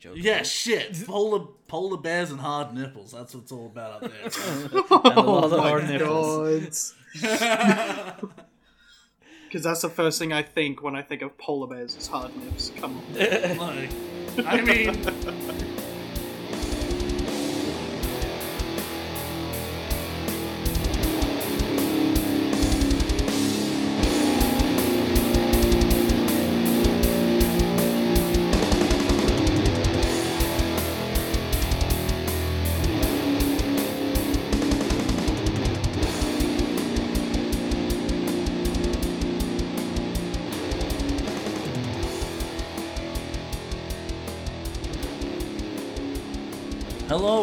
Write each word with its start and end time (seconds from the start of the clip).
joke. 0.00 0.16
Yeah, 0.16 0.42
shit. 0.42 1.06
Polar 1.06 1.46
polar 1.68 1.98
bears 1.98 2.30
and 2.30 2.40
hard 2.40 2.74
nipples. 2.74 3.12
That's 3.12 3.34
what 3.34 3.44
it's 3.44 3.52
all 3.52 3.66
about 3.66 4.02
up 4.02 4.10
there. 4.10 4.24
and 4.90 5.18
a 5.18 5.20
lot 5.20 5.44
of 5.44 5.52
Oh 5.52 5.60
hard 5.60 5.84
my 5.84 5.90
nipples. 5.90 6.94
Because 9.50 9.64
that's 9.64 9.82
the 9.82 9.88
first 9.88 10.20
thing 10.20 10.32
I 10.32 10.42
think 10.44 10.80
when 10.80 10.94
I 10.94 11.02
think 11.02 11.22
of 11.22 11.36
polar 11.36 11.66
bears 11.66 11.96
is 11.96 12.06
hard 12.06 12.36
nips. 12.36 12.70
Come 12.76 12.98
on. 12.98 13.14
like, 13.58 13.90
I 14.46 14.60
mean, 14.60 14.94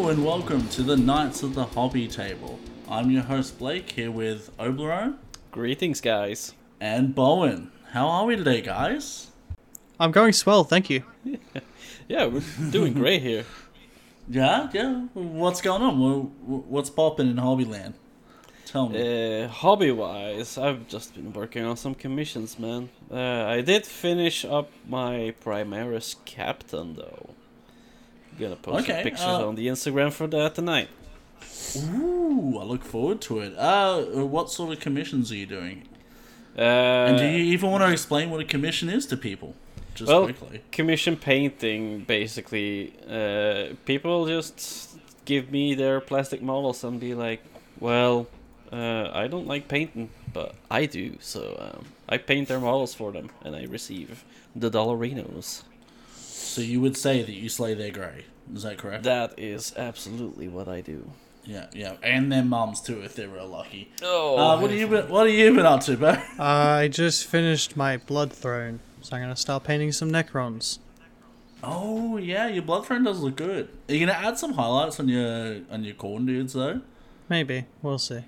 hello 0.07 0.15
and 0.15 0.25
welcome 0.25 0.69
to 0.69 0.83
the 0.83 0.95
Knights 0.95 1.43
of 1.43 1.53
the 1.53 1.65
Hobby 1.65 2.07
Table. 2.07 2.57
I'm 2.87 3.11
your 3.11 3.23
host 3.23 3.59
Blake 3.59 3.91
here 3.91 4.09
with 4.09 4.55
Obleron 4.57 5.17
Greetings, 5.51 5.99
guys. 5.99 6.53
and 6.79 7.13
Bowen. 7.13 7.71
How 7.91 8.07
are 8.07 8.25
we 8.25 8.37
today, 8.37 8.61
guys? 8.61 9.27
I'm 9.99 10.13
going 10.13 10.31
swell, 10.31 10.63
thank 10.63 10.89
you. 10.89 11.03
Yeah, 12.07 12.27
we're 12.27 12.41
doing 12.69 12.93
great 12.93 13.21
here. 13.21 13.43
Yeah, 14.29 14.69
yeah. 14.73 15.07
What's 15.13 15.59
going 15.59 15.81
on? 15.81 15.99
What's 16.45 16.89
popping 16.89 17.29
in 17.29 17.35
Hobbyland? 17.35 17.95
Tell 18.65 18.87
me. 18.87 19.43
Uh, 19.43 19.49
hobby 19.49 19.91
wise, 19.91 20.57
I've 20.57 20.87
just 20.87 21.15
been 21.15 21.33
working 21.33 21.65
on 21.65 21.75
some 21.75 21.95
commissions, 21.95 22.57
man. 22.57 22.87
Uh, 23.11 23.43
I 23.43 23.59
did 23.59 23.85
finish 23.85 24.45
up 24.45 24.71
my 24.87 25.33
Primaris 25.43 26.15
Captain, 26.23 26.95
though. 26.95 27.31
Gonna 28.39 28.55
post 28.55 28.83
Okay, 28.83 29.01
a 29.01 29.03
picture 29.03 29.23
uh, 29.23 29.47
on 29.47 29.55
the 29.55 29.67
Instagram 29.67 30.11
for 30.11 30.27
that 30.27 30.55
tonight. 30.55 30.89
Ooh, 31.77 32.57
I 32.59 32.63
look 32.63 32.83
forward 32.83 33.21
to 33.21 33.39
it. 33.39 33.57
Uh, 33.57 34.01
what 34.25 34.49
sort 34.51 34.73
of 34.73 34.79
commissions 34.79 35.31
are 35.31 35.35
you 35.35 35.45
doing? 35.45 35.87
Uh, 36.57 36.61
And 36.61 37.17
do 37.17 37.25
you 37.25 37.43
even 37.53 37.69
want 37.71 37.83
to 37.83 37.91
explain 37.91 38.29
what 38.29 38.39
a 38.39 38.45
commission 38.45 38.89
is 38.89 39.05
to 39.07 39.17
people? 39.17 39.53
Just 39.95 40.09
well, 40.09 40.25
quickly. 40.25 40.61
commission 40.71 41.15
painting, 41.15 42.01
basically. 42.01 42.93
Uh, 43.09 43.75
people 43.85 44.27
just 44.27 44.97
give 45.25 45.51
me 45.51 45.73
their 45.75 45.99
plastic 45.99 46.41
models 46.41 46.83
and 46.83 46.99
be 46.99 47.13
like, 47.15 47.41
well, 47.79 48.27
uh, 48.71 49.09
I 49.13 49.27
don't 49.27 49.47
like 49.47 49.67
painting, 49.67 50.09
but 50.33 50.55
I 50.69 50.85
do, 50.85 51.17
so 51.19 51.41
um, 51.59 51.85
I 52.07 52.17
paint 52.17 52.47
their 52.47 52.59
models 52.59 52.93
for 52.93 53.11
them, 53.11 53.29
and 53.43 53.55
I 53.55 53.63
receive 53.63 54.23
the 54.55 54.69
dollarinos. 54.69 55.63
So 56.37 56.61
you 56.61 56.79
would 56.81 56.95
say 56.97 57.23
that 57.23 57.31
you 57.33 57.49
slay 57.49 57.73
their 57.73 57.91
grey. 57.91 58.25
Is 58.53 58.63
that 58.63 58.77
correct? 58.77 59.03
That 59.03 59.37
is 59.37 59.73
absolutely 59.75 60.47
what 60.47 60.67
I 60.67 60.81
do. 60.81 61.09
yeah, 61.45 61.67
yeah. 61.73 61.95
And 62.03 62.31
their 62.31 62.43
mums 62.43 62.79
too, 62.81 63.01
if 63.01 63.15
they're 63.15 63.27
real 63.27 63.47
lucky. 63.47 63.91
Oh, 64.01 64.37
Uh, 64.37 64.59
what 64.61 64.69
have 64.71 64.79
you 64.79 64.87
been 64.87 65.09
What 65.09 65.27
have 65.27 65.35
you 65.35 65.53
been 65.53 65.65
up 65.65 65.81
to, 65.81 65.97
bro? 65.97 66.15
I 66.39 66.87
just 66.87 67.25
finished 67.25 67.75
my 67.75 67.97
Blood 67.97 68.31
Throne, 68.31 68.79
so 69.01 69.15
I'm 69.15 69.21
gonna 69.23 69.35
start 69.35 69.63
painting 69.63 69.91
some 69.91 70.11
Necrons. 70.11 70.79
Oh 71.63 72.17
yeah, 72.17 72.47
your 72.47 72.61
blood 72.63 72.85
Throne 72.85 73.03
does 73.03 73.19
look 73.19 73.35
good. 73.35 73.69
Are 73.89 73.93
you 73.93 74.05
gonna 74.05 74.17
add 74.17 74.37
some 74.37 74.53
highlights 74.53 74.99
on 74.99 75.07
your 75.09 75.61
on 75.71 75.83
your 75.83 75.95
Khorne 75.95 76.25
dudes 76.27 76.53
though? 76.53 76.81
Maybe 77.29 77.65
we'll 77.81 77.97
see. 77.97 78.21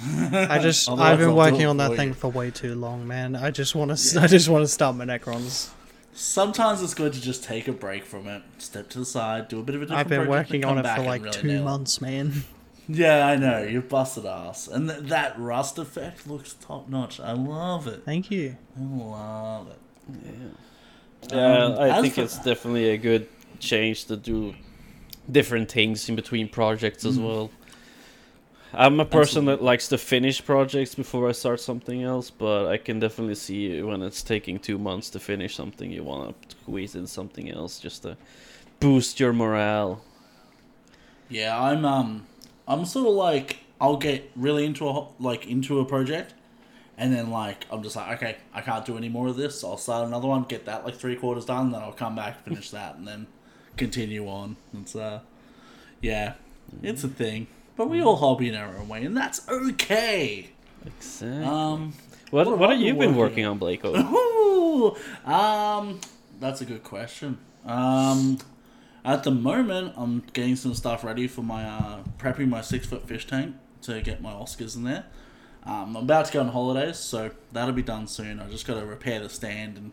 I 0.02 0.58
just 0.58 0.88
I've 0.90 1.18
been 1.18 1.28
I'll 1.28 1.36
working 1.36 1.64
on 1.66 1.76
for 1.76 1.82
that 1.84 1.90
you. 1.92 1.96
thing 1.96 2.12
for 2.14 2.28
way 2.30 2.50
too 2.50 2.74
long, 2.74 3.06
man. 3.06 3.36
I 3.36 3.50
just 3.50 3.74
want 3.74 3.96
to 3.96 4.20
I 4.22 4.26
just 4.26 4.48
want 4.48 4.64
to 4.64 4.68
start 4.68 4.96
my 4.96 5.04
Necrons. 5.04 5.70
Sometimes 6.12 6.82
it's 6.82 6.94
good 6.94 7.12
to 7.12 7.20
just 7.20 7.44
take 7.44 7.68
a 7.68 7.72
break 7.72 8.04
from 8.04 8.26
it, 8.26 8.42
step 8.58 8.88
to 8.90 8.98
the 8.98 9.04
side, 9.04 9.48
do 9.48 9.60
a 9.60 9.62
bit 9.62 9.74
of 9.76 9.82
a 9.82 9.84
different 9.86 10.00
I've 10.00 10.08
been 10.08 10.26
project, 10.26 10.50
working 10.50 10.64
on 10.64 10.76
come 10.76 10.86
it 10.86 10.96
for 10.96 11.02
like 11.02 11.22
really 11.22 11.32
two 11.36 11.46
nail 11.48 11.64
months, 11.64 12.00
man. 12.00 12.44
Yeah, 12.92 13.24
I 13.24 13.36
know. 13.36 13.62
You've 13.62 13.88
busted 13.88 14.26
ass. 14.26 14.66
And 14.66 14.88
th- 14.88 15.02
that 15.04 15.38
rust 15.38 15.78
effect 15.78 16.26
looks 16.26 16.54
top 16.54 16.88
notch. 16.88 17.20
I 17.20 17.30
love 17.32 17.86
it. 17.86 18.02
Thank 18.04 18.32
you. 18.32 18.56
I 18.76 18.82
love 18.82 19.68
it. 19.68 19.78
Yeah, 20.24 21.36
yeah 21.36 21.64
Um, 21.66 21.78
I 21.78 22.02
think 22.02 22.14
for- 22.14 22.22
it's 22.22 22.36
definitely 22.38 22.90
a 22.90 22.96
good 22.98 23.28
change 23.60 24.06
to 24.06 24.16
do 24.16 24.56
different 25.30 25.70
things 25.70 26.08
in 26.08 26.16
between 26.16 26.48
projects 26.48 27.04
as 27.04 27.16
well. 27.16 27.52
I'm 28.72 29.00
a 29.00 29.04
person 29.04 29.46
that 29.46 29.62
likes 29.62 29.88
to 29.88 29.98
finish 29.98 30.44
projects 30.44 30.94
before 30.94 31.28
I 31.28 31.32
start 31.32 31.60
something 31.60 32.02
else, 32.02 32.30
but 32.30 32.66
I 32.66 32.76
can 32.76 33.00
definitely 33.00 33.34
see 33.34 33.82
when 33.82 34.00
it's 34.02 34.22
taking 34.22 34.60
two 34.60 34.78
months 34.78 35.10
to 35.10 35.18
finish 35.18 35.56
something, 35.56 35.90
you 35.90 36.04
want 36.04 36.40
to 36.48 36.56
squeeze 36.56 36.94
in 36.94 37.06
something 37.08 37.50
else 37.50 37.80
just 37.80 38.02
to 38.02 38.16
boost 38.78 39.18
your 39.18 39.32
morale. 39.32 40.02
Yeah, 41.28 41.60
I'm 41.60 41.84
um, 41.84 42.26
I'm 42.68 42.84
sort 42.84 43.08
of 43.08 43.14
like 43.14 43.58
I'll 43.80 43.96
get 43.96 44.30
really 44.36 44.64
into 44.64 44.88
a 44.88 45.06
like 45.18 45.46
into 45.48 45.80
a 45.80 45.84
project, 45.84 46.34
and 46.96 47.12
then 47.12 47.30
like 47.30 47.66
I'm 47.72 47.82
just 47.82 47.96
like 47.96 48.16
okay, 48.18 48.36
I 48.54 48.60
can't 48.60 48.84
do 48.86 48.96
any 48.96 49.08
more 49.08 49.28
of 49.28 49.36
this. 49.36 49.64
I'll 49.64 49.78
start 49.78 50.06
another 50.06 50.28
one, 50.28 50.44
get 50.44 50.66
that 50.66 50.84
like 50.84 50.94
three 50.94 51.16
quarters 51.16 51.44
done, 51.44 51.72
then 51.72 51.82
I'll 51.82 51.92
come 51.92 52.14
back 52.14 52.44
finish 52.44 52.70
that, 52.70 52.96
and 52.96 53.06
then 53.06 53.26
continue 53.76 54.28
on. 54.28 54.56
It's 54.74 54.94
uh, 54.94 55.20
yeah, 56.00 56.34
it's 56.82 57.02
a 57.02 57.08
thing. 57.08 57.48
But 57.80 57.88
we 57.88 58.02
all 58.02 58.16
hobby 58.16 58.50
in 58.50 58.56
our 58.56 58.76
own 58.76 58.88
way, 58.88 59.04
and 59.06 59.16
that's 59.16 59.48
okay. 59.48 60.50
Exactly. 60.84 61.46
Um, 61.46 61.94
what 62.28 62.46
what 62.46 62.58
what 62.58 62.68
have 62.68 62.78
you 62.78 62.88
you 62.88 62.92
been 62.92 63.16
working 63.16 63.16
working 63.16 63.46
on, 63.46 63.56
Blake? 63.56 63.82
Ooh, 63.86 64.94
um, 65.24 65.98
that's 66.38 66.60
a 66.60 66.66
good 66.66 66.84
question. 66.84 67.38
Um, 67.64 68.36
at 69.02 69.24
the 69.24 69.30
moment, 69.30 69.94
I'm 69.96 70.22
getting 70.34 70.56
some 70.56 70.74
stuff 70.74 71.04
ready 71.04 71.26
for 71.26 71.40
my 71.40 71.64
uh, 71.64 72.02
prepping 72.18 72.50
my 72.50 72.60
six 72.60 72.86
foot 72.86 73.08
fish 73.08 73.26
tank 73.26 73.56
to 73.80 74.02
get 74.02 74.20
my 74.20 74.32
Oscars 74.32 74.76
in 74.76 74.84
there. 74.84 75.06
Um, 75.64 75.96
I'm 75.96 76.04
about 76.04 76.26
to 76.26 76.34
go 76.34 76.40
on 76.40 76.48
holidays, 76.48 76.98
so 76.98 77.30
that'll 77.50 77.72
be 77.72 77.80
done 77.80 78.06
soon. 78.08 78.40
I 78.40 78.50
just 78.50 78.66
got 78.66 78.78
to 78.78 78.84
repair 78.84 79.20
the 79.20 79.30
stand 79.30 79.78
and 79.78 79.92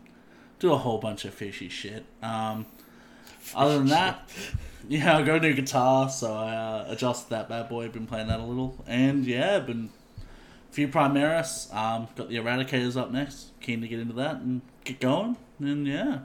do 0.60 0.74
a 0.74 0.78
whole 0.78 0.98
bunch 0.98 1.24
of 1.24 1.34
fishy 1.34 1.70
shit. 1.70 2.04
Um, 2.22 2.66
other 3.56 3.78
than 3.78 3.88
that, 3.88 4.30
yeah, 4.88 5.18
I 5.18 5.22
got 5.22 5.38
a 5.38 5.40
new 5.40 5.54
guitar, 5.54 6.10
so 6.10 6.34
I 6.34 6.56
uh, 6.56 6.86
adjusted 6.90 7.30
that 7.32 7.50
bad 7.50 7.70
boy. 7.70 7.90
Been 7.90 8.08
playing 8.08 8.28
that 8.28 8.40
a 8.40 8.44
little, 8.44 8.84
and 8.88 9.26
yeah, 9.26 9.60
been 9.60 9.90
a 10.70 10.74
few 10.74 10.88
Primaris. 10.88 11.74
Um, 11.74 12.08
got 12.16 12.30
the 12.30 12.38
Eradicators 12.38 12.96
up 12.96 13.12
next. 13.12 13.52
Keen 13.60 13.82
to 13.82 13.88
get 13.88 14.00
into 14.00 14.14
that 14.14 14.38
and 14.38 14.62
get 14.84 15.00
going, 15.00 15.38
and 15.60 15.86
yeah, 15.88 16.20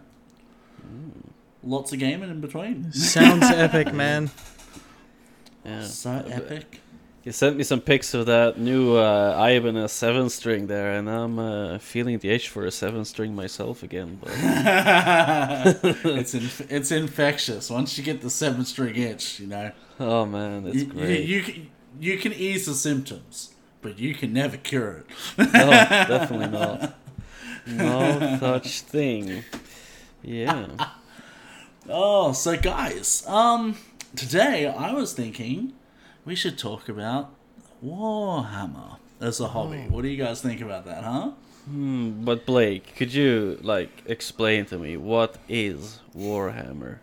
lots 1.62 1.92
of 1.92 1.98
gaming 1.98 2.30
in 2.30 2.40
between. 2.40 2.92
Sounds 2.92 3.44
epic, 3.50 3.92
man. 3.92 4.30
Yeah. 5.64 5.84
So 5.84 6.24
epic. 6.28 6.80
You 7.24 7.30
sent 7.30 7.56
me 7.56 7.62
some 7.62 7.80
pics 7.80 8.14
of 8.14 8.26
that 8.26 8.58
new 8.58 8.96
uh, 8.96 9.36
Ibanez 9.48 9.92
seven 9.92 10.28
string 10.28 10.66
there, 10.66 10.96
and 10.96 11.08
I'm 11.08 11.38
uh, 11.38 11.78
feeling 11.78 12.18
the 12.18 12.30
itch 12.30 12.48
for 12.48 12.66
a 12.66 12.72
seven 12.72 13.04
string 13.04 13.32
myself 13.36 13.84
again. 13.84 14.18
But 14.20 14.32
it's 16.04 16.34
inf- 16.34 16.72
it's 16.72 16.90
infectious. 16.90 17.70
Once 17.70 17.96
you 17.96 18.02
get 18.02 18.22
the 18.22 18.30
seven 18.30 18.64
string 18.64 18.96
itch, 18.96 19.38
you 19.38 19.46
know, 19.46 19.70
oh 20.00 20.26
man, 20.26 20.66
it's 20.66 20.78
you, 20.78 20.82
you, 20.82 20.86
great. 20.92 21.24
you 21.24 21.42
can 21.42 21.70
you 22.00 22.18
can 22.18 22.32
ease 22.32 22.66
the 22.66 22.74
symptoms, 22.74 23.54
but 23.82 24.00
you 24.00 24.14
can 24.14 24.32
never 24.32 24.56
cure 24.56 25.04
it. 25.04 25.06
no, 25.38 25.44
definitely 25.52 26.48
not. 26.48 26.98
No 27.68 28.38
such 28.40 28.80
thing. 28.80 29.44
Yeah. 30.22 30.66
Oh, 31.88 32.30
so 32.32 32.56
guys, 32.56 33.26
um, 33.26 33.76
today 34.14 34.68
I 34.68 34.92
was 34.92 35.14
thinking 35.14 35.72
we 36.24 36.34
should 36.34 36.58
talk 36.58 36.88
about 36.88 37.34
Warhammer 37.84 38.98
as 39.20 39.40
a 39.40 39.48
hobby. 39.48 39.86
What 39.88 40.02
do 40.02 40.08
you 40.08 40.16
guys 40.22 40.40
think 40.40 40.60
about 40.60 40.84
that, 40.86 41.04
huh? 41.04 41.30
Hmm, 41.66 42.24
but 42.24 42.44
Blake, 42.46 42.94
could 42.96 43.12
you 43.14 43.58
like 43.62 44.02
explain 44.06 44.64
to 44.66 44.78
me 44.78 44.96
what 44.96 45.36
is 45.48 46.00
Warhammer? 46.16 46.98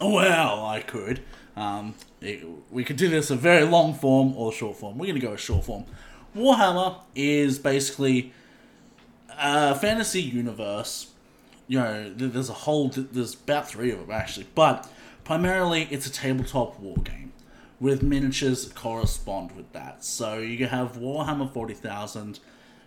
Well, 0.00 0.64
I 0.66 0.80
could. 0.80 1.20
Um, 1.56 1.94
it- 2.20 2.44
we 2.70 2.82
could 2.84 2.96
do 2.96 3.08
this 3.08 3.30
a 3.30 3.36
very 3.36 3.64
long 3.64 3.94
form 3.94 4.34
or 4.36 4.52
short 4.52 4.76
form. 4.76 4.98
We're 4.98 5.06
going 5.06 5.20
to 5.20 5.26
go 5.26 5.32
a 5.34 5.38
short 5.38 5.64
form. 5.64 5.84
Warhammer 6.34 6.96
is 7.14 7.58
basically 7.58 8.32
a 9.38 9.74
fantasy 9.74 10.22
universe. 10.22 11.08
You 11.68 11.78
know, 11.78 12.12
there's 12.14 12.50
a 12.50 12.54
whole, 12.54 12.88
there's 12.88 13.34
about 13.34 13.68
three 13.68 13.90
of 13.90 14.00
them 14.00 14.10
actually, 14.10 14.46
but 14.54 14.90
primarily 15.24 15.86
it's 15.90 16.06
a 16.06 16.10
tabletop 16.12 16.78
war 16.80 16.96
game 16.98 17.23
with 17.80 18.02
miniatures 18.02 18.70
correspond 18.72 19.52
with 19.52 19.72
that. 19.72 20.04
So 20.04 20.38
you 20.38 20.66
have 20.66 20.96
Warhammer 20.96 21.52
40,000, 21.52 22.38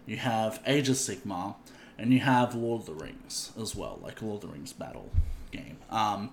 you 0.06 0.18
have 0.18 0.62
Age 0.66 0.90
of 0.90 0.96
Sigmar, 0.96 1.56
and 1.98 2.14
you 2.14 2.20
have 2.20 2.56
Lord 2.56 2.82
of 2.82 2.86
the 2.88 2.94
Rings 2.94 3.52
as 3.60 3.76
well, 3.76 4.00
like 4.02 4.22
Lord 4.22 4.44
of 4.44 4.50
the 4.50 4.56
Rings 4.56 4.74
battle 4.74 5.10
game. 5.52 5.78
Um, 5.90 6.32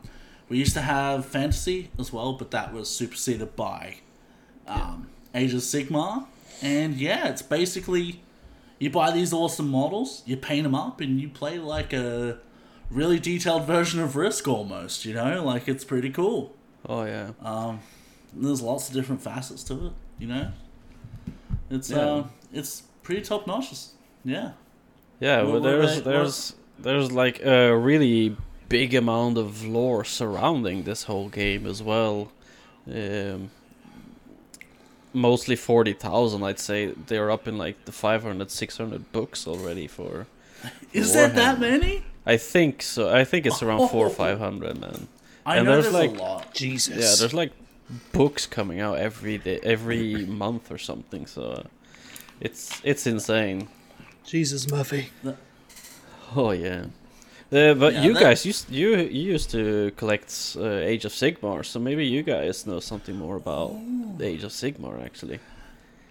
We 0.49 0.59
used 0.59 0.75
to 0.75 0.83
have 0.83 1.25
fantasy 1.25 1.91
as 1.99 2.13
well, 2.13 2.35
but 2.35 2.51
that 2.51 2.73
was 2.73 2.89
superseded 2.91 3.57
by 3.57 3.97
um, 4.67 5.09
Age 5.35 5.55
of 5.55 5.61
Sigmar. 5.61 6.27
And 6.63 6.95
yeah, 6.95 7.29
it's 7.29 7.43
basically 7.43 8.21
you 8.79 8.91
buy 8.91 9.11
these 9.11 9.33
awesome 9.33 9.69
models, 9.69 10.23
you 10.27 10.37
paint 10.37 10.65
them 10.65 10.75
up, 10.75 11.01
and 11.01 11.21
you 11.21 11.29
play 11.29 11.59
like 11.59 11.93
a 11.93 12.39
really 12.91 13.19
detailed 13.19 13.65
version 13.67 14.01
of 14.01 14.17
Risk 14.17 14.47
almost. 14.47 15.05
You 15.05 15.15
know, 15.15 15.43
like 15.45 15.67
it's 15.67 15.85
pretty 15.85 16.11
cool. 16.11 16.55
Oh 16.87 17.05
yeah. 17.05 17.31
Um, 17.41 17.81
there's 18.37 18.63
lots 18.63 18.89
of 18.89 18.95
different 18.95 19.23
facets 19.23 19.63
to 19.65 19.87
it. 19.87 19.93
You 20.19 20.27
know, 20.29 20.49
it's 21.71 21.91
Yeah. 21.91 21.99
uh, 21.99 22.25
it's 22.53 22.83
pretty 23.03 23.23
top 23.23 23.47
notch. 23.47 23.73
Yeah. 24.25 24.53
Yeah, 25.21 25.43
What- 25.43 25.45
but 25.45 25.53
what 25.53 25.63
there's 25.63 25.93
about- 25.99 26.05
there's 26.05 26.55
there's 26.79 27.13
like 27.13 27.45
a 27.45 27.77
really 27.77 28.37
big 28.69 28.95
amount 28.95 29.39
of 29.39 29.65
lore 29.65 30.05
surrounding 30.05 30.83
this 30.85 31.05
whole 31.05 31.29
game 31.29 31.67
as 31.67 31.83
well. 31.83 32.33
Um, 32.93 33.51
mostly 35.13 35.55
40,000 35.57 36.43
I'd 36.43 36.59
say 36.59 36.87
they're 37.07 37.31
up 37.31 37.47
in 37.47 37.57
like 37.57 37.85
the 37.85 37.93
500 37.93 38.51
600 38.51 39.13
books 39.13 39.47
already 39.47 39.87
for 39.87 40.27
Is 40.93 41.13
that 41.15 41.35
that 41.37 41.61
many? 41.61 42.03
I 42.27 42.37
think 42.37 42.83
so 42.83 43.15
I 43.15 43.25
think 43.25 43.47
it's 43.47 43.63
around 43.63 43.89
4 43.91 44.07
or 44.07 44.07
Oh. 44.11 44.11
500 44.11 44.81
man. 44.81 45.09
I 45.47 45.59
And 45.59 45.67
know 45.67 45.73
there's, 45.81 45.93
there's, 45.93 45.95
like- 46.11 46.19
a 46.19 46.23
lot. 46.23 46.55
Jesus. 46.55 46.97
Yeah, 46.97 47.15
there's 47.21 47.35
like 47.35 47.53
books 48.13 48.47
coming 48.47 48.81
out 48.81 48.99
every 48.99 49.39
day 49.39 49.61
every 49.63 50.25
month 50.27 50.71
or 50.71 50.79
something 50.79 51.27
so 51.27 51.43
uh, 51.43 51.63
it's 52.41 52.81
it's 52.85 53.07
insane. 53.07 53.69
Jesus, 54.25 54.71
Murphy. 54.71 55.11
Oh 56.35 56.51
yeah. 56.53 56.87
Uh, 57.53 57.75
but 57.75 57.93
Yeah, 57.93 58.03
you 58.05 58.15
that- 58.15 58.23
guys 58.23 58.45
used 58.47 58.71
you 58.71 58.97
you 58.97 59.33
used 59.35 59.51
to 59.51 59.91
collect 59.97 60.57
uh, 60.59 60.65
Age 60.93 61.05
of 61.05 61.13
Sigmar, 61.13 61.65
so 61.65 61.79
maybe 61.79 62.05
you 62.07 62.23
guys 62.23 62.67
know 62.67 62.81
something 62.81 63.17
more 63.17 63.37
about 63.37 63.71
the 64.19 64.25
Age 64.27 64.45
of 64.45 64.51
Sigmar 64.51 65.05
actually. 65.05 65.39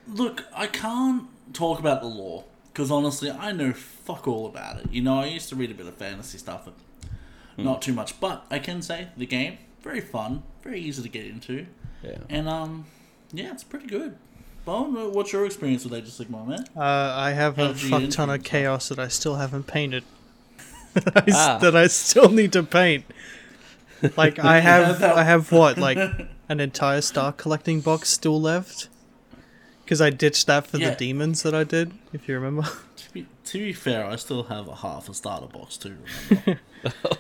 Look, 0.08 0.46
I 0.56 0.68
can't 0.68 1.24
talk 1.54 1.80
about 1.80 2.02
the 2.02 2.08
lore 2.08 2.44
because 2.72 2.92
honestly, 2.92 3.30
I 3.32 3.52
know 3.52 3.74
fuck 3.74 4.28
all 4.28 4.46
about 4.46 4.80
it. 4.80 4.92
You 4.92 5.02
know, 5.02 5.20
I 5.20 5.26
used 5.26 5.50
to 5.50 5.56
read 5.56 5.72
a 5.72 5.74
bit 5.76 5.88
of 5.88 5.96
fantasy 5.96 6.38
stuff, 6.38 6.62
but 6.66 6.74
Hmm. 7.56 7.64
not 7.66 7.82
too 7.82 7.94
much. 7.94 8.20
But 8.20 8.46
I 8.50 8.60
can 8.60 8.82
say 8.82 9.08
the 9.18 9.26
game 9.26 9.58
very 9.84 10.02
fun, 10.02 10.44
very 10.64 10.80
easy 10.80 11.04
to 11.04 11.10
get 11.10 11.26
into, 11.26 11.66
Yeah. 12.04 12.18
and 12.30 12.48
um, 12.50 12.86
yeah, 13.32 13.52
it's 13.52 13.64
pretty 13.64 13.88
good. 13.88 14.18
Bone, 14.66 14.96
uh, 14.98 15.10
what's 15.10 15.34
your 15.34 15.46
experience 15.46 15.84
with 15.84 15.94
Age 15.94 16.06
of 16.08 16.14
Sigmar, 16.14 16.48
man? 16.48 16.66
Uh, 16.76 16.82
I 16.82 17.32
have 17.32 17.58
How 17.58 17.66
a 17.72 17.74
fuck 17.74 18.10
ton 18.10 18.30
of 18.30 18.36
it? 18.38 18.44
chaos 18.46 18.88
that 18.90 18.98
I 19.00 19.10
still 19.10 19.36
haven't 19.36 19.68
painted. 19.68 20.04
that, 20.94 21.18
I, 21.28 21.30
s- 21.30 21.36
Ah. 21.36 21.58
that 21.60 21.76
I 21.76 21.88
still 21.88 22.30
need 22.30 22.54
to 22.54 22.64
paint. 22.64 23.04
Like 24.16 24.40
I 24.40 24.60
have, 24.72 25.00
that- 25.00 25.18
I 25.18 25.24
have 25.26 25.52
what, 25.52 25.78
like 25.78 25.98
an 26.50 26.60
entire 26.62 27.02
star 27.02 27.34
collecting 27.34 27.82
box 27.82 28.10
still 28.10 28.40
left. 28.40 28.88
Because 29.84 30.00
I 30.00 30.12
ditched 30.12 30.48
that 30.48 30.66
for 30.66 30.78
Yeah. 30.78 30.92
the 30.92 30.96
demons 30.96 31.44
that 31.44 31.54
I 31.54 31.66
did, 31.66 31.92
if 32.14 32.30
you 32.30 32.36
remember. 32.36 32.62
To 32.96 33.14
be, 33.14 33.28
to 33.44 33.58
be 33.60 33.74
fair, 33.74 34.06
I 34.06 34.16
still 34.16 34.44
have 34.44 34.70
a 34.70 34.76
half 34.76 35.10
a 35.10 35.14
starter 35.14 35.48
box 35.48 35.76
too. 35.76 35.98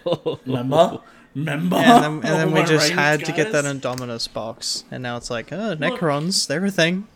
Remember? 0.06 0.40
remember? 0.46 1.00
Remember? 1.36 1.78
and 1.78 2.04
then, 2.04 2.14
and 2.14 2.22
then 2.24 2.52
we 2.52 2.64
just 2.64 2.90
range 2.90 3.00
had 3.00 3.26
to 3.26 3.32
get 3.32 3.52
that 3.52 3.64
guys? 3.64 3.76
Indomitus 3.76 4.32
box, 4.32 4.84
and 4.92 5.02
now 5.02 5.18
it's 5.18 5.30
like, 5.30 5.52
oh, 5.52 5.76
Necrons, 5.76 6.48
they're 6.48 6.64
a 6.66 6.72
thing. 6.72 7.08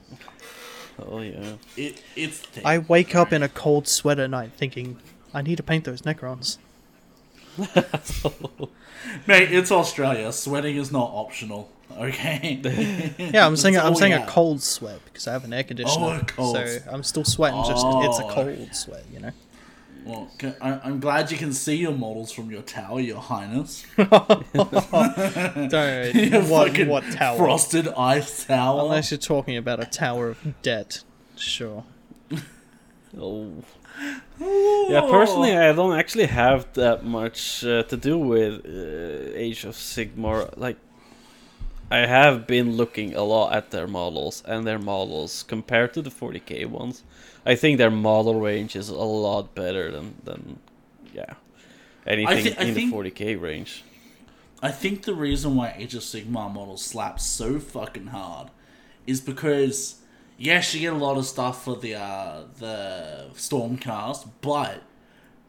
Oh 0.99 1.21
yeah. 1.21 1.53
It, 1.75 2.01
it's 2.15 2.39
thick. 2.39 2.65
I 2.65 2.79
wake 2.79 3.15
up 3.15 3.31
in 3.31 3.43
a 3.43 3.49
cold 3.49 3.87
sweat 3.87 4.17
at 4.19 4.29
night 4.29 4.51
thinking, 4.57 4.97
I 5.33 5.41
need 5.43 5.57
to 5.57 5.63
paint 5.63 5.83
those 5.83 6.01
Necrons. 6.01 6.57
Mate, 9.27 9.51
it's 9.51 9.71
Australia. 9.71 10.31
Sweating 10.31 10.75
is 10.77 10.91
not 10.91 11.09
optional. 11.13 11.69
Okay. 11.97 12.61
Yeah, 13.33 13.45
I'm 13.45 13.55
saying 13.55 13.77
I'm 13.77 13.95
saying 13.95 14.13
we 14.13 14.19
a 14.19 14.25
cold 14.27 14.61
sweat 14.61 14.99
because 15.05 15.27
I 15.27 15.33
have 15.33 15.43
an 15.43 15.53
air 15.53 15.63
conditioner, 15.63 16.05
oh, 16.05 16.19
a 16.21 16.25
cold 16.25 16.55
so 16.55 16.77
I'm 16.91 17.03
still 17.03 17.23
sweating. 17.23 17.63
Just 17.65 17.85
it's 17.85 18.19
a 18.19 18.23
Oh. 18.23 18.29
cold 18.33 18.75
sweat, 18.75 19.03
you 19.11 19.19
know. 19.19 19.31
Well, 20.07 20.31
ca- 20.39 20.55
I, 20.61 20.79
I'm 20.83 20.99
glad 20.99 21.31
you 21.31 21.37
can 21.37 21.51
see 21.53 21.75
your 21.75 21.91
models 21.91 22.31
from 22.31 22.49
your 22.49 22.61
tower, 22.61 22.99
Your 22.99 23.19
Highness. 23.19 23.85
Don't 23.97 24.15
Your 26.15 26.41
what 26.43 26.69
fucking 26.69 26.87
what 26.87 27.03
tower? 27.11 27.37
Frosted 27.37 27.87
ice 27.89 28.45
tower. 28.45 28.81
Unless 28.83 29.11
you're 29.11 29.17
talking 29.17 29.57
about 29.57 29.81
a 29.81 29.85
tower 29.85 30.29
of 30.29 30.61
debt, 30.61 31.03
sure. 31.35 31.83
Oh. 33.19 33.51
Yeah, 34.39 35.01
personally, 35.09 35.57
I 35.57 35.73
don't 35.73 35.97
actually 35.97 36.27
have 36.27 36.71
that 36.73 37.03
much 37.03 37.63
uh, 37.65 37.81
to 37.83 37.97
do 37.97 38.17
with 38.17 38.63
uh, 38.65 39.31
Age 39.33 39.63
of 39.63 39.73
Sigmar. 39.73 40.55
Like, 40.55 40.77
I 41.89 41.99
have 41.99 42.45
been 42.45 42.75
looking 42.77 43.15
a 43.15 43.23
lot 43.23 43.53
at 43.55 43.71
their 43.71 43.87
models, 43.87 44.43
and 44.45 44.67
their 44.67 44.77
models 44.77 45.43
compared 45.47 45.93
to 45.95 46.01
the 46.03 46.11
40k 46.11 46.67
ones, 46.67 47.03
I 47.51 47.55
think 47.55 47.77
their 47.77 47.89
model 47.91 48.39
range 48.41 48.75
is 48.75 48.89
a 48.89 48.95
lot 48.95 49.55
better 49.55 49.89
than 49.91 50.15
than 50.23 50.59
yeah 51.13 51.33
anything 52.05 52.43
thi- 52.43 52.57
I 52.57 52.63
in 52.63 52.73
think- 52.75 52.91
the 52.91 52.97
40k 53.11 53.41
range. 53.41 53.83
I 54.61 54.71
think 54.71 55.03
the 55.03 55.13
reason 55.13 55.55
why 55.55 55.75
Age 55.77 55.93
of 55.95 56.01
Sigmar 56.01 56.51
models 56.51 56.83
slap 56.83 57.19
so 57.19 57.59
fucking 57.59 58.07
hard 58.07 58.47
is 59.05 59.21
because 59.21 59.95
yes, 60.37 60.73
you 60.73 60.81
get 60.81 60.93
a 60.93 60.97
lot 60.97 61.15
of 61.17 61.25
stuff 61.25 61.63
for 61.63 61.75
the 61.75 61.93
uh, 61.95 62.41
the 62.59 63.27
Stormcast, 63.35 64.27
but 64.41 64.81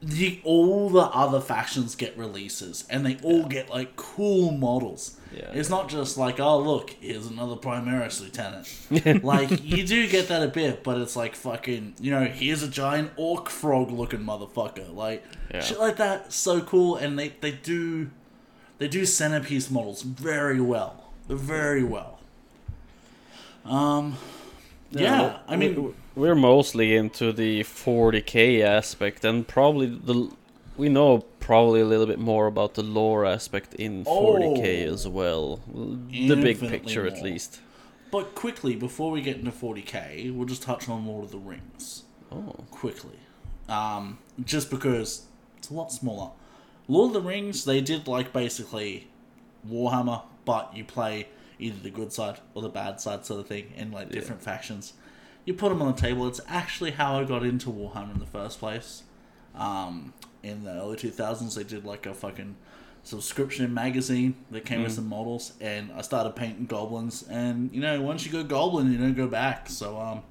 the, 0.00 0.40
all 0.44 0.88
the 0.90 1.00
other 1.00 1.40
factions 1.40 1.94
get 1.96 2.16
releases, 2.16 2.84
and 2.88 3.04
they 3.04 3.16
all 3.22 3.44
get 3.46 3.68
like 3.68 3.96
cool 3.96 4.52
models. 4.52 5.18
Yeah. 5.34 5.50
It's 5.52 5.68
not 5.68 5.88
just 5.88 6.16
like, 6.16 6.38
oh 6.40 6.58
look, 6.60 6.90
here's 7.00 7.26
another 7.26 7.56
Primaris 7.56 8.20
lieutenant. 8.20 9.22
like 9.24 9.62
you 9.62 9.84
do 9.86 10.08
get 10.08 10.28
that 10.28 10.42
a 10.42 10.48
bit, 10.48 10.82
but 10.84 10.98
it's 10.98 11.16
like 11.16 11.34
fucking, 11.34 11.94
you 12.00 12.10
know, 12.10 12.24
here's 12.24 12.62
a 12.62 12.68
giant 12.68 13.10
orc 13.16 13.48
frog 13.50 13.90
looking 13.90 14.20
motherfucker. 14.20 14.94
Like 14.94 15.24
Yeah. 15.52 15.60
shit 15.60 15.78
like 15.78 15.96
that, 15.96 16.32
so 16.32 16.60
cool, 16.60 16.96
and 16.96 17.18
they 17.18 17.30
they 17.40 17.52
do 17.52 18.10
they 18.78 18.88
do 18.88 19.04
centerpiece 19.04 19.70
models 19.70 20.02
very 20.02 20.60
well, 20.60 21.10
very 21.28 21.82
well. 21.82 22.20
Um, 23.64 24.16
yeah, 24.90 25.38
I 25.49 25.56
mean, 25.56 25.82
we- 25.82 25.93
we're 26.14 26.35
mostly 26.35 26.96
into 26.96 27.32
the 27.32 27.62
40k 27.62 28.61
aspect, 28.62 29.25
and 29.25 29.46
probably 29.46 29.87
the 29.87 30.31
we 30.76 30.88
know 30.88 31.25
probably 31.40 31.81
a 31.81 31.85
little 31.85 32.06
bit 32.06 32.20
more 32.20 32.46
about 32.46 32.75
the 32.75 32.82
lore 32.85 33.25
aspect 33.26 33.75
in 33.75 34.05
40k 34.05 34.87
Oh. 34.88 34.93
as 34.94 35.08
well. 35.08 35.61
The 35.67 36.36
big 36.36 36.60
picture, 36.60 37.06
at 37.06 37.20
least. 37.22 37.60
but 38.12 38.34
quickly 38.34 38.74
before 38.77 39.10
we 39.10 39.20
get 39.20 39.36
into 39.36 39.51
40k, 39.51 40.31
we'll 40.31 40.46
just 40.46 40.62
touch 40.62 40.89
on 40.89 41.05
Lord 41.06 41.24
of 41.24 41.31
the 41.32 41.39
Rings. 41.39 42.05
Oh, 42.32 42.55
quickly. 42.70 43.19
Um, 43.69 44.19
just 44.44 44.70
because 44.70 45.27
it's 45.58 45.69
a 45.69 45.74
lot 45.74 45.91
smaller. 45.93 46.31
Lord 46.86 47.08
of 47.15 47.22
the 47.22 47.29
Rings, 47.29 47.65
they 47.65 47.81
did 47.81 48.06
like 48.08 48.32
basically 48.32 49.08
Warhammer, 49.69 50.22
but 50.44 50.74
you 50.77 50.84
play 50.84 51.27
either 51.58 51.79
the 51.81 51.91
good 51.91 52.12
side 52.12 52.41
or 52.55 52.62
the 52.62 52.69
bad 52.69 53.00
side 53.00 53.24
sort 53.24 53.41
of 53.41 53.46
thing 53.46 53.72
in 53.77 53.91
like 53.91 54.10
different 54.10 54.43
factions. 54.43 54.93
You 55.44 55.55
put 55.55 55.70
them 55.70 55.81
on 55.82 55.94
the 55.94 56.00
table. 56.00 56.29
It's 56.29 56.41
actually 56.46 56.93
how 56.93 57.19
I 57.19 57.24
got 57.24 57.43
into 57.43 57.70
Warhammer 57.70 58.12
in 58.12 58.20
the 58.20 58.27
first 58.27 58.58
place. 58.58 59.03
Um, 59.55 60.12
in 60.43 60.65
the 60.65 60.72
early 60.72 60.96
2000s, 60.96 61.55
they 61.55 61.65
did 61.65 61.84
like 61.84 62.06
a 62.06 62.15
fucking 62.15 62.56
subscription 63.03 63.72
magazine 63.72 64.36
that 64.50 64.65
came 64.65 64.82
with 64.82 64.93
some 64.93 65.08
models, 65.08 65.55
and 65.60 65.91
I 65.93 66.03
started 66.03 66.36
painting 66.36 66.67
goblins. 66.67 67.24
And 67.29 67.72
you 67.72 67.81
know, 67.81 68.00
once 68.03 68.27
you 68.27 68.32
go 68.32 68.44
goblin, 68.44 68.93
you 68.93 68.98
don't 68.98 69.15
go 69.15 69.27
back. 69.27 69.69
So 69.69 69.98
um, 69.98 70.22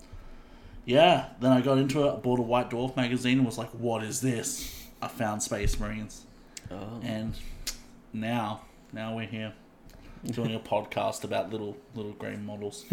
yeah, 0.85 1.29
then 1.41 1.51
I 1.51 1.61
got 1.61 1.77
into 1.77 2.07
it. 2.07 2.13
I 2.13 2.15
bought 2.15 2.39
a 2.39 2.43
White 2.43 2.69
Dwarf 2.69 2.95
magazine 2.95 3.39
and 3.39 3.45
was 3.45 3.57
like, 3.57 3.71
what 3.71 4.03
is 4.03 4.21
this? 4.21 4.73
I 5.01 5.07
found 5.07 5.43
Space 5.43 5.79
Marines. 5.79 6.23
oh. 6.71 6.99
And 7.03 7.33
now, 8.13 8.61
now 8.93 9.15
we're 9.15 9.27
here 9.27 9.53
doing 10.27 10.53
a 10.55 10.59
podcast 10.59 11.23
about 11.23 11.49
little 11.51 11.77
little 11.95 12.13
grey 12.13 12.35
models. 12.37 12.85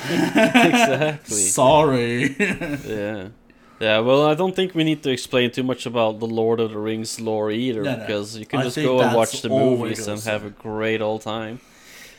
exactly. 0.00 1.36
Sorry. 1.36 2.36
yeah. 2.38 3.28
Yeah, 3.80 4.00
well, 4.00 4.26
I 4.26 4.34
don't 4.34 4.54
think 4.54 4.74
we 4.74 4.84
need 4.84 5.02
to 5.04 5.10
explain 5.10 5.50
too 5.50 5.62
much 5.62 5.86
about 5.86 6.18
the 6.20 6.26
Lord 6.26 6.60
of 6.60 6.70
the 6.72 6.78
Rings 6.78 7.18
lore 7.18 7.50
either, 7.50 7.82
No, 7.82 7.92
no. 7.96 8.00
because 8.00 8.36
you 8.36 8.44
can 8.44 8.60
I 8.60 8.64
just 8.64 8.76
go 8.76 9.00
and 9.00 9.16
watch 9.16 9.40
the 9.40 9.48
movies 9.48 10.06
and 10.06 10.20
say. 10.20 10.30
have 10.32 10.44
a 10.44 10.50
great 10.50 11.00
old 11.00 11.22
time. 11.22 11.60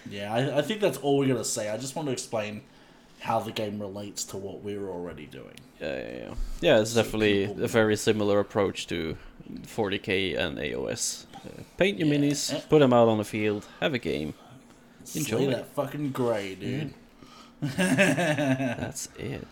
yeah, 0.10 0.34
I, 0.34 0.58
I 0.58 0.62
think 0.64 0.82
that's 0.82 0.98
all 0.98 1.20
we're 1.20 1.28
gonna 1.28 1.44
say. 1.46 1.70
I 1.70 1.78
just 1.78 1.96
want 1.96 2.08
to 2.08 2.12
explain 2.12 2.64
how 3.20 3.40
the 3.40 3.52
game 3.52 3.80
relates 3.80 4.24
to 4.26 4.38
what 4.38 4.64
we're 4.64 4.90
already 4.90 5.28
doing. 5.28 5.54
Yeah, 5.80 5.96
yeah, 6.00 6.18
yeah. 6.18 6.34
Yeah, 6.62 6.80
it's 6.82 6.92
So 6.94 7.04
definitely 7.04 7.46
people- 7.46 7.64
a 7.64 7.68
very 7.68 7.96
similar 7.96 8.40
approach 8.40 8.88
to 8.88 9.16
40k 9.68 10.36
and 10.40 10.58
AOS. 10.58 11.26
Paint 11.78 12.00
your 12.00 12.08
Yeah. 12.08 12.16
minis, 12.16 12.54
Eh. 12.54 12.60
put 12.70 12.80
them 12.80 12.94
out 12.94 13.08
on 13.08 13.18
the 13.18 13.24
field, 13.24 13.66
have 13.80 13.94
a 13.94 14.00
game. 14.00 14.34
Enjoy 15.16 15.38
Enjoy. 15.38 15.52
that 15.52 15.68
fucking 15.76 16.12
grey, 16.12 16.56
dude. 16.56 16.94
That's 17.62 19.10
it. 19.18 19.48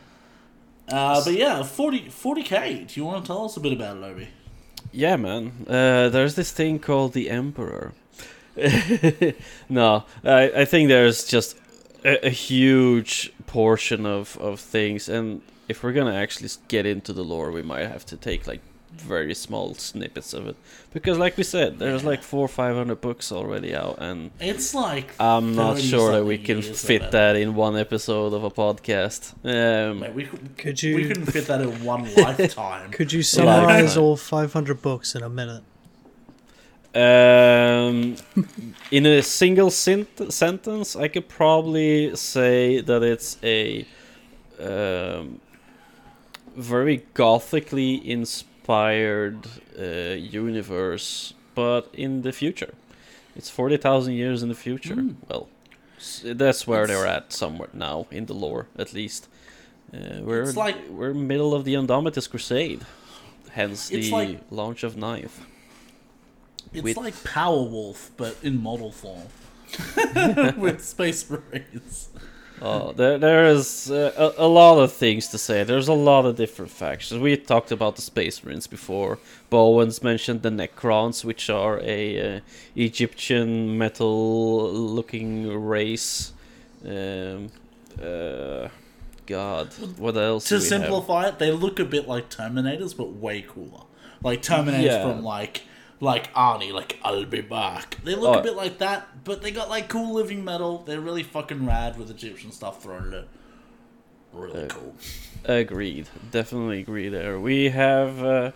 Uh, 0.91 1.23
but 1.23 1.33
yeah, 1.33 1.61
40, 1.63 2.09
40k. 2.09 2.87
Do 2.87 2.99
you 2.99 3.05
want 3.05 3.23
to 3.23 3.27
tell 3.27 3.45
us 3.45 3.55
a 3.57 3.59
bit 3.59 3.73
about 3.73 3.97
it, 3.97 4.03
Obi? 4.03 4.27
yeah, 4.91 5.15
man. 5.17 5.65
Uh, 5.67 6.09
there's 6.09 6.35
this 6.35 6.51
thing 6.51 6.79
called 6.79 7.13
the 7.13 7.29
Emperor. 7.29 7.93
no, 9.69 10.03
I, 10.23 10.51
I 10.61 10.65
think 10.65 10.89
there's 10.89 11.25
just 11.25 11.57
a, 12.03 12.27
a 12.27 12.29
huge 12.29 13.31
portion 13.45 14.05
of, 14.05 14.37
of 14.37 14.59
things, 14.59 15.07
and 15.09 15.41
if 15.67 15.83
we're 15.83 15.93
gonna 15.93 16.15
actually 16.15 16.49
get 16.67 16.85
into 16.85 17.13
the 17.13 17.23
lore, 17.23 17.51
we 17.51 17.61
might 17.61 17.87
have 17.87 18.05
to 18.07 18.17
take 18.17 18.47
like 18.47 18.61
very 18.99 19.33
small 19.33 19.73
snippets 19.73 20.33
of 20.33 20.47
it, 20.47 20.55
because 20.93 21.17
like 21.17 21.37
we 21.37 21.43
said, 21.43 21.79
there's 21.79 22.03
like 22.03 22.21
four 22.23 22.45
or 22.45 22.47
five 22.47 22.75
hundred 22.75 23.01
books 23.01 23.31
already 23.31 23.73
out, 23.75 23.97
and 23.99 24.31
It's 24.39 24.73
like 24.73 25.13
I'm 25.19 25.55
not 25.55 25.79
sure 25.79 26.11
that 26.13 26.25
we 26.25 26.37
can 26.37 26.61
fit 26.61 27.01
it. 27.03 27.11
that 27.11 27.35
in 27.35 27.55
one 27.55 27.75
episode 27.77 28.33
of 28.33 28.43
a 28.43 28.49
podcast. 28.51 29.33
Um, 29.43 29.99
Mate, 30.01 30.13
we, 30.13 30.23
could, 30.25 30.57
Could 30.57 30.81
we 30.83 30.89
you 30.89 31.07
couldn't 31.07 31.25
fit 31.27 31.47
that 31.47 31.61
in 31.61 31.83
one 31.83 32.03
lifetime. 32.17 32.91
could 32.91 33.11
you 33.13 33.23
summarize 33.23 33.97
all 33.97 34.15
500 34.17 34.81
books 34.81 35.15
in 35.15 35.23
a 35.23 35.29
minute? 35.29 35.63
Um, 36.95 38.15
in 38.89 39.05
a 39.05 39.21
single 39.21 39.69
sent- 39.69 40.33
sentence, 40.33 40.95
I 40.95 41.07
could 41.07 41.29
probably 41.29 42.15
say 42.15 42.81
that 42.81 43.03
it's 43.03 43.37
a 43.43 43.85
um, 44.59 45.39
very 46.55 47.05
gothically 47.13 47.95
inspired 48.73 49.47
uh, 49.79 50.15
universe, 50.15 51.33
but 51.55 51.89
in 51.93 52.21
the 52.21 52.31
future. 52.31 52.73
It's 53.35 53.49
40,000 53.49 54.13
years 54.13 54.43
in 54.43 54.49
the 54.49 54.55
future. 54.55 54.95
Mm. 54.95 55.15
Well, 55.27 55.47
that's 56.23 56.67
where 56.67 56.83
It's- 56.83 56.89
they're 56.99 57.07
at 57.07 57.33
somewhere 57.33 57.69
now, 57.73 58.05
in 58.11 58.25
the 58.27 58.33
lore, 58.33 58.67
at 58.77 58.93
least. 58.93 59.27
Uh, 59.93 60.21
we're, 60.21 60.43
It's 60.43 60.55
like- 60.55 60.87
we're 60.89 61.13
middle 61.15 61.53
of 61.55 61.63
the 61.65 61.73
Indomitus 61.73 62.29
Crusade, 62.29 62.81
hence 63.51 63.89
It's 63.91 64.07
the 64.07 64.11
like- 64.11 64.41
launch 64.51 64.83
of 64.83 64.95
Ninth. 64.95 65.41
It's 66.73 66.83
with- 66.83 66.97
like 66.97 67.15
Powerwolf, 67.23 68.09
but 68.17 68.35
in 68.43 68.61
model 68.61 68.91
form. 68.91 69.27
With 70.57 70.83
Space 70.83 71.27
Marines. 71.29 72.09
Oh, 72.61 72.91
there, 72.91 73.17
there 73.17 73.45
is 73.45 73.89
uh, 73.89 74.33
a, 74.37 74.45
a 74.45 74.47
lot 74.47 74.79
of 74.79 74.91
things 74.91 75.27
to 75.29 75.37
say. 75.37 75.63
There's 75.63 75.87
a 75.87 75.93
lot 75.93 76.25
of 76.25 76.35
different 76.35 76.71
factions. 76.71 77.21
We 77.21 77.37
talked 77.37 77.71
about 77.71 77.95
the 77.95 78.01
Space 78.01 78.43
Marines 78.43 78.67
before. 78.67 79.17
Bowens 79.49 80.03
mentioned 80.03 80.41
the 80.41 80.49
Necrons, 80.49 81.23
which 81.23 81.49
are 81.49 81.79
a 81.81 82.37
uh, 82.37 82.39
Egyptian 82.75 83.77
metal-looking 83.77 85.47
race. 85.65 86.33
Um, 86.85 87.49
uh, 88.01 88.67
God, 89.25 89.67
what 89.97 90.17
else? 90.17 90.45
To 90.49 90.55
we 90.55 90.59
have? 90.59 90.67
simplify 90.67 91.27
it, 91.27 91.39
they 91.39 91.51
look 91.51 91.79
a 91.79 91.85
bit 91.85 92.07
like 92.07 92.29
Terminators, 92.29 92.95
but 92.97 93.13
way 93.13 93.41
cooler. 93.47 93.83
Like 94.23 94.41
Terminators 94.41 94.83
Yeah. 94.83 95.03
from 95.03 95.23
like 95.23 95.63
like 95.99 96.33
Arnie, 96.33 96.71
like 96.71 96.97
I'll 97.03 97.25
be 97.25 97.41
back. 97.41 97.97
They 98.03 98.15
look 98.15 98.37
Oh. 98.37 98.39
a 98.39 98.43
bit 98.43 98.55
like 98.55 98.77
that, 98.79 99.23
but 99.23 99.41
they 99.41 99.51
got 99.51 99.69
like 99.69 99.89
cool 99.89 100.13
living 100.13 100.43
metal. 100.43 100.79
They're 100.85 101.01
really 101.01 101.23
fucking 101.23 101.65
rad 101.65 101.97
with 101.97 102.09
Egyptian 102.09 102.51
stuff 102.51 102.81
thrown 102.81 103.07
in 103.07 103.13
it. 103.13 103.27
Really 104.33 104.63
Uh, 104.63 104.67
cool. 104.67 104.95
Agreed. 105.45 106.07
Definitely 106.31 106.79
agree 106.79 107.09
there. 107.09 107.39
We 107.39 107.69
have 107.69 108.23
uh, 108.23 108.51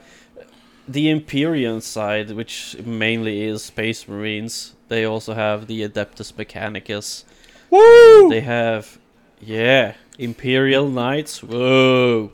the 0.87 1.09
Empyrean 1.09 1.81
side, 1.81 2.31
which 2.31 2.75
mainly 2.85 3.43
is 3.43 3.63
Space 3.63 4.07
Marines. 4.07 4.73
They 4.89 5.03
also 5.05 5.33
have 5.33 5.67
the 5.67 5.81
Adeptus 5.87 6.33
Mechanicus. 6.33 7.23
Woo! 7.69 8.29
They 8.29 8.41
have, 8.41 8.99
yeah, 9.41 9.95
Imperial 10.19 10.87
Knights. 10.89 11.41
Whoa. 11.41 12.31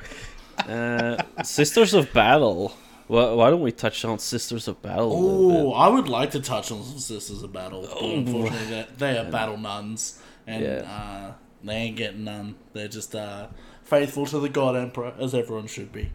Uh, 0.68 1.18
Sisters 1.44 1.94
of 1.94 2.12
Battle. 2.12 2.74
Why, 3.10 3.32
why 3.34 3.50
don't 3.50 3.62
we 3.62 3.72
touch 3.72 4.06
on 4.06 4.20
Sisters 4.20 4.68
of 4.68 4.84
Battle? 4.84 5.12
Oh, 5.16 5.74
I 5.74 5.88
would 5.88 6.08
like 6.08 6.30
to 6.32 6.39
touch 6.39 6.72
on 6.72 6.84
some 6.84 7.00
Sisters 7.00 7.42
of 7.42 7.51
Battle. 7.51 7.82
But 7.82 7.98
Oh, 8.00 8.12
unfortunately, 8.13 8.68
they, 8.68 8.86
they 9.00 9.18
are 9.18 9.32
battle 9.32 9.58
nuns, 9.58 10.22
and 10.46 10.63
Yeah. 10.63 10.82
uh, 10.84 11.34
they 11.63 11.74
ain't 11.74 11.98
getting 11.98 12.24
none. 12.24 12.54
They're 12.74 12.88
just 12.88 13.16
uh, 13.16 13.48
faithful 13.84 14.28
to 14.28 14.39
the 14.39 14.48
God 14.48 14.75
Emperor, 14.75 15.13
as 15.20 15.34
everyone 15.34 15.66
should 15.66 15.92
be. 15.92 16.12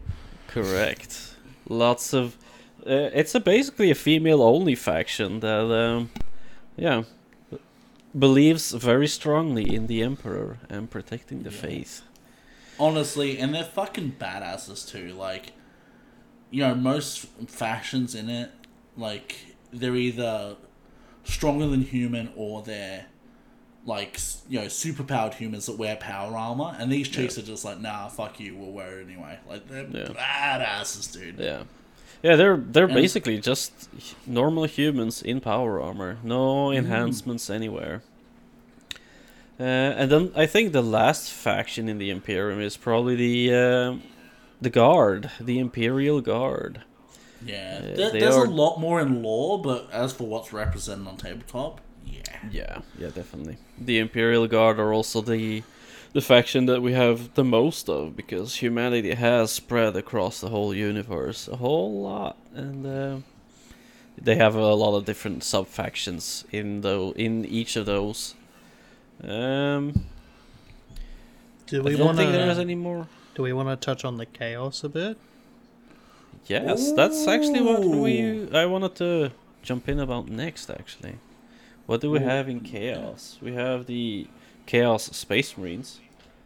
Correct. 0.47 1.35
Lots 1.67 2.13
of. 2.13 2.37
Uh, 2.87 3.09
it's 3.13 3.35
a 3.35 3.41
basically 3.41 3.91
a 3.91 3.95
female-only 3.95 4.75
faction 4.75 5.41
that, 5.41 5.65
um, 5.69 6.11
yeah, 6.77 7.03
believes 8.17 8.71
very 8.71 9.07
strongly 9.07 9.75
in 9.75 9.87
the 9.87 10.01
Emperor 10.01 10.59
and 10.69 10.89
protecting 10.89 11.43
the 11.43 11.49
Yeah. 11.51 11.57
faith. 11.57 12.03
Honestly, 12.79 13.37
and 13.37 13.53
they're 13.53 13.65
fucking 13.65 14.15
badasses 14.17 14.89
too. 14.89 15.09
Like, 15.13 15.51
you 16.55 16.61
know, 16.61 16.73
most 16.75 17.27
factions 17.47 18.15
in 18.15 18.29
it, 18.29 18.49
like, 18.95 19.35
they're 19.73 19.95
either 19.95 20.55
stronger 21.25 21.67
than 21.67 21.81
human 21.81 22.31
or 22.35 22.61
they're 22.61 23.05
like 23.87 24.19
you 24.49 24.59
know 24.59 24.65
superpowered 24.65 25.33
humans 25.35 25.65
that 25.67 25.77
wear 25.77 25.95
power 25.97 26.35
armor, 26.37 26.75
and 26.79 26.91
these 26.91 27.07
chicks 27.09 27.37
are 27.37 27.41
just 27.43 27.63
like, 27.65 27.79
nah, 27.79 28.07
fuck 28.07 28.39
you, 28.39 28.55
we'll 28.55 28.71
wear 28.71 28.99
it 28.99 29.07
anyway. 29.07 29.37
Like 29.49 29.67
they're 29.67 29.85
Yeah. 29.91 30.07
badasses, 30.15 31.11
dude. 31.13 31.37
Yeah. 31.37 31.63
Yeah, 32.23 32.35
they're 32.35 32.57
they're 32.57 32.85
And- 32.85 32.93
basically 32.95 33.37
just 33.39 33.89
normal 34.25 34.63
humans 34.65 35.21
in 35.21 35.39
power 35.41 35.79
armor. 35.81 36.17
No 36.23 36.69
Mm. 36.69 36.77
enhancements 36.77 37.49
anywhere. 37.49 38.01
Uh, 39.59 39.63
and 39.63 40.11
then 40.11 40.31
I 40.35 40.45
think 40.47 40.71
the 40.71 40.81
last 40.81 41.31
faction 41.31 41.87
in 41.87 41.97
the 41.97 42.09
Imperium 42.09 42.59
is 42.61 42.75
probably 42.77 43.15
the 43.15 43.53
uh, 43.53 43.95
the 44.65 44.69
Guard, 44.71 45.29
the 45.39 45.59
Imperial 45.59 46.21
Guard. 46.21 46.81
Yeah, 47.45 47.83
Yeah, 47.85 47.95
there, 47.95 48.11
there's 48.11 48.35
are- 48.35 48.45
a 48.45 48.49
lot 48.49 48.79
more 48.79 48.99
in 48.99 49.21
lore, 49.21 49.61
but 49.61 49.87
as 49.91 50.11
for 50.13 50.25
what's 50.25 50.51
represented 50.51 51.07
on 51.07 51.17
tabletop, 51.17 51.81
yeah. 52.05 52.21
Yeah, 52.51 52.79
yeah, 52.97 53.09
definitely. 53.09 53.57
The 53.79 53.99
Imperial 53.99 54.47
Guard 54.47 54.79
are 54.79 54.91
also 54.93 55.21
the 55.21 55.63
the 56.13 56.21
faction 56.21 56.65
that 56.65 56.81
we 56.81 56.93
have 56.93 57.33
the 57.35 57.43
most 57.43 57.89
of 57.89 58.15
because 58.15 58.55
humanity 58.55 59.13
has 59.13 59.51
spread 59.51 59.95
across 59.97 60.39
the 60.39 60.49
whole 60.49 60.73
universe 60.73 61.47
a 61.47 61.57
whole 61.57 62.01
lot, 62.01 62.37
and 62.55 62.85
uh, 62.87 63.17
they 64.17 64.35
have 64.35 64.55
a 64.55 64.73
lot 64.73 64.95
of 64.97 65.05
different 65.05 65.43
sub 65.43 65.67
factions 65.67 66.45
in 66.51 66.81
though 66.81 67.11
in 67.15 67.45
each 67.45 67.75
of 67.75 67.85
those. 67.85 68.33
Um, 69.23 70.05
Do 71.67 71.83
we 71.83 71.95
don't 71.97 72.05
want 72.07 72.17
think 72.17 72.31
there's 72.31 72.59
any 72.59 72.75
more. 72.75 73.07
Do 73.35 73.43
we 73.43 73.53
want 73.53 73.69
to 73.69 73.75
touch 73.75 74.03
on 74.05 74.17
the 74.17 74.25
chaos 74.25 74.83
a 74.83 74.89
bit? 74.89 75.17
Yes, 76.47 76.91
that's 76.93 77.27
actually 77.27 77.61
what 77.61 77.83
we 77.83 78.49
I 78.53 78.65
wanted 78.65 78.95
to 78.95 79.31
jump 79.61 79.89
in 79.89 79.99
about 79.99 80.27
next. 80.29 80.69
Actually, 80.69 81.15
what 81.85 82.01
do 82.01 82.11
we 82.11 82.19
Ooh. 82.19 82.23
have 82.23 82.47
in 82.47 82.61
chaos? 82.61 83.37
We 83.41 83.53
have 83.53 83.85
the 83.87 84.27
Chaos 84.65 85.05
Space 85.05 85.57
Marines. 85.57 85.99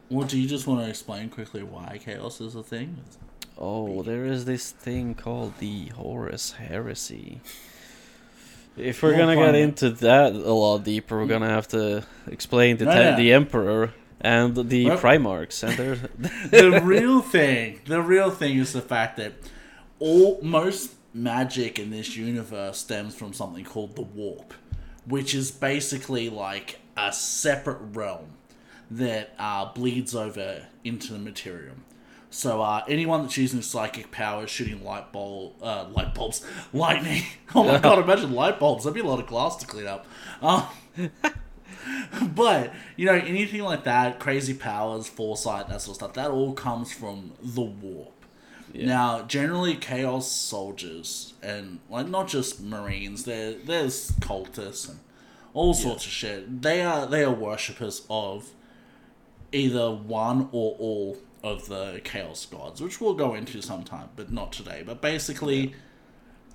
Well, 0.09 0.27
do 0.27 0.37
you 0.39 0.47
just 0.47 0.67
want 0.67 0.81
to 0.81 0.89
explain 0.89 1.29
quickly 1.29 1.63
why 1.63 1.99
chaos 2.03 2.41
is 2.41 2.55
a 2.55 2.63
thing? 2.63 2.97
Oh, 3.57 4.01
there 4.03 4.25
is 4.25 4.45
this 4.45 4.71
thing 4.71 5.13
called 5.15 5.57
the 5.59 5.87
Horus 5.89 6.53
Heresy. 6.53 7.41
If 8.77 9.03
we're 9.03 9.09
More 9.11 9.19
gonna 9.19 9.35
get 9.35 9.45
fun. 9.47 9.55
into 9.55 9.89
that 9.91 10.33
a 10.33 10.53
lot 10.53 10.83
deeper, 10.85 11.17
we're 11.17 11.27
gonna 11.27 11.49
have 11.49 11.67
to 11.69 12.03
explain 12.27 12.77
the 12.77 12.85
No, 12.85 12.91
te- 12.93 12.97
yeah. 12.99 13.15
the 13.17 13.33
Emperor 13.33 13.93
and 14.21 14.55
the 14.69 14.85
Well- 14.87 14.97
Primarchs, 14.97 15.63
and 15.67 15.77
there's 15.77 15.99
the 16.51 16.81
real 16.83 17.21
thing, 17.21 17.79
the 17.85 18.01
real 18.01 18.31
thing 18.31 18.57
is 18.57 18.73
the 18.73 18.81
fact 18.81 19.17
that 19.17 19.33
all 19.99 20.39
most 20.41 20.93
magic 21.13 21.79
in 21.79 21.89
this 21.89 22.15
universe 22.15 22.77
stems 22.77 23.15
from 23.15 23.33
something 23.33 23.65
called 23.65 23.95
the 23.95 24.01
warp, 24.01 24.53
which 25.05 25.33
is 25.33 25.51
basically 25.51 26.29
like 26.29 26.79
a 26.97 27.11
separate 27.11 27.79
realm 27.93 28.27
that 28.91 29.33
uh, 29.39 29.71
bleeds 29.73 30.15
over 30.15 30.63
into 30.83 31.13
the 31.13 31.19
materium. 31.19 31.81
So 32.31 32.61
uh, 32.61 32.83
anyone 32.87 33.23
that's 33.23 33.37
using 33.37 33.61
psychic 33.63 34.11
powers, 34.11 34.51
shooting 34.51 34.83
light 34.83 35.11
bulb, 35.11 35.53
uh, 35.63 35.85
light 35.89 36.13
bulbs, 36.13 36.45
lightning. 36.73 37.23
Oh 37.55 37.63
my 37.63 37.79
god! 37.79 37.97
Imagine 37.99 38.33
light 38.33 38.59
bulbs. 38.59 38.83
That'd 38.83 38.93
be 38.93 39.01
a 39.01 39.09
lot 39.09 39.19
of 39.19 39.25
glass 39.25 39.55
to 39.57 39.65
clean 39.65 39.87
up. 39.87 40.05
Um, 40.41 40.67
but 42.35 42.73
you 42.95 43.05
know, 43.05 43.13
anything 43.13 43.61
like 43.61 43.83
that, 43.83 44.19
crazy 44.19 44.53
powers, 44.53 45.07
foresight, 45.07 45.67
that 45.69 45.81
sort 45.81 45.93
of 45.93 45.95
stuff, 45.95 46.13
that 46.13 46.31
all 46.31 46.53
comes 46.53 46.91
from 46.91 47.33
the 47.41 47.61
warp. 47.61 48.13
Yeah. 48.73 48.85
Now, 48.85 49.21
generally, 49.23 49.75
chaos 49.75 50.31
soldiers 50.31 51.33
and 51.41 51.79
like 51.89 52.07
not 52.07 52.27
just 52.27 52.61
marines, 52.61 53.23
there 53.23 53.53
there's 53.53 54.11
cultists 54.19 54.89
and 54.89 54.99
all 55.53 55.73
sorts 55.73 56.05
of 56.05 56.11
shit. 56.11 56.61
They 56.61 56.81
are 56.83 57.05
they 57.05 57.23
are 57.23 57.33
worshippers 57.33 58.05
of 58.09 58.51
either 59.51 59.91
one 59.91 60.49
or 60.51 60.75
all 60.77 61.17
of 61.43 61.67
the 61.67 62.01
chaos 62.03 62.45
gods, 62.45 62.81
which 62.81 62.99
we'll 62.99 63.13
go 63.13 63.33
into 63.33 63.61
sometime, 63.61 64.09
but 64.15 64.31
not 64.31 64.51
today. 64.51 64.83
But 64.85 65.01
basically, 65.01 65.73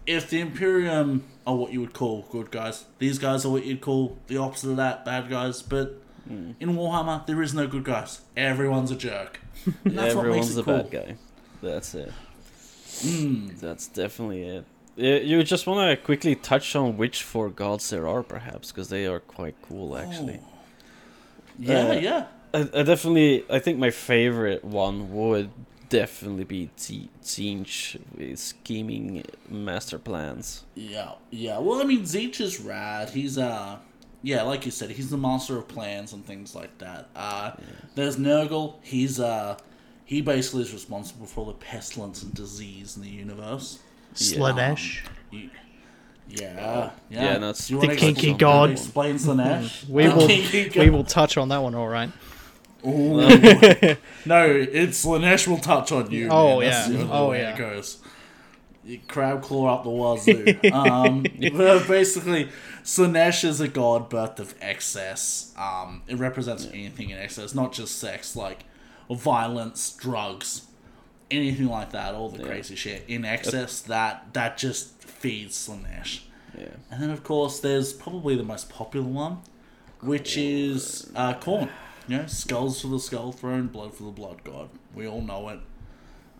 if 0.07 0.29
the 0.31 0.41
Imperium 0.41 1.25
are 1.47 1.57
what 1.57 1.73
you 1.73 1.81
would 1.81 1.93
call 1.93 2.27
good 2.31 2.51
guys, 2.51 2.85
these 2.99 3.19
guys 3.19 3.45
are 3.45 3.51
what 3.51 3.65
you'd 3.65 3.81
call 3.81 4.17
the 4.29 4.37
opposite 4.39 4.71
of 4.71 4.77
that, 4.77 5.05
bad 5.05 5.29
guys. 5.29 5.63
But 5.63 6.01
in 6.29 6.55
Warhammer, 6.61 7.27
there 7.27 7.43
is 7.43 7.53
no 7.55 7.67
good 7.67 7.85
guys. 7.85 8.23
Everyone's 8.37 8.91
a 8.91 8.97
jerk. 8.97 9.41
And 9.85 9.97
that's 9.99 10.15
what 10.15 10.27
makes 10.27 10.51
everyone's 10.51 10.57
it 10.57 10.61
a 10.61 10.65
cool. 10.65 10.77
bad 10.79 10.91
guy. 10.91 11.17
That's 11.63 11.95
it. 11.95 12.13
Mm. 13.03 13.61
That's 13.61 13.87
definitely 13.89 14.43
it. 14.43 14.65
You 15.25 15.43
just 15.43 15.67
want 15.67 15.91
to 15.99 16.05
quickly 16.05 16.35
touch 16.37 16.77
on 16.77 16.97
which 16.97 17.23
four 17.23 17.49
gods 17.51 17.91
there 17.91 18.07
are, 18.07 18.23
perhaps, 18.23 18.71
because 18.71 18.89
they 18.91 19.07
are 19.07 19.21
quite 19.21 19.55
cool, 19.63 19.97
actually. 19.97 20.41
Yeah, 21.59 21.89
Uh, 21.89 21.93
yeah. 21.95 22.27
I, 22.53 22.61
I 22.73 22.83
definitely, 22.85 23.45
I 23.51 23.59
think 23.59 23.79
my 23.79 23.91
favorite 23.91 24.65
one 24.65 25.13
would 25.13 25.51
definitely 25.99 26.43
be 26.45 26.71
Tze- 26.77 27.09
Tzeentch 27.23 27.97
with 28.19 28.39
scheming 28.39 29.25
master 29.49 29.99
plans. 29.99 30.65
Yeah, 30.75 31.13
yeah. 31.31 31.59
Well, 31.59 31.81
I 31.81 31.85
mean, 31.85 32.03
Tzeentch 32.03 32.41
is 32.41 32.61
rad. 32.61 33.11
He's 33.11 33.39
uh, 33.39 33.79
yeah, 34.23 34.43
like 34.43 34.65
you 34.65 34.73
said, 34.73 34.91
he's 34.91 35.11
the 35.11 35.17
master 35.17 35.57
of 35.57 35.69
plans 35.69 36.13
and 36.13 36.27
things 36.27 36.55
like 36.55 36.77
that. 36.79 37.09
Uh, 37.15 37.53
there's 37.95 38.17
Nurgle. 38.17 38.75
He's 38.83 39.21
uh, 39.21 39.57
he 40.05 40.21
basically 40.21 40.63
is 40.63 40.73
responsible 40.73 41.27
for 41.27 41.41
all 41.41 41.47
the 41.47 41.53
pestilence 41.55 42.23
and 42.25 42.35
disease 42.35 42.97
in 42.97 43.03
the 43.03 43.09
universe. 43.09 43.79
Slaanesh. 44.15 45.07
He- 45.31 45.51
yeah, 46.27 46.91
yeah. 47.11 47.23
Yeah, 47.23 47.39
that's 47.39 47.69
Do 47.69 47.75
you 47.75 47.81
The 47.83 47.87
wanna 47.89 47.99
kinky 47.99 48.31
explain- 48.31 48.37
god. 48.39 48.71
Explain 48.71 49.15
Slaanesh. 49.17 49.89
We 49.89 50.09
will 50.09 50.27
we 50.83 50.91
will 50.91 51.05
touch 51.05 51.37
on 51.37 51.51
that 51.51 51.63
one, 51.63 51.75
all 51.75 51.87
right. 51.89 52.11
Ooh. 52.87 53.17
no, 54.27 54.47
it's 54.47 55.05
Lanesh 55.05 55.47
will 55.47 55.59
touch 55.59 55.93
on 55.93 56.11
you. 56.11 56.29
Oh, 56.29 56.61
man. 56.61 56.69
Yeah. 56.69 56.89
usually 56.89 57.11
Oh, 57.11 57.31
way 57.31 57.41
yeah. 57.41 57.55
It 57.55 57.59
goes. 57.59 57.99
You 58.85 59.01
crab 59.09 59.43
claw 59.43 59.75
up 59.75 59.85
the 59.85 59.91
wazoo. 59.91 60.59
um, 60.73 61.23
but 61.57 61.89
basically, 61.89 62.51
Slaanesh 62.83 63.45
is 63.45 63.61
a 63.61 63.69
god 63.69 64.11
birth 64.11 64.39
of 64.39 64.55
excess. 64.61 65.55
Um, 65.57 66.03
it 66.07 66.17
represents 66.17 66.67
anything 66.67 67.09
in 67.11 67.19
excess, 67.19 67.55
not 67.55 67.73
just 67.73 67.99
sex, 67.99 68.37
like 68.37 68.65
violence, 69.11 69.95
drugs, 69.95 70.67
anything 71.31 71.69
like 71.69 71.93
that. 71.93 72.15
All 72.15 72.29
the 72.29 72.45
crazy 72.45 72.77
shit 72.77 73.05
in 73.09 73.25
excess 73.25 73.81
that 73.83 74.35
that 74.35 74.59
just 74.59 75.03
feeds 75.03 75.57
Slaanesh. 75.67 76.21
Yeah. 76.59 76.67
And 76.91 77.03
then, 77.03 77.11
of 77.11 77.25
course, 77.25 77.61
there's 77.61 77.93
probably 77.93 78.37
the 78.37 78.45
most 78.45 78.69
popular 78.69 79.07
one, 79.07 79.39
which 80.03 80.37
is 80.37 81.11
uh, 81.17 81.35
Khorne. 81.35 81.71
You 82.07 82.19
know, 82.19 82.27
skulls 82.27 82.81
for 82.83 82.89
the 82.89 83.01
skull 83.01 83.33
throne, 83.33 83.69
blood 83.69 83.95
for 83.95 84.03
the 84.05 84.11
blood 84.11 84.45
god. 84.45 84.69
We 84.95 85.07
all 85.09 85.23
know 85.23 85.49
it. 85.49 85.61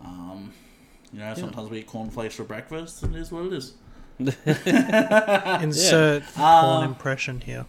Um, 0.05 0.53
you 1.13 1.21
know, 1.21 1.33
sometimes 1.35 1.71
we 1.71 1.79
eat 1.79 1.87
cornflakes 1.87 2.35
for 2.35 2.45
breakfast, 2.45 3.03
and 3.03 3.15
it 3.17 3.21
is 3.21 3.33
what 3.33 3.47
it 3.47 3.53
is. 3.55 3.73
Insert 5.63 6.23
Uh, 6.37 6.61
porn 6.63 6.85
impression 6.85 7.41
here. 7.41 7.67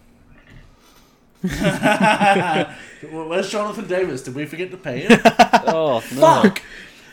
Well, 3.12 3.28
Where's 3.28 3.50
Jonathan 3.50 3.86
Davis? 3.86 4.22
Did 4.22 4.34
we 4.34 4.46
forget 4.46 4.70
to 4.72 4.76
pay 4.76 5.00
him? 5.00 5.20
Oh, 5.68 6.02
no. 6.14 6.20
Fuck! 6.20 6.62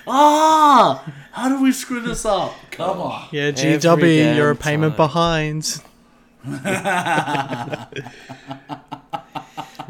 Ah! 0.07 1.03
How 1.31 1.49
do 1.49 1.61
we 1.61 1.71
screw 1.71 1.99
this 1.99 2.25
up? 2.25 2.53
Come 2.71 2.99
on. 3.01 3.27
Yeah, 3.31 3.51
GW, 3.51 4.35
you're 4.35 4.51
a 4.51 4.55
payment 4.55 4.97
time. 4.97 5.07
behind. 5.07 5.81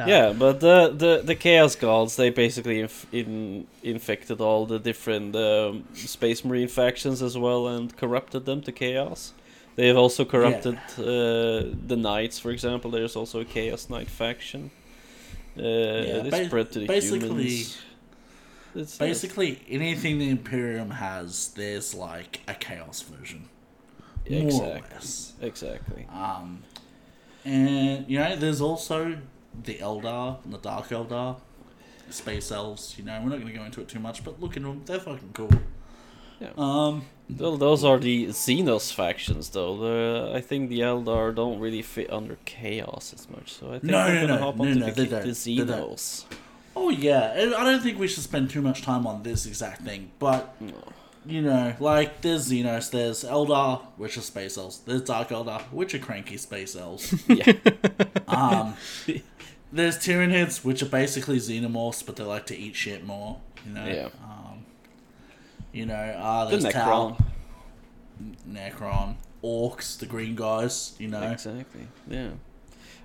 Yeah, 0.08 0.34
but 0.34 0.60
the, 0.60 0.94
the, 0.96 1.22
the 1.24 1.36
Chaos 1.36 1.76
Gods, 1.76 2.16
they 2.16 2.30
basically 2.30 2.80
inf- 2.82 3.06
in, 3.14 3.68
infected 3.84 4.42
all 4.42 4.66
the 4.66 4.80
different 4.80 5.36
um, 5.36 5.86
Space 5.94 6.44
Marine 6.46 6.68
factions 6.68 7.22
as 7.22 7.38
well 7.38 7.68
and 7.68 7.96
corrupted 7.96 8.46
them 8.46 8.62
to 8.62 8.72
Chaos. 8.72 9.34
They 9.76 9.88
have 9.88 9.98
also 9.98 10.24
corrupted 10.26 10.76
uh, 11.00 11.74
the 11.88 11.96
Knights, 11.98 12.40
for 12.40 12.52
example. 12.52 12.92
There's 12.92 13.16
also 13.16 13.40
a 13.42 13.46
Chaos 13.46 13.90
Knight 13.90 14.08
faction. 14.10 14.70
Uh, 15.58 15.62
they 15.62 16.28
ba- 16.30 16.46
spread 16.46 16.72
to 16.74 16.80
the 16.80 16.88
basically- 16.88 17.28
humans. 17.48 17.78
It's, 18.76 18.98
Basically, 18.98 19.62
anything 19.70 20.18
the 20.18 20.30
Imperium 20.30 20.90
has, 20.90 21.50
there's 21.50 21.94
like 21.94 22.42
a 22.48 22.56
Chaos 22.56 23.04
version. 23.04 23.48
yeah, 24.26 24.46
More 24.46 24.64
or 24.64 24.78
exactly. 24.78 24.96
less. 24.96 25.34
Exactly. 25.44 26.08
Um, 26.12 26.64
and 27.46 28.10
you 28.10 28.18
know, 28.18 28.36
there's 28.36 28.62
also 28.62 29.18
the 29.64 29.76
Eldar 29.76 30.44
and 30.44 30.54
the 30.54 30.58
Dark 30.58 30.90
Eldar, 30.90 31.38
space 32.10 32.52
elves. 32.52 32.96
You 32.98 33.06
know, 33.06 33.20
we're 33.24 33.30
not 33.30 33.40
going 33.42 33.48
to 33.54 33.60
go 33.60 33.64
into 33.66 33.82
it 33.82 33.88
too 33.88 34.00
much, 34.00 34.24
but 34.24 34.42
look 34.42 34.58
at 34.58 34.64
them; 34.64 34.82
they're 34.86 35.00
fucking 35.00 35.32
cool. 35.34 35.52
Yeah. 36.40 36.50
Um, 36.58 37.06
Well, 37.30 37.56
those 37.58 37.84
are 37.86 37.98
the 38.00 38.28
Xenos 38.28 38.92
factions, 38.94 39.50
though. 39.50 39.78
The, 39.78 40.32
I 40.36 40.42
think 40.42 40.70
the 40.70 40.82
Eldar 40.82 41.34
don't 41.34 41.60
really 41.60 41.82
fit 41.82 42.12
under 42.12 42.38
Chaos 42.46 43.14
as 43.14 43.30
much, 43.30 43.54
so 43.54 43.68
I 43.68 43.72
think 43.80 43.84
No, 43.86 44.06
we're 44.06 44.14
no, 44.16 44.22
gonna 44.28 44.40
no, 44.40 44.46
hop 44.46 44.56
no, 44.58 44.64
onto 44.66 44.80
no, 44.80 44.86
the, 44.88 44.92
they 44.92 45.04
the 45.06 45.10
don't, 45.10 45.24
they 45.46 45.56
don't. 45.78 45.92
Xenos. 45.98 46.26
oh 46.76 46.90
yeah, 46.90 47.34
I 47.38 47.64
don't 47.64 47.82
think 47.82 47.98
we 48.00 48.08
should 48.08 48.24
spend 48.24 48.50
too 48.50 48.62
much 48.62 48.82
time 48.82 49.08
on 49.08 49.24
this 49.24 49.46
exact 49.46 49.84
thing, 49.84 50.12
but 50.20 50.60
No. 50.60 50.74
you 51.26 51.42
know, 51.42 51.76
like 51.80 52.22
there's 52.22 52.50
Xenos, 52.52 52.92
there's 52.92 53.24
Eldar, 53.24 53.82
which 53.96 54.18
are 54.18 54.22
space 54.22 54.58
elves. 54.58 54.80
There's 54.80 55.04
Dark 55.04 55.30
Eldar, 55.30 55.62
which 55.72 55.94
are 55.94 56.00
cranky 56.00 56.36
space 56.38 56.76
elves. 56.76 57.14
Yeah. 57.30 57.54
um, 58.28 58.76
there's 59.74 59.98
Tyranids, 59.98 60.64
which 60.64 60.82
are 60.82 60.88
basically 60.88 61.38
xenomorphs, 61.40 62.06
but 62.06 62.16
they 62.16 62.24
like 62.24 62.46
to 62.48 62.58
eat 62.58 62.76
shit 62.76 63.06
more. 63.06 63.40
You 63.66 63.74
know. 63.74 63.86
Yeah. 63.86 64.10
Um, 64.24 64.66
you 65.74 65.86
know, 65.86 65.96
uh, 65.96 66.46
there's 66.50 66.64
Tau, 66.66 67.18
Necron. 67.18 67.26
Necron, 68.50 69.16
Orcs, 69.44 69.98
the 70.00 70.06
green 70.06 70.36
guys. 70.36 70.96
You 71.00 71.08
know, 71.10 71.24
Exactly. 71.24 71.88
Yeah. 72.10 72.30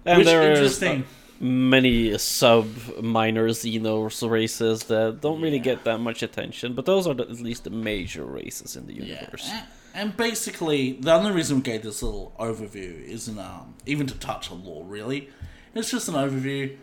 And 0.04 0.18
which 0.18 0.26
there 0.26 0.42
interesting. 0.52 1.02
are 1.02 1.04
many 1.44 2.16
sub 2.18 2.66
minor 3.00 3.48
Xenos 3.48 4.28
races 4.28 4.84
that 4.84 5.20
don't 5.20 5.40
really 5.40 5.56
Yeah. 5.56 5.62
get 5.62 5.84
that 5.84 5.98
much 5.98 6.22
attention, 6.22 6.74
but 6.74 6.84
those 6.86 7.06
are 7.06 7.14
the, 7.14 7.22
at 7.24 7.40
least 7.40 7.64
the 7.64 7.70
major 7.70 8.24
races 8.24 8.76
in 8.76 8.86
the 8.86 8.94
universe. 8.94 9.48
a- 9.50 9.66
and 9.94 10.16
basically, 10.16 10.92
the 11.00 11.12
only 11.12 11.32
reason 11.32 11.56
we 11.56 11.62
gave 11.62 11.82
this 11.82 12.02
little 12.02 12.32
overview 12.38 13.02
isn't 13.04 13.38
um, 13.38 13.74
even 13.86 14.06
to 14.06 14.14
touch 14.14 14.50
on 14.50 14.64
lore, 14.64 14.84
really. 14.84 15.28
It's 15.74 15.90
just 15.90 16.08
an 16.08 16.14
overview. 16.14 16.76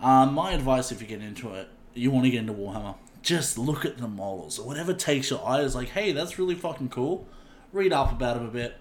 Um, 0.00 0.34
my 0.34 0.52
advice, 0.52 0.92
if 0.92 1.00
you 1.00 1.06
get 1.06 1.22
into 1.22 1.54
it, 1.54 1.68
you 1.94 2.10
want 2.10 2.24
to 2.26 2.30
get 2.30 2.40
into 2.40 2.52
Warhammer, 2.52 2.96
just 3.22 3.56
look 3.58 3.84
at 3.84 3.98
the 3.98 4.08
models. 4.08 4.60
Whatever 4.60 4.92
takes 4.92 5.30
your 5.30 5.44
eye 5.46 5.62
is 5.62 5.74
like, 5.74 5.88
hey, 5.90 6.12
that's 6.12 6.38
really 6.38 6.54
fucking 6.54 6.90
cool. 6.90 7.26
Read 7.72 7.92
up 7.92 8.12
about 8.12 8.36
them 8.36 8.46
a 8.46 8.50
bit, 8.50 8.76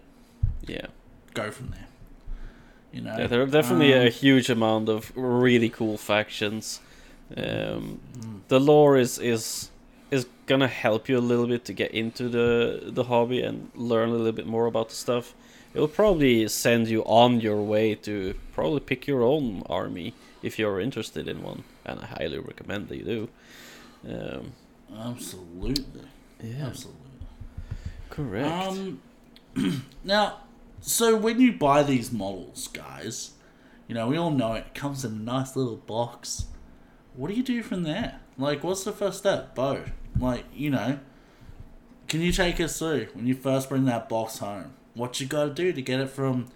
Yeah. 0.67 0.87
go 1.33 1.51
from 1.51 1.69
there. 1.69 1.87
You 2.91 3.01
know, 3.01 3.17
Yeah, 3.17 3.27
there 3.27 3.41
are 3.41 3.45
definitely 3.47 3.93
Um, 3.93 4.07
a 4.07 4.09
huge 4.09 4.49
amount 4.49 4.89
of 4.89 5.11
really 5.15 5.69
cool 5.69 5.97
factions. 5.97 6.79
Um, 7.35 7.99
The 8.47 8.59
lore 8.59 8.97
is 8.97 9.17
is 9.17 9.69
is 10.11 10.27
gonna 10.45 10.67
help 10.67 11.09
you 11.09 11.17
a 11.17 11.19
little 11.31 11.47
bit 11.47 11.65
to 11.65 11.73
get 11.73 11.91
into 11.91 12.29
the 12.29 12.83
the 12.85 13.05
hobby 13.05 13.41
and 13.41 13.71
learn 13.75 14.09
a 14.09 14.11
little 14.13 14.31
bit 14.31 14.45
more 14.45 14.67
about 14.67 14.89
the 14.89 14.95
stuff. 14.95 15.33
It 15.75 15.81
will 15.81 15.89
probably 15.89 16.47
send 16.47 16.87
you 16.87 17.03
on 17.03 17.41
your 17.41 17.61
way 17.61 17.95
to 17.95 18.33
probably 18.53 18.79
pick 18.79 19.07
your 19.07 19.23
own 19.23 19.61
army 19.65 20.13
if 20.41 20.57
you're 20.57 20.79
interested 20.79 21.27
in 21.27 21.43
one, 21.43 21.65
and 21.83 21.99
I 21.99 22.05
highly 22.05 22.39
recommend 22.39 22.87
that 22.87 22.95
you 22.95 23.03
do. 23.03 23.29
Um, 24.07 24.53
absolutely, 24.97 26.07
yeah, 26.41 26.67
absolutely. 26.67 27.01
correct. 28.09 28.47
Um, 28.47 29.01
now, 30.05 30.37
so 30.79 31.17
when 31.17 31.41
you 31.41 31.51
buy 31.51 31.83
these 31.83 32.09
models, 32.09 32.69
guys, 32.69 33.31
you 33.89 33.95
know 33.95 34.07
we 34.07 34.15
all 34.15 34.31
know 34.31 34.53
it 34.53 34.73
comes 34.73 35.03
in 35.03 35.11
a 35.11 35.15
nice 35.15 35.57
little 35.57 35.75
box. 35.75 36.45
What 37.17 37.27
do 37.27 37.33
you 37.33 37.43
do 37.43 37.61
from 37.61 37.83
there? 37.83 38.21
Like, 38.37 38.63
what's 38.63 38.85
the 38.85 38.93
first 38.93 39.17
step, 39.17 39.53
Bo? 39.55 39.83
Like, 40.17 40.45
you 40.53 40.69
know, 40.69 40.99
can 42.07 42.21
you 42.21 42.31
take 42.31 42.61
us 42.61 42.79
through 42.79 43.07
when 43.13 43.27
you 43.27 43.35
first 43.35 43.67
bring 43.67 43.83
that 43.85 44.07
box 44.07 44.37
home? 44.37 44.71
What 44.95 45.19
you 45.19 45.27
got 45.27 45.43
to 45.45 45.49
do 45.53 45.71
to 45.73 45.81
get 45.81 45.99
it 45.99 46.09
from 46.09 46.47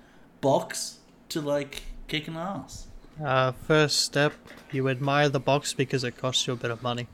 box 0.42 1.00
to 1.30 1.42
like 1.42 1.84
kicking 2.08 2.36
ass? 2.36 2.88
Uh, 3.24 3.52
first 3.52 4.00
step, 4.00 4.34
you 4.72 4.88
admire 4.90 5.28
the 5.30 5.40
box 5.42 5.74
because 5.74 6.04
it 6.04 6.18
costs 6.18 6.48
you 6.48 6.54
a 6.54 6.56
bit 6.56 6.72
of 6.72 6.82
money. 6.82 7.08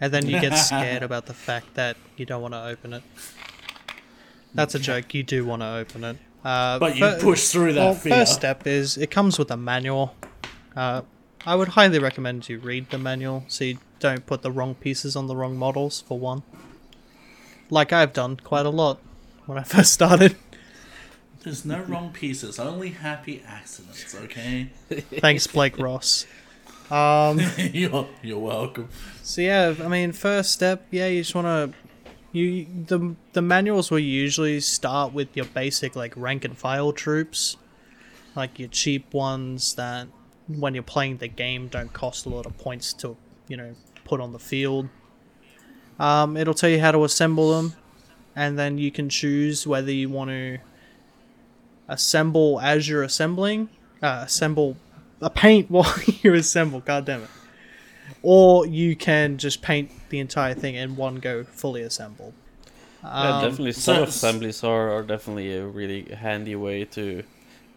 And 0.00 0.12
then 0.12 0.28
you 0.28 0.40
get 0.40 0.56
scared 0.58 1.02
about 1.04 1.26
the 1.26 1.34
fact 1.34 1.74
that 1.74 1.96
you 2.16 2.26
don't 2.26 2.42
want 2.42 2.54
to 2.54 2.64
open 2.64 2.92
it. 2.92 3.02
That's 4.54 4.74
a 4.74 4.78
joke, 4.80 5.14
you 5.14 5.22
do 5.22 5.44
want 5.46 5.62
to 5.62 5.68
open 5.76 6.04
it. 6.04 6.16
Uh, 6.44 6.78
But 6.80 6.96
you 6.96 7.00
fir- 7.08 7.20
push 7.20 7.48
through 7.48 7.74
that 7.74 7.84
well, 7.84 7.94
fear. 7.94 8.12
first 8.12 8.34
step 8.34 8.66
is 8.66 8.98
it 8.98 9.10
comes 9.12 9.38
with 9.38 9.50
a 9.50 9.56
manual. 9.56 10.14
Uh, 10.74 11.02
I 11.46 11.54
would 11.54 11.68
highly 11.68 11.98
recommend 12.00 12.48
you 12.48 12.58
read 12.58 12.90
the 12.90 12.98
manual 12.98 13.44
so 13.48 13.64
you 13.64 13.78
don't 14.00 14.26
put 14.26 14.42
the 14.42 14.50
wrong 14.50 14.74
pieces 14.74 15.14
on 15.14 15.28
the 15.28 15.36
wrong 15.36 15.56
models, 15.56 16.00
for 16.00 16.18
one. 16.18 16.42
Like 17.70 17.92
I've 17.92 18.12
done 18.12 18.36
quite 18.42 18.66
a 18.66 18.70
lot 18.70 18.98
when 19.46 19.58
I 19.58 19.62
first 19.62 19.92
started. 19.92 20.36
There's 21.40 21.64
no 21.64 21.82
wrong 21.82 22.12
pieces, 22.12 22.58
only 22.60 22.90
happy 22.90 23.42
accidents. 23.46 24.14
Okay, 24.14 24.70
Thanks, 24.90 25.46
Blake 25.48 25.76
Ross. 25.76 26.26
Um, 26.90 27.40
you're 27.58 28.08
you're 28.22 28.38
welcome. 28.38 28.88
So 29.22 29.40
yeah, 29.40 29.74
I 29.82 29.88
mean, 29.88 30.12
first 30.12 30.52
step, 30.52 30.86
yeah, 30.90 31.08
you 31.08 31.22
just 31.22 31.34
want 31.34 31.46
to, 31.46 31.78
you 32.30 32.66
the 32.86 33.16
the 33.32 33.42
manuals 33.42 33.90
will 33.90 33.98
usually 33.98 34.60
start 34.60 35.12
with 35.12 35.36
your 35.36 35.46
basic 35.46 35.96
like 35.96 36.12
rank 36.16 36.44
and 36.44 36.56
file 36.56 36.92
troops, 36.92 37.56
like 38.36 38.60
your 38.60 38.68
cheap 38.68 39.12
ones 39.12 39.74
that 39.74 40.06
when 40.46 40.74
you're 40.74 40.82
playing 40.82 41.16
the 41.16 41.28
game 41.28 41.68
don't 41.68 41.92
cost 41.92 42.26
a 42.26 42.28
lot 42.28 42.46
of 42.46 42.56
points 42.58 42.92
to 42.92 43.16
you 43.48 43.56
know 43.56 43.74
put 44.04 44.20
on 44.20 44.32
the 44.32 44.38
field. 44.38 44.88
Um, 45.98 46.36
it'll 46.36 46.54
tell 46.54 46.70
you 46.70 46.80
how 46.80 46.92
to 46.92 47.04
assemble 47.04 47.56
them. 47.56 47.74
And 48.36 48.58
then 48.58 48.78
you 48.78 48.90
can 48.90 49.08
choose 49.08 49.66
whether 49.66 49.92
you 49.92 50.08
want 50.08 50.30
to 50.30 50.58
assemble 51.88 52.60
as 52.60 52.88
you're 52.88 53.02
assembling, 53.02 53.68
uh, 54.02 54.22
assemble 54.26 54.76
a 55.20 55.30
paint 55.30 55.70
while 55.70 55.92
you 56.22 56.34
assemble. 56.34 56.80
God 56.80 57.04
damn 57.06 57.22
it! 57.24 57.30
Or 58.22 58.66
you 58.66 58.96
can 58.96 59.38
just 59.38 59.62
paint 59.62 59.90
the 60.10 60.18
entire 60.18 60.54
thing 60.54 60.74
in 60.74 60.96
one 60.96 61.16
go, 61.16 61.44
fully 61.44 61.82
assembled. 61.82 62.34
Yeah, 63.02 63.10
Um, 63.38 63.42
definitely. 63.44 63.72
so- 63.72 63.94
Some 63.94 64.02
assemblies 64.04 64.62
are, 64.64 64.90
are 64.92 65.02
definitely 65.02 65.56
a 65.56 65.66
really 65.66 66.04
handy 66.14 66.54
way 66.54 66.84
to 66.86 67.24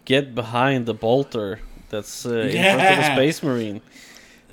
get 0.04 0.34
behind 0.34 0.86
the 0.86 0.94
bolter 0.94 1.60
that's 1.88 2.24
uh, 2.26 2.30
in 2.30 2.52
front 2.62 2.80
of 2.80 2.96
the 2.96 3.14
Space 3.14 3.42
Marine. 3.42 3.80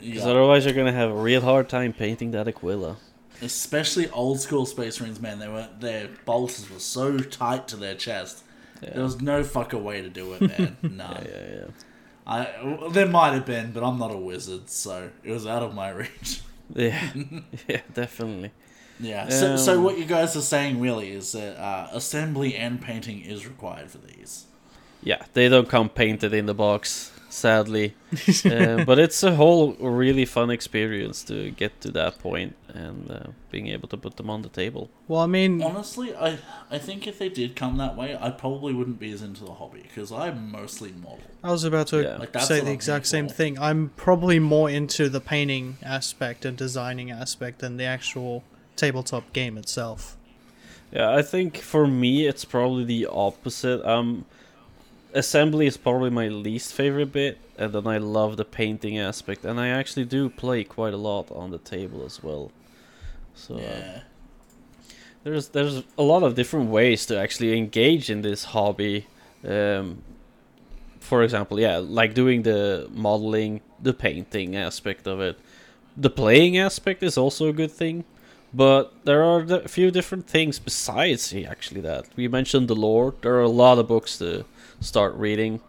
Because 0.01 0.23
Yeah. 0.25 0.31
otherwise, 0.31 0.65
you're 0.65 0.73
gonna 0.73 0.91
have 0.91 1.11
a 1.11 1.15
real 1.15 1.41
hard 1.41 1.69
time 1.69 1.93
painting 1.93 2.31
that 2.31 2.47
Aquila. 2.47 2.97
Especially 3.43 4.09
old 4.09 4.39
school 4.39 4.65
Space 4.65 4.99
Marines, 4.99 5.19
man. 5.19 5.39
They 5.39 5.47
were 5.47 5.67
their 5.79 6.09
bolters 6.25 6.69
were 6.69 6.79
so 6.79 7.17
tight 7.19 7.67
to 7.69 7.75
their 7.75 7.95
chest. 7.95 8.43
Yeah. 8.81 8.91
There 8.95 9.03
was 9.03 9.21
no 9.21 9.43
fucker 9.43 9.81
way 9.81 10.01
to 10.01 10.09
do 10.09 10.33
it, 10.33 10.41
man. 10.41 10.77
None. 10.81 11.27
Yeah, 11.29 11.55
yeah. 11.55 11.65
I 12.25 12.47
well, 12.63 12.89
there 12.89 13.07
might 13.07 13.33
have 13.33 13.45
been, 13.45 13.71
but 13.71 13.83
I'm 13.83 13.99
not 13.99 14.11
a 14.11 14.17
wizard, 14.17 14.69
so 14.69 15.09
it 15.23 15.31
was 15.31 15.45
out 15.45 15.63
of 15.63 15.73
my 15.73 15.89
reach. 16.01 16.41
Yeah, 16.73 17.01
yeah, 17.67 17.81
definitely. 17.93 18.51
Yeah. 18.99 19.29
So, 19.29 19.57
so 19.57 19.77
Um, 19.77 19.83
what 19.83 19.97
you 19.97 20.05
guys 20.05 20.35
are 20.35 20.41
saying 20.41 20.79
really 20.79 21.11
is 21.11 21.31
that 21.33 21.57
uh, 21.59 21.89
assembly 21.91 22.55
and 22.55 22.81
painting 22.81 23.21
is 23.21 23.45
required 23.45 23.91
for 23.91 23.97
these. 23.97 24.45
Yeah, 25.01 25.21
they 25.33 25.49
don't 25.49 25.67
come 25.67 25.89
painted 25.89 26.33
in 26.33 26.45
the 26.45 26.53
box, 26.53 27.11
sadly. 27.33 27.93
uh, 28.45 28.83
but 28.85 28.99
it's 28.99 29.23
a 29.23 29.35
whole 29.35 29.73
really 29.73 30.25
fun 30.25 30.49
experience 30.49 31.23
to 31.23 31.51
get 31.51 31.81
to 31.81 31.91
that 31.91 32.19
point 32.19 32.55
and 32.73 33.09
uh, 33.11 33.23
being 33.51 33.67
able 33.67 33.87
to 33.87 33.97
put 33.97 34.17
them 34.17 34.29
on 34.29 34.41
the 34.41 34.49
table. 34.49 34.89
well, 35.07 35.21
I 35.21 35.25
mean, 35.27 35.61
Honestly, 35.61 36.15
I 36.15 36.37
I 36.71 36.77
think 36.77 37.07
if 37.07 37.17
they 37.19 37.29
did 37.29 37.55
come 37.55 37.77
that 37.77 37.95
way, 37.97 38.17
I 38.19 38.29
probably 38.29 38.73
wouldn't 38.73 38.99
be 38.99 39.11
as 39.11 39.21
into 39.21 39.43
the 39.43 39.53
hobby 39.53 39.81
because 39.81 40.11
I'm 40.11 40.51
mostly 40.51 40.91
model. 40.91 41.21
I 41.43 41.51
was 41.51 41.63
about 41.63 41.87
to 41.87 42.01
Yeah. 42.03 42.17
Like, 42.17 42.37
say 42.39 42.59
the 42.59 42.67
I'm 42.67 42.73
exact 42.73 43.07
same 43.07 43.27
for. 43.27 43.33
thing. 43.35 43.59
I'm 43.59 43.89
probably 43.95 44.39
more 44.39 44.69
into 44.69 45.09
the 45.09 45.19
painting 45.21 45.77
aspect 45.83 46.45
and 46.45 46.55
designing 46.57 47.11
aspect 47.11 47.59
than 47.59 47.77
the 47.77 47.85
actual 47.85 48.43
tabletop 48.75 49.33
game 49.33 49.57
itself. 49.57 50.17
Yeah, 50.91 51.09
I 51.09 51.23
think 51.23 51.57
for 51.57 51.87
me 51.87 52.27
it's 52.27 52.45
probably 52.45 52.85
the 52.85 53.07
opposite. 53.07 53.83
Um, 53.87 54.25
assembly 55.13 55.67
is 55.67 55.77
probably 55.77 56.09
my 56.09 56.27
least 56.27 56.73
favorite 56.73 57.11
bit, 57.11 57.37
and 57.57 57.73
then 57.73 57.87
I 57.87 57.97
love 57.97 58.37
the 58.37 58.45
painting 58.45 58.97
aspect, 58.97 59.45
and 59.45 59.59
I 59.59 59.69
actually 59.69 60.05
do 60.05 60.29
play 60.29 60.63
quite 60.63 60.93
a 60.93 60.97
lot 60.97 61.31
on 61.31 61.51
the 61.51 61.57
table 61.59 62.03
as 62.05 62.23
well. 62.23 62.51
So 63.35 63.55
uh, 63.57 63.99
there's 65.23 65.49
there's 65.49 65.83
a 65.97 66.03
lot 66.03 66.23
of 66.23 66.35
different 66.35 66.69
ways 66.69 67.05
to 67.07 67.19
actually 67.19 67.57
engage 67.57 68.09
in 68.09 68.21
this 68.21 68.45
hobby. 68.45 69.07
Um, 69.47 70.03
for 70.99 71.23
example, 71.23 71.59
yeah, 71.59 71.77
like 71.77 72.13
doing 72.13 72.43
the 72.43 72.87
modeling, 72.91 73.61
the 73.81 73.93
painting 73.93 74.55
aspect 74.55 75.07
of 75.07 75.19
it. 75.19 75.37
The 75.97 76.09
playing 76.09 76.57
aspect 76.57 77.03
is 77.03 77.17
also 77.17 77.49
a 77.49 77.53
good 77.53 77.71
thing, 77.71 78.05
but 78.53 78.93
there 79.03 79.23
are 79.23 79.41
a 79.41 79.67
few 79.67 79.91
different 79.91 80.27
things 80.27 80.59
besides 80.59 81.33
actually 81.33 81.81
that. 81.81 82.07
We 82.15 82.27
mentioned 82.27 82.67
the 82.67 82.75
lore. 82.75 83.13
There 83.21 83.35
are 83.35 83.41
a 83.41 83.49
lot 83.49 83.77
of 83.77 83.87
books 83.87 84.17
to 84.19 84.45
start 84.83 85.15
reading, 85.15 85.61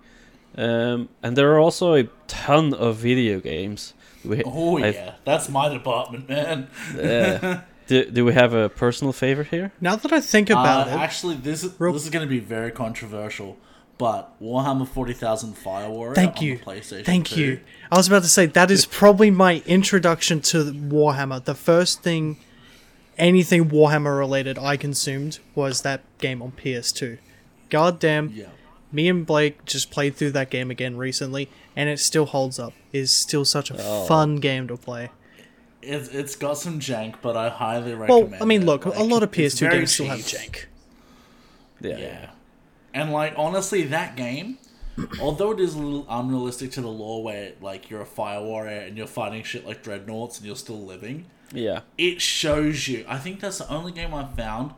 um, 0.56 1.08
and 1.22 1.36
there 1.36 1.52
are 1.54 1.58
also 1.58 1.94
a 1.94 2.04
ton 2.28 2.74
of 2.74 2.96
video 2.96 3.40
games. 3.40 3.94
We, 4.24 4.42
Oh 4.44 4.78
I've- 4.78 4.96
yeah, 4.96 5.14
that's 5.24 5.48
my 5.48 5.68
department, 5.68 6.28
man. 6.28 6.68
uh, 6.98 7.60
do, 7.86 8.04
do 8.10 8.24
we 8.24 8.32
have 8.32 8.54
a 8.54 8.68
personal 8.68 9.12
favorite 9.12 9.48
here? 9.48 9.72
Now 9.80 9.96
that 9.96 10.12
I 10.12 10.20
think 10.20 10.48
about 10.50 10.88
Uh, 10.88 10.92
it, 10.92 10.94
Actually, 10.94 11.34
this 11.36 11.62
is 11.64 11.74
Real- 11.78 11.92
this 11.92 12.04
is 12.04 12.10
going 12.10 12.26
to 12.26 12.30
be 12.30 12.38
very 12.40 12.70
controversial, 12.70 13.56
but 13.98 14.32
Warhammer 14.42 14.88
Forty 14.88 15.12
Thousand 15.12 15.54
Fire 15.58 15.90
Warrior. 15.90 16.14
Thank 16.14 16.38
on 16.38 16.42
you. 16.44 16.56
The 16.58 16.64
PlayStation 16.64 17.04
Thank 17.04 17.28
2, 17.28 17.40
you. 17.40 17.60
I 17.92 17.96
was 17.96 18.08
about 18.08 18.22
to 18.22 18.28
say 18.28 18.46
that 18.46 18.70
is 18.70 18.86
probably 19.00 19.30
my 19.30 19.62
introduction 19.66 20.40
to 20.42 20.64
Warhammer. 20.72 21.44
The 21.44 21.54
first 21.54 22.02
thing, 22.02 22.38
anything 23.18 23.68
Warhammer 23.68 24.18
related, 24.18 24.58
I 24.58 24.76
consumed 24.76 25.38
was 25.54 25.82
that 25.82 26.00
game 26.18 26.40
on 26.42 26.52
PS2. 26.52 27.18
God 27.70 27.98
damn, 27.98 28.30
Yeah. 28.30 28.46
Me 28.94 29.08
and 29.08 29.26
Blake 29.26 29.64
just 29.64 29.90
played 29.90 30.14
through 30.16 30.30
that 30.32 30.48
game 30.50 30.70
again 30.70 30.96
recently, 30.96 31.48
and 31.76 31.88
it 31.88 31.98
still 31.98 32.26
holds 32.26 32.58
up. 32.58 32.72
It's 32.92 33.10
still 33.12 33.44
such 33.44 33.70
a 33.70 33.76
Oh. 33.78 34.04
fun 34.06 34.36
game 34.36 34.68
to 34.68 34.76
play. 34.76 35.10
It's, 35.82 36.08
it's 36.08 36.36
got 36.36 36.56
some 36.56 36.80
jank, 36.80 37.16
but 37.20 37.36
I 37.36 37.50
highly 37.50 37.92
recommend. 37.94 38.30
Well. 38.32 38.42
I 38.42 38.46
mean, 38.46 38.62
it. 38.62 38.66
look, 38.66 38.86
a 38.86 39.02
lot 39.02 39.22
of 39.22 39.30
PS2 39.30 39.60
very 39.60 39.78
games 39.78 39.92
still 39.92 40.06
have 40.06 40.20
jank. 40.20 40.64
Yeah. 41.80 41.98
Yeah. 41.98 42.30
And 42.94 43.12
like 43.12 43.34
honestly, 43.36 43.82
that 43.84 44.16
game, 44.16 44.58
although 45.20 45.50
it 45.50 45.60
is 45.60 45.74
a 45.74 45.78
little 45.78 46.06
unrealistic 46.08 46.70
to 46.72 46.80
the 46.80 46.88
lore, 46.88 47.22
where 47.22 47.52
like 47.60 47.90
you're 47.90 48.00
a 48.00 48.06
fire 48.06 48.42
warrior 48.42 48.80
and 48.80 48.96
you're 48.96 49.06
fighting 49.06 49.42
shit 49.42 49.66
like 49.66 49.82
dreadnoughts 49.82 50.38
and 50.38 50.46
you're 50.46 50.56
still 50.56 50.80
living, 50.80 51.26
Yeah. 51.52 51.80
it 51.98 52.22
shows 52.22 52.88
you. 52.88 53.04
I 53.08 53.18
think 53.18 53.40
that's 53.40 53.58
the 53.58 53.68
only 53.70 53.92
game 53.92 54.14
I've 54.14 54.34
found 54.34 54.72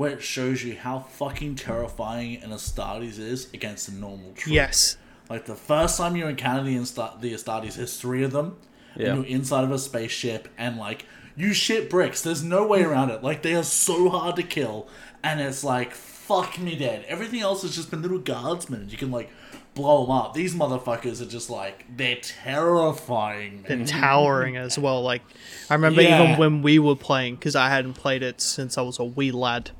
where 0.00 0.12
it 0.12 0.22
shows 0.22 0.64
you 0.64 0.74
how 0.76 0.98
fucking 0.98 1.54
terrifying 1.56 2.42
an 2.42 2.48
Astartes 2.50 3.18
is 3.18 3.52
against 3.52 3.86
a 3.86 3.92
normal 3.94 4.32
troop. 4.32 4.54
Yes. 4.54 4.96
Like 5.28 5.44
the 5.44 5.54
first 5.54 5.98
time 5.98 6.16
you 6.16 6.26
encounter 6.26 6.62
the 6.62 6.74
Insta- 6.74 7.20
the 7.20 7.34
Astartes, 7.34 7.74
there's 7.74 7.98
three 8.00 8.22
of 8.22 8.32
them, 8.32 8.56
Yeah. 8.96 9.08
and 9.08 9.16
you're 9.18 9.26
inside 9.36 9.62
of 9.64 9.70
a 9.70 9.78
spaceship, 9.78 10.48
and 10.56 10.78
like 10.78 11.04
you 11.36 11.52
shit 11.52 11.90
bricks. 11.90 12.22
There's 12.22 12.42
no 12.42 12.66
way 12.66 12.82
around 12.82 13.10
it. 13.10 13.22
Like 13.22 13.42
they 13.42 13.54
are 13.54 13.62
so 13.62 14.08
hard 14.08 14.36
to 14.36 14.42
kill, 14.42 14.88
and 15.22 15.38
it's 15.38 15.62
like 15.62 15.92
fuck 15.92 16.58
me 16.58 16.76
dead. 16.76 17.04
Everything 17.06 17.40
else 17.40 17.60
has 17.60 17.74
just 17.76 17.90
been 17.90 18.00
little 18.00 18.18
guardsmen. 18.18 18.80
and 18.80 18.90
You 18.90 18.96
can 18.96 19.10
like 19.10 19.28
blow 19.74 20.00
them 20.02 20.12
up. 20.12 20.32
These 20.32 20.54
motherfuckers 20.54 21.20
are 21.20 21.26
just 21.26 21.50
like 21.50 21.84
they're 21.94 22.16
terrifying. 22.22 23.62
Man. 23.68 23.72
and 23.80 23.86
towering 23.86 24.56
as 24.56 24.78
well. 24.78 25.02
Like 25.02 25.22
I 25.68 25.74
remember 25.74 26.00
Yeah. 26.02 26.22
even 26.24 26.38
when 26.38 26.62
we 26.62 26.78
were 26.78 26.96
playing, 26.96 27.34
because 27.34 27.54
I 27.54 27.68
hadn't 27.68 27.94
played 27.94 28.22
it 28.22 28.40
since 28.40 28.78
I 28.78 28.82
was 28.82 28.98
a 28.98 29.04
wee 29.04 29.30
lad. 29.30 29.72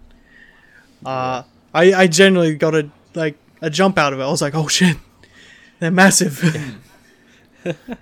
Uh, 1.04 1.42
I 1.72 1.92
I 1.94 2.06
generally 2.06 2.54
got 2.54 2.74
a 2.74 2.90
like 3.14 3.36
a 3.60 3.70
jump 3.70 3.98
out 3.98 4.12
of 4.12 4.20
it. 4.20 4.22
I 4.22 4.30
was 4.30 4.42
like, 4.42 4.54
oh 4.54 4.68
shit, 4.68 4.96
they're 5.78 5.90
massive. 5.90 6.38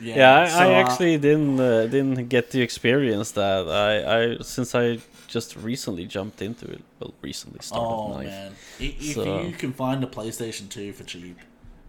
Yeah, 0.00 0.40
I, 0.40 0.48
so, 0.48 0.58
I 0.58 0.66
uh, 0.66 0.84
actually 0.84 1.16
didn't 1.18 1.58
uh, 1.58 1.86
didn't 1.86 2.28
get 2.28 2.50
to 2.50 2.60
experience 2.60 3.30
that. 3.32 3.68
I, 3.68 4.34
I 4.34 4.38
since 4.42 4.74
I 4.74 4.98
just 5.28 5.56
recently 5.56 6.04
jumped 6.04 6.42
into 6.42 6.66
it. 6.66 6.82
Well, 7.00 7.14
recently 7.22 7.60
started 7.62 7.86
Oh 7.86 8.12
Knife. 8.12 8.26
man! 8.26 8.52
If 8.78 9.14
So- 9.14 9.42
you 9.42 9.52
can 9.52 9.72
find 9.72 10.04
a 10.04 10.06
PlayStation 10.06 10.68
Two 10.68 10.92
for 10.92 11.04
cheap, 11.04 11.38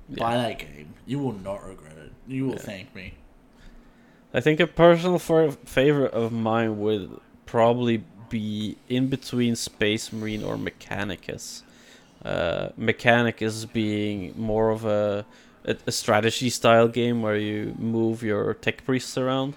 buy 0.10 0.38
that 0.38 0.60
game. 0.60 0.94
You 1.06 1.20
will 1.20 1.34
not 1.34 1.68
regret 1.68 1.98
it. 1.98 2.14
You 2.28 2.46
will 2.48 2.58
thank 2.58 2.96
me. 2.96 3.16
I 4.34 4.40
think 4.40 4.60
a 4.62 4.68
personal 4.68 5.20
for- 5.20 5.52
favorite 5.52 6.14
of 6.14 6.32
mine 6.32 6.80
would 6.80 7.20
probably 7.46 8.04
be 8.30 8.78
in 8.90 9.08
between 9.08 9.56
Space 9.56 10.12
Marine 10.12 10.44
or 10.44 10.58
Mechanicus. 10.58 11.62
Uh, 12.24 12.70
Mechanicus 12.80 13.72
being 13.72 14.34
more 14.36 14.70
of 14.72 14.86
a, 14.86 15.26
a 15.66 15.76
a 15.88 15.92
strategy 15.92 16.50
style 16.50 16.88
game 16.88 17.22
where 17.22 17.38
you 17.38 17.76
move 17.78 18.24
your 18.24 18.54
tech 18.56 18.84
priests 18.86 19.18
around, 19.18 19.54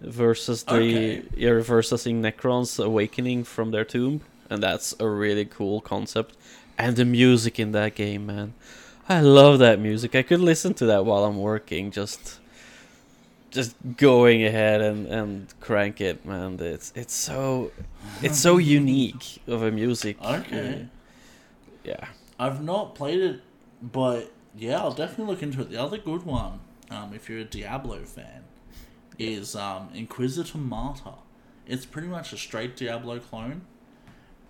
versus 0.00 0.64
the 0.64 0.74
Okay. 0.74 1.22
you're 1.36 1.60
versus 1.60 2.04
Necrons 2.06 2.82
awakening 2.82 3.44
from 3.44 3.70
their 3.70 3.84
tomb, 3.84 4.22
and 4.48 4.62
that's 4.62 4.94
a 4.98 5.06
really 5.06 5.44
cool 5.44 5.80
concept. 5.80 6.36
And 6.78 6.96
the 6.96 7.04
music 7.04 7.58
in 7.60 7.72
that 7.72 7.94
game, 7.94 8.26
man, 8.26 8.54
I 9.08 9.20
love 9.20 9.58
that 9.58 9.78
music. 9.78 10.14
I 10.14 10.22
could 10.22 10.40
listen 10.40 10.72
to 10.74 10.86
that 10.86 11.04
while 11.04 11.24
I'm 11.24 11.38
working, 11.38 11.90
just 11.90 12.39
just 13.50 13.74
going 13.96 14.44
ahead 14.44 14.80
and, 14.80 15.06
and 15.06 15.54
crank 15.60 16.00
it, 16.00 16.24
man. 16.24 16.58
It's 16.60 16.92
it's 16.94 17.14
so 17.14 17.72
it's 18.22 18.38
so 18.38 18.56
unique 18.78 19.42
of 19.46 19.62
a 19.62 19.70
music. 19.70 20.22
Okay. 20.22 20.86
Yeah. 21.84 22.06
I've 22.38 22.62
not 22.62 22.94
played 22.94 23.20
it, 23.20 23.40
but 23.82 24.32
yeah, 24.56 24.78
I'll 24.78 24.92
definitely 24.92 25.26
look 25.26 25.42
into 25.42 25.60
it. 25.60 25.70
The 25.70 25.76
other 25.76 25.98
good 25.98 26.24
one, 26.24 26.60
um, 26.90 27.12
if 27.14 27.28
you're 27.28 27.40
a 27.40 27.44
Diablo 27.44 28.04
fan, 28.04 28.44
is 29.18 29.54
um, 29.54 29.90
Inquisitor 29.94 30.58
Martyr. 30.58 31.14
It's 31.66 31.86
pretty 31.86 32.08
much 32.08 32.32
a 32.32 32.36
straight 32.36 32.76
Diablo 32.76 33.18
clone, 33.18 33.62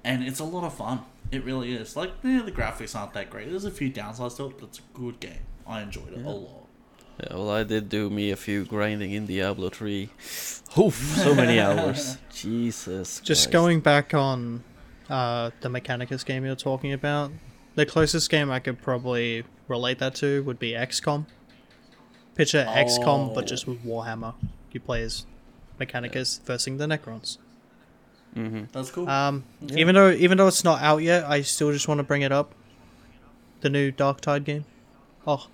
and 0.04 0.22
it's 0.24 0.40
a 0.40 0.44
lot 0.44 0.64
of 0.64 0.74
fun. 0.74 1.00
It 1.30 1.44
really 1.44 1.74
is. 1.74 1.96
Like, 1.96 2.12
yeah, 2.22 2.42
the 2.42 2.52
graphics 2.52 2.98
aren't 2.98 3.12
that 3.12 3.30
great. 3.30 3.50
There's 3.50 3.64
a 3.64 3.70
few 3.70 3.90
downsides 3.90 4.36
to 4.36 4.46
it, 4.46 4.58
but 4.58 4.68
it's 4.68 4.78
a 4.78 4.98
good 4.98 5.20
game. 5.20 5.42
I 5.66 5.82
enjoyed 5.82 6.12
it 6.12 6.24
a 6.24 6.30
lot. 6.30 6.60
Yeah, 7.22 7.35
well, 7.37 7.50
I 7.50 7.64
did 7.64 7.88
do 7.88 8.09
me 8.11 8.30
a 8.30 8.37
few 8.37 8.64
grinding 8.64 9.12
in 9.12 9.26
Diablo 9.26 9.68
3. 9.68 10.09
Oof, 10.78 10.94
so 10.94 11.35
many 11.35 11.59
hours. 11.66 12.16
Jesus. 12.33 13.20
Just 13.20 13.44
Christ. 13.46 13.52
going 13.52 13.80
back 13.80 14.14
on 14.14 14.62
uh, 15.09 15.50
the 15.61 15.68
Mechanicus 15.68 16.24
game 16.24 16.44
you're 16.44 16.54
talking 16.56 16.92
about, 16.92 17.30
the 17.74 17.85
closest 17.87 18.30
game 18.30 18.50
I 18.50 18.61
could 18.61 18.80
probably 18.80 19.44
relate 19.68 19.98
that 19.98 20.14
to 20.16 20.42
would 20.44 20.59
be 20.59 20.72
XCOM. 20.72 21.26
Picture 22.35 22.64
XCOM, 22.68 23.35
but 23.35 23.44
Oh. 23.44 23.46
just 23.46 23.66
with 23.66 23.85
Warhammer. 23.85 24.35
You 24.72 24.80
play 24.80 25.02
as 25.02 25.26
Mechanicus 25.80 26.40
versus 26.42 26.78
the 26.78 26.87
Necrons. 26.87 27.38
That's 28.72 28.90
cool. 28.90 29.09
Um, 29.09 29.44
even 29.74 29.96
though 29.96 30.11
even 30.11 30.38
though 30.38 30.46
it's 30.46 30.62
not 30.62 30.80
out 30.80 30.98
yet, 31.02 31.24
I 31.24 31.42
still 31.42 31.72
just 31.72 31.88
want 31.88 31.98
to 31.98 32.04
bring 32.04 32.22
it 32.22 32.30
up. 32.30 32.54
The 33.61 33.68
new 33.68 33.90
Dark 33.90 34.20
Tide 34.20 34.44
game. 34.44 34.64
Oh, 35.26 35.48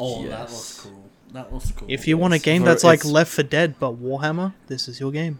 oh, 0.00 0.22
that 0.24 0.28
yes. 0.28 0.50
looks 0.52 0.80
cool. 0.82 1.04
That 1.32 1.52
looks 1.52 1.70
cool. 1.72 1.86
if 1.90 2.08
you 2.08 2.18
want 2.18 2.34
a 2.34 2.38
game 2.40 2.62
that's 2.64 2.82
like 2.82 3.00
it's- 3.00 3.12
Left 3.12 3.30
4 3.30 3.44
Dead 3.44 3.74
but 3.78 4.02
Warhammer, 4.02 4.52
this 4.66 4.88
is 4.88 4.98
your 4.98 5.12
game. 5.12 5.38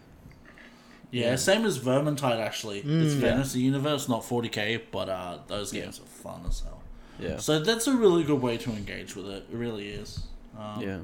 Yeah, 1.11 1.35
same 1.35 1.65
as 1.65 1.77
Vermintide 1.77 2.39
actually. 2.39 2.79
it's 2.79 3.15
Mm. 3.15 3.19
Fantasy 3.21 3.59
Universe, 3.59 4.07
not 4.07 4.23
40k, 4.23 4.79
but 4.91 5.09
uh, 5.09 5.39
those 5.47 5.71
games 5.73 5.99
are 5.99 6.03
fun 6.03 6.45
as 6.47 6.61
hell. 6.61 6.81
Yeah. 7.19 7.37
So 7.37 7.59
that's 7.59 7.87
a 7.87 7.93
really 7.95 8.23
good 8.23 8.41
way 8.41 8.57
to 8.57 8.69
engage 8.71 9.15
with 9.17 9.27
it. 9.27 9.43
It 9.51 9.55
really 9.55 9.89
is. 9.89 10.21
Um, 10.57 10.81
Yeah. 10.81 10.97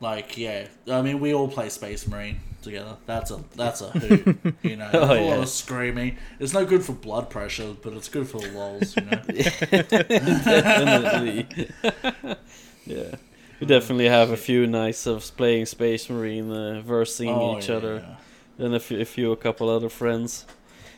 Like, 0.00 0.36
yeah, 0.36 0.66
I 0.90 1.02
mean, 1.02 1.20
we 1.20 1.32
all 1.34 1.48
play 1.48 1.68
Space 1.68 2.06
Marine 2.06 2.40
together. 2.62 2.96
That's 3.06 3.30
a 3.30 3.42
that's 3.56 3.80
a 3.80 3.90
hoot. 3.90 4.36
you 4.62 4.76
know, 4.76 4.90
Oh, 4.92 5.12
a 5.14 5.20
lot 5.30 5.38
of 5.40 5.48
screaming. 5.48 6.16
It's 6.40 6.52
no 6.52 6.64
good 6.66 6.82
for 6.84 6.92
blood 6.92 7.30
pressure, 7.30 7.74
but 7.82 7.92
it's 7.94 8.08
good 8.08 8.28
for 8.28 8.40
the 8.40 8.50
lols. 8.52 8.96
You 8.96 9.02
know. 9.04 9.22
definitely. 10.44 11.46
yeah. 12.86 13.14
We 13.60 13.66
definitely 13.66 14.08
have 14.08 14.30
a 14.30 14.36
few 14.36 14.66
nights 14.66 15.06
of 15.06 15.34
playing 15.36 15.66
Space 15.66 16.10
Marine, 16.10 16.50
uh, 16.50 16.82
versing 16.84 17.28
Oh, 17.30 17.56
each 17.58 17.68
yeah, 17.68 17.76
other, 17.76 18.04
yeah. 18.58 18.64
and 18.66 18.74
a 18.74 18.80
few, 18.80 19.00
a 19.00 19.04
few, 19.04 19.32
a 19.32 19.36
couple 19.36 19.68
other 19.68 19.88
friends. 19.88 20.44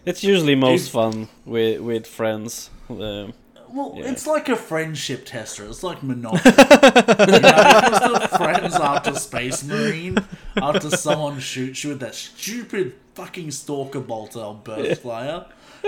It's 0.05 0.23
usually 0.25 0.55
most 0.55 0.91
fun 0.91 1.29
with 1.45 1.81
with 1.81 2.07
friends. 2.07 2.71
Um, 2.89 3.35
Well, 3.77 3.93
Yeah. 3.97 4.11
it's 4.11 4.27
like 4.27 4.49
a 4.49 4.57
friendship 4.57 5.27
tester. 5.27 5.67
It's 5.67 5.83
like 5.83 6.03
Monopoly. 6.11 6.41
you 6.47 7.41
know, 7.41 7.81
you're 7.83 7.95
still 7.95 8.19
friends 8.39 8.75
after 8.75 9.15
Space 9.15 9.63
Marine, 9.65 10.17
after 10.57 10.89
someone 10.91 11.39
shoots 11.41 11.85
you 11.85 11.91
with 11.91 12.01
that 12.01 12.15
stupid 12.15 12.95
fucking 13.15 13.51
stalker 13.51 14.01
bolter 14.01 14.41
on 14.41 14.63
Burst 14.65 15.03
Flyer, 15.03 15.45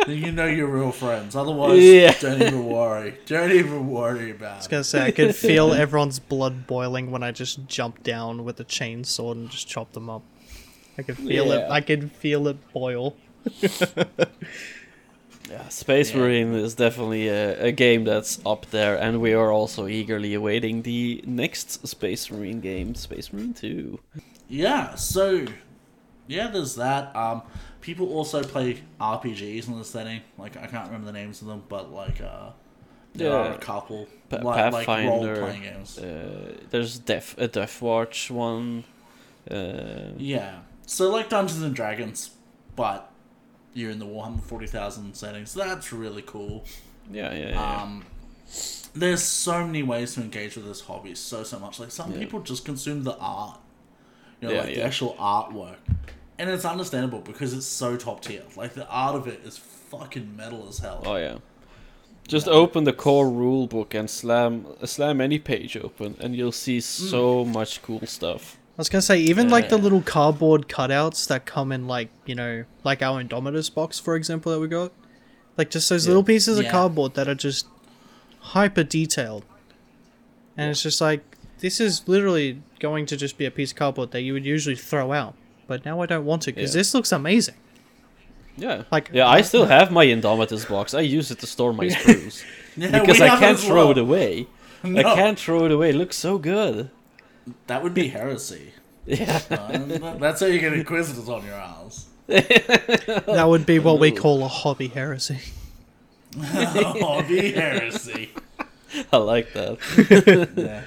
then 0.07 0.19
you 0.19 0.33
know 0.33 0.45
you're 0.47 0.67
real 0.67 0.93
friends. 0.93 1.35
Otherwise, 1.35 1.83
Yeah. 1.83 2.15
don't 2.21 2.43
even 2.43 2.67
worry. 2.67 3.15
Don't 3.25 3.53
even 3.53 3.89
worry 3.89 4.33
about 4.33 4.51
it. 4.51 4.55
I 4.55 4.57
was 4.59 4.69
gonna 4.69 4.85
say 4.85 5.03
I 5.07 5.11
could 5.11 5.35
feel 5.35 5.73
everyone's 5.85 6.19
blood 6.19 6.67
boiling 6.67 7.11
when 7.11 7.23
I 7.23 7.33
just 7.33 7.67
jumped 7.69 8.03
down 8.03 8.45
with 8.45 8.61
a 8.61 8.65
chainsaw 8.65 9.33
and 9.33 9.49
just 9.51 9.67
chopped 9.67 9.95
them 9.95 10.11
up. 10.11 10.23
I 10.99 11.03
could 11.03 11.17
feel 11.17 11.53
it. 11.53 11.67
I 11.71 11.81
could 11.81 12.13
feel 12.13 12.49
it 12.49 12.59
boil. 12.75 13.17
yeah, 15.51 15.69
Space 15.69 16.13
Yeah. 16.13 16.21
Marine 16.21 16.55
is 16.55 16.75
definitely 16.75 17.29
a, 17.29 17.67
a 17.67 17.73
game 17.73 18.05
that's 18.05 18.41
up 18.47 18.67
there, 18.71 18.97
and 18.97 19.21
we 19.21 19.33
are 19.35 19.51
also 19.53 19.87
eagerly 19.87 20.35
awaiting 20.35 20.83
the 20.83 21.23
next 21.27 21.87
Space 21.87 22.31
Marine 22.31 22.61
game, 22.61 22.95
Space 22.95 23.33
Marine 23.33 23.55
Two. 23.55 24.01
Yeah, 24.49 24.95
so 24.95 25.47
yeah, 26.27 26.49
there's 26.49 26.75
that. 26.77 27.15
Um, 27.17 27.43
people 27.81 28.13
also 28.13 28.43
play 28.43 28.83
RPGs 29.01 29.69
in 29.69 29.79
the 29.79 29.85
setting. 29.85 30.21
Like 30.37 30.57
I 30.57 30.67
can't 30.67 30.87
remember 30.87 31.07
the 31.07 31.13
names 31.13 31.41
of 31.43 31.49
them, 31.49 31.63
but 31.69 31.93
like 31.93 32.21
uh, 32.21 32.51
there 33.15 33.31
Yeah. 33.31 33.37
are 33.37 33.53
a 33.53 33.59
couple 33.59 34.07
Pa- 34.29 34.37
like, 34.37 34.45
like 34.45 34.89
role 34.89 35.23
Pathfinder, 35.25 35.41
playing 35.41 35.63
games. 35.63 35.99
Uh, 35.99 36.55
there's 36.71 36.99
Death 36.99 37.35
a 37.39 37.49
Death 37.49 37.81
Watch 37.83 38.31
one. 38.31 38.85
Uh, 39.51 40.13
Yeah, 40.19 40.59
so 40.87 41.11
like 41.11 41.29
Dungeons 41.31 41.63
and 41.63 41.75
Dragons, 41.75 42.31
but 42.77 43.08
you're 43.79 43.91
in 43.91 43.99
the 43.99 44.07
Warhammer 44.07 44.43
Forty 44.43 44.67
Thousand 44.67 45.15
setting. 45.15 45.47
So 45.47 45.61
that's 45.61 45.93
really 45.93 46.23
cool. 46.23 46.65
yeah, 47.11 47.33
yeah, 47.35 47.49
yeah. 47.51 47.83
Um, 47.83 48.05
there's 48.95 49.23
so 49.23 49.65
many 49.65 49.83
ways 49.83 50.15
to 50.15 50.21
engage 50.23 50.57
with 50.57 50.67
this 50.67 50.81
hobby. 50.83 51.15
So 51.15 51.43
so 51.45 51.59
much. 51.59 51.79
Like 51.79 51.91
some 51.91 52.13
Yeah. 52.13 52.19
people 52.19 52.41
just 52.41 52.65
consume 52.65 53.05
the 53.05 53.17
art. 53.19 53.59
You 54.41 54.49
know, 54.49 54.55
Yeah, 54.55 54.61
like 54.63 54.75
the 54.75 54.83
actual 54.83 55.15
artwork. 55.19 55.77
And 56.39 56.49
it's 56.51 56.65
understandable 56.65 57.21
because 57.21 57.53
it's 57.53 57.67
so 57.67 57.97
top 57.97 58.23
tier. 58.23 58.43
Like 58.57 58.75
the 58.75 58.87
art 58.89 59.15
of 59.17 59.27
it 59.27 59.41
is 59.45 59.57
fucking 59.59 60.37
metal 60.37 60.67
as 60.69 60.79
hell. 60.79 61.03
Oh 61.07 61.17
yeah. 61.17 61.39
Just 62.27 62.47
open 62.47 62.85
the 62.85 62.93
core 62.93 63.31
rule 63.31 63.67
book 63.67 63.95
and 63.95 64.09
slam 64.11 64.67
slam 64.85 65.21
any 65.21 65.39
page 65.39 65.77
open, 65.79 66.17
and 66.21 66.37
you'll 66.37 66.53
see 66.53 66.79
so 66.81 67.45
much 67.45 67.81
cool 67.83 68.07
stuff. 68.07 68.58
I 68.79 68.81
was 68.81 68.89
gonna 68.89 69.03
say 69.03 69.19
even 69.19 69.49
like 69.51 69.71
the 69.71 69.77
little 69.77 70.03
cardboard 70.03 70.69
cutouts 70.69 71.27
that 71.27 71.45
come 71.47 71.73
in 71.73 71.89
like 71.89 72.11
you 72.27 72.37
know 72.37 72.65
like 72.85 73.03
our 73.03 73.21
Indomitus 73.23 73.75
box 73.75 73.99
for 73.99 74.15
example 74.15 74.53
that 74.53 74.61
we 74.61 74.69
got, 74.69 74.93
like 75.57 75.69
just 75.71 75.89
those 75.89 76.07
Yeah. 76.07 76.11
little 76.11 76.23
pieces 76.23 76.59
of 76.61 76.67
cardboard 76.69 77.15
that 77.15 77.27
are 77.29 77.35
just 77.35 77.67
hyper 78.41 78.85
detailed, 78.85 79.45
and 80.57 80.71
it's 80.71 80.83
just 80.83 81.01
like 81.01 81.23
this 81.59 81.81
is 81.81 82.07
literally 82.07 82.63
going 82.79 83.05
to 83.07 83.17
just 83.17 83.37
be 83.37 83.45
a 83.45 83.51
piece 83.51 83.73
of 83.73 83.77
cardboard 83.77 84.13
that 84.13 84.21
you 84.23 84.33
would 84.33 84.45
usually 84.47 84.77
throw 84.77 85.13
out, 85.13 85.35
but 85.67 85.85
now 85.85 86.01
I 86.01 86.07
don't 86.07 86.25
want 86.25 86.43
to 86.43 86.53
because 86.53 86.73
Yeah. 86.73 86.79
this 86.81 86.95
looks 86.95 87.11
amazing. 87.11 87.57
Yeah. 88.57 88.85
Like- 88.93 89.11
yeah, 89.13 89.27
I 89.29 89.41
still 89.43 89.67
have 89.77 89.91
my 89.91 90.07
Indomitus 90.07 90.69
box. 90.69 90.95
I 90.95 91.01
use 91.01 91.33
it 91.33 91.41
to 91.41 91.47
store 91.49 91.73
my 91.73 91.89
screws 91.89 92.45
Yeah, 92.77 93.01
because 93.01 93.21
I 93.21 93.29
can't 93.29 93.59
as 93.59 93.65
throw 93.65 93.75
well. 93.87 93.91
it 93.91 93.99
away. 93.99 94.47
I 94.85 95.03
can't 95.03 95.37
throw 95.39 95.65
it 95.65 95.73
away. 95.73 95.91
It 95.91 95.97
looks 95.97 96.17
so 96.17 96.39
good. 96.39 96.91
That 97.67 97.83
would 97.83 97.95
be 97.95 98.09
heresy. 98.09 98.73
Yeah. 99.07 99.41
Uh, 99.51 100.15
that's 100.19 100.41
how 100.41 100.47
you 100.47 100.59
get 100.61 100.73
inquisitors 100.75 101.29
on 101.29 101.45
your 101.45 101.55
ass. 101.55 102.07
That 102.29 103.47
would 103.49 103.65
be 103.65 103.79
what 103.79 103.99
we 103.99 104.13
call 104.13 104.43
a 104.45 104.49
hobby 104.49 104.89
heresy. 104.89 105.39
Hobby 106.39 107.53
heresy. 107.53 108.31
I 109.13 109.17
like 109.17 109.53
that. 109.55 110.51
Yeah. 110.57 110.83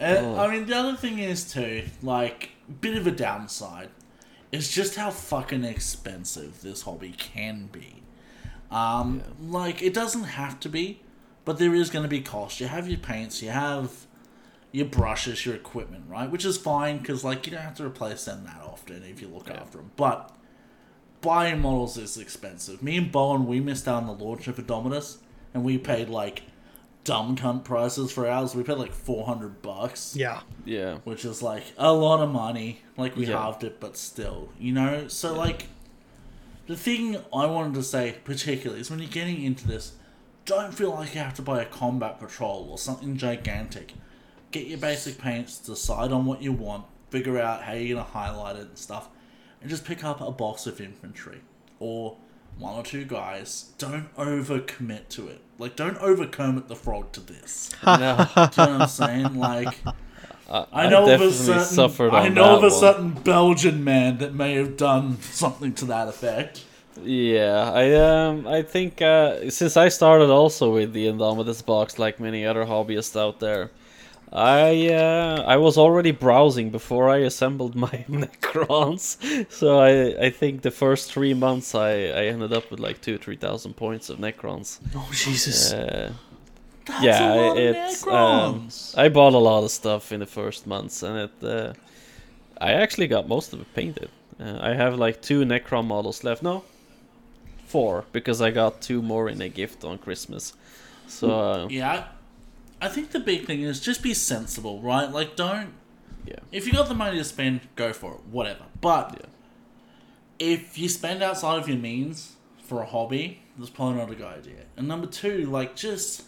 And, 0.00 0.26
Oh. 0.26 0.36
I 0.38 0.50
mean, 0.50 0.66
the 0.66 0.74
other 0.76 0.96
thing 0.96 1.18
is 1.18 1.52
too, 1.52 1.84
like, 2.02 2.50
bit 2.80 2.96
of 2.96 3.06
a 3.06 3.10
downside, 3.10 3.90
is 4.52 4.70
just 4.70 4.94
how 4.96 5.10
fucking 5.10 5.64
expensive 5.64 6.62
this 6.62 6.82
hobby 6.82 7.12
can 7.18 7.68
be. 7.70 8.02
Um, 8.70 9.22
like 9.42 9.82
it 9.82 9.92
doesn't 9.92 10.24
have 10.24 10.60
to 10.60 10.68
be, 10.68 11.00
but 11.44 11.58
there 11.58 11.74
is 11.74 11.90
going 11.90 12.04
to 12.04 12.08
be 12.08 12.20
cost. 12.20 12.60
You 12.60 12.68
have 12.68 12.88
your 12.88 12.98
paints, 12.98 13.42
you 13.42 13.50
have 13.50 14.06
your 14.72 14.86
brushes, 14.86 15.44
your 15.46 15.54
equipment, 15.54 16.04
right? 16.08 16.30
Which 16.30 16.44
is 16.44 16.58
fine 16.58 16.98
because 16.98 17.24
like 17.24 17.46
you 17.46 17.52
don't 17.52 17.62
have 17.62 17.76
to 17.76 17.84
replace 17.86 18.24
them 18.26 18.44
that 18.44 18.60
often 18.62 19.02
if 19.04 19.20
you 19.22 19.28
look 19.28 19.50
after 19.50 19.78
them. 19.78 19.90
But 19.96 20.30
buying 21.20 21.60
models 21.60 21.96
is 21.96 22.16
expensive. 22.16 22.82
Me 22.82 22.96
and 22.96 23.10
Bowen, 23.10 23.46
we 23.46 23.60
missed 23.60 23.88
out 23.88 24.02
on 24.02 24.06
the 24.06 24.24
launch 24.24 24.46
of 24.48 24.56
Indomitus, 24.56 25.18
and 25.54 25.64
we 25.64 25.78
paid 25.78 26.08
like 26.08 26.42
dumb 27.04 27.36
cunt 27.36 27.64
prices 27.64 28.12
for 28.12 28.28
ours. 28.28 28.54
We 28.54 28.62
paid 28.62 28.76
like 28.78 28.92
four 28.92 29.24
hundred 29.24 29.62
bucks 29.62 30.14
Yeah. 30.14 30.40
Yeah. 30.66 30.96
which 31.04 31.24
is 31.24 31.42
like 31.42 31.64
a 31.78 31.92
lot 31.92 32.20
of 32.20 32.30
money. 32.30 32.82
Like 32.96 33.16
we 33.16 33.26
Yeah. 33.26 33.40
halved 33.40 33.64
it, 33.64 33.80
but 33.80 33.96
still, 33.96 34.50
you 34.58 34.72
know. 34.72 35.08
So 35.08 35.32
like, 35.34 35.68
the 36.66 36.76
thing 36.76 37.16
I 37.32 37.46
wanted 37.46 37.74
to 37.74 37.82
say 37.82 38.16
particularly 38.24 38.82
is 38.82 38.90
when 38.90 38.98
you're 38.98 39.08
getting 39.08 39.42
into 39.42 39.66
this, 39.66 39.92
don't 40.44 40.74
feel 40.74 40.90
like 40.90 41.14
you 41.14 41.20
have 41.20 41.34
to 41.34 41.42
buy 41.42 41.62
a 41.62 41.66
combat 41.66 42.18
patrol 42.20 42.68
or 42.70 42.76
something 42.78 43.16
gigantic. 43.16 43.94
Get 44.50 44.66
your 44.66 44.78
basic 44.78 45.18
paints, 45.18 45.58
decide 45.58 46.12
on 46.12 46.24
what 46.24 46.42
you 46.42 46.52
want, 46.52 46.86
figure 47.10 47.38
out 47.38 47.62
how 47.62 47.72
you're 47.74 47.96
gonna 47.96 48.08
highlight 48.08 48.56
it 48.56 48.68
and 48.68 48.78
stuff, 48.78 49.08
and 49.60 49.68
just 49.68 49.84
pick 49.84 50.04
up 50.04 50.20
a 50.20 50.30
box 50.30 50.66
of 50.66 50.80
infantry 50.80 51.40
or 51.78 52.16
one 52.58 52.74
or 52.74 52.82
two 52.82 53.04
guys. 53.04 53.72
Don't 53.78 54.14
overcommit 54.16 55.08
to 55.10 55.28
it. 55.28 55.40
Like, 55.58 55.76
don't 55.76 55.98
overcommit 55.98 56.68
the 56.68 56.76
Frog 56.76 57.12
to 57.12 57.20
this. 57.20 57.70
No, 57.84 58.26
Do 58.34 58.40
you 58.40 58.66
know 58.66 58.72
what 58.72 58.82
I'm 58.82 58.88
saying? 58.88 59.34
Like. 59.34 59.78
I, 60.50 60.64
I 60.72 60.88
know 60.88 61.12
of 61.12 61.20
a 61.20 61.30
certain 61.30 62.10
I 62.10 62.30
know 62.30 62.56
of 62.56 62.62
that 62.62 62.68
a 62.68 62.70
one. 62.70 62.70
certain 62.70 63.10
Belgian 63.10 63.84
man 63.84 64.16
that 64.16 64.34
may 64.34 64.54
have 64.54 64.78
done 64.78 65.20
something 65.20 65.74
to 65.74 65.84
that 65.86 66.08
effect. 66.08 66.64
Yeah, 67.02 67.70
I 67.70 67.94
um, 67.94 68.46
I 68.46 68.62
think 68.62 69.02
uh, 69.02 69.50
since 69.50 69.76
I 69.76 69.88
started 69.88 70.30
also 70.30 70.72
with 70.72 70.94
the 70.94 71.06
Indomitus 71.06 71.64
box, 71.64 71.98
like 71.98 72.18
many 72.18 72.46
other 72.46 72.64
hobbyists 72.64 73.14
out 73.20 73.40
there, 73.40 73.70
I 74.32 74.88
uh, 74.88 75.42
I 75.46 75.56
was 75.56 75.78
already 75.78 76.10
browsing 76.10 76.70
before 76.70 77.08
I 77.08 77.18
assembled 77.18 77.74
my 77.74 77.88
Necrons. 78.08 79.16
So 79.50 79.78
I 79.78 80.26
I 80.26 80.30
think 80.30 80.62
the 80.62 80.70
first 80.70 81.10
three 81.12 81.34
months 81.34 81.74
I 81.74 81.92
I 81.92 82.26
ended 82.26 82.52
up 82.52 82.70
with 82.70 82.80
like 82.80 83.00
two 83.00 83.18
three 83.18 83.36
thousand 83.36 83.74
points 83.74 84.10
of 84.10 84.18
Necrons. 84.18 84.80
Oh 84.94 85.08
Jesus. 85.12 85.72
Uh, 85.72 86.12
That's 86.84 87.04
yeah, 87.04 87.54
it's 87.54 88.06
um. 88.06 88.68
I 88.96 89.08
bought 89.08 89.34
a 89.34 89.38
lot 89.38 89.64
of 89.64 89.70
stuff 89.70 90.12
in 90.12 90.20
the 90.20 90.26
first 90.26 90.66
months, 90.66 91.02
and 91.02 91.16
it 91.18 91.44
uh, 91.44 91.72
I 92.60 92.72
actually 92.72 93.06
got 93.06 93.28
most 93.28 93.52
of 93.52 93.60
it 93.60 93.74
painted. 93.74 94.10
Uh, 94.38 94.58
I 94.60 94.74
have 94.74 94.98
like 94.98 95.22
two 95.22 95.44
Necron 95.44 95.86
models 95.86 96.22
left. 96.22 96.42
No, 96.42 96.64
four 97.66 98.04
because 98.12 98.42
I 98.42 98.50
got 98.50 98.82
two 98.82 99.00
more 99.00 99.28
in 99.28 99.40
a 99.40 99.48
gift 99.48 99.84
on 99.84 99.98
Christmas. 99.98 100.52
So 101.06 101.30
uh, 101.30 101.68
yeah, 101.70 102.08
I, 102.80 102.88
think 102.88 103.10
the 103.10 103.20
big 103.20 103.46
thing 103.46 103.62
is 103.62 103.80
just 103.80 104.02
be 104.02 104.14
sensible, 104.14 104.80
right? 104.80 105.10
Like, 105.10 105.36
don't. 105.36 105.72
yeah, 106.26 106.36
If 106.52 106.66
you 106.66 106.72
got 106.72 106.88
the 106.88 106.94
money 106.94 107.18
to 107.18 107.24
spend, 107.24 107.60
go 107.76 107.92
for 107.92 108.14
it, 108.14 108.20
whatever. 108.30 108.64
But 108.80 109.18
Yeah. 109.20 109.26
if 110.38 110.78
you 110.78 110.88
spend 110.88 111.22
outside 111.22 111.58
of 111.58 111.68
your 111.68 111.78
means 111.78 112.36
for 112.62 112.82
a 112.82 112.86
hobby, 112.86 113.40
that's 113.58 113.70
probably 113.70 113.96
not 113.98 114.10
a 114.10 114.14
good 114.14 114.26
idea. 114.26 114.64
And 114.76 114.86
number 114.86 115.06
two, 115.06 115.46
like, 115.46 115.74
just 115.74 116.24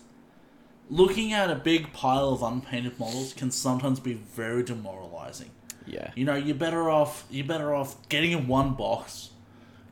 looking 0.88 1.32
at 1.32 1.50
a 1.50 1.54
big 1.54 1.92
pile 1.92 2.30
of 2.30 2.42
unpainted 2.42 2.98
models 2.98 3.32
can 3.32 3.50
sometimes 3.50 4.00
be 4.00 4.14
very 4.14 4.62
demoralizing. 4.64 5.50
Yeah. 5.86 6.10
You 6.16 6.24
know, 6.24 6.34
you're 6.34 6.54
better 6.56 6.90
off 6.90 7.24
you're 7.30 7.46
better 7.46 7.74
off 7.74 8.08
getting 8.08 8.32
in 8.32 8.46
one 8.48 8.74
box, 8.74 9.30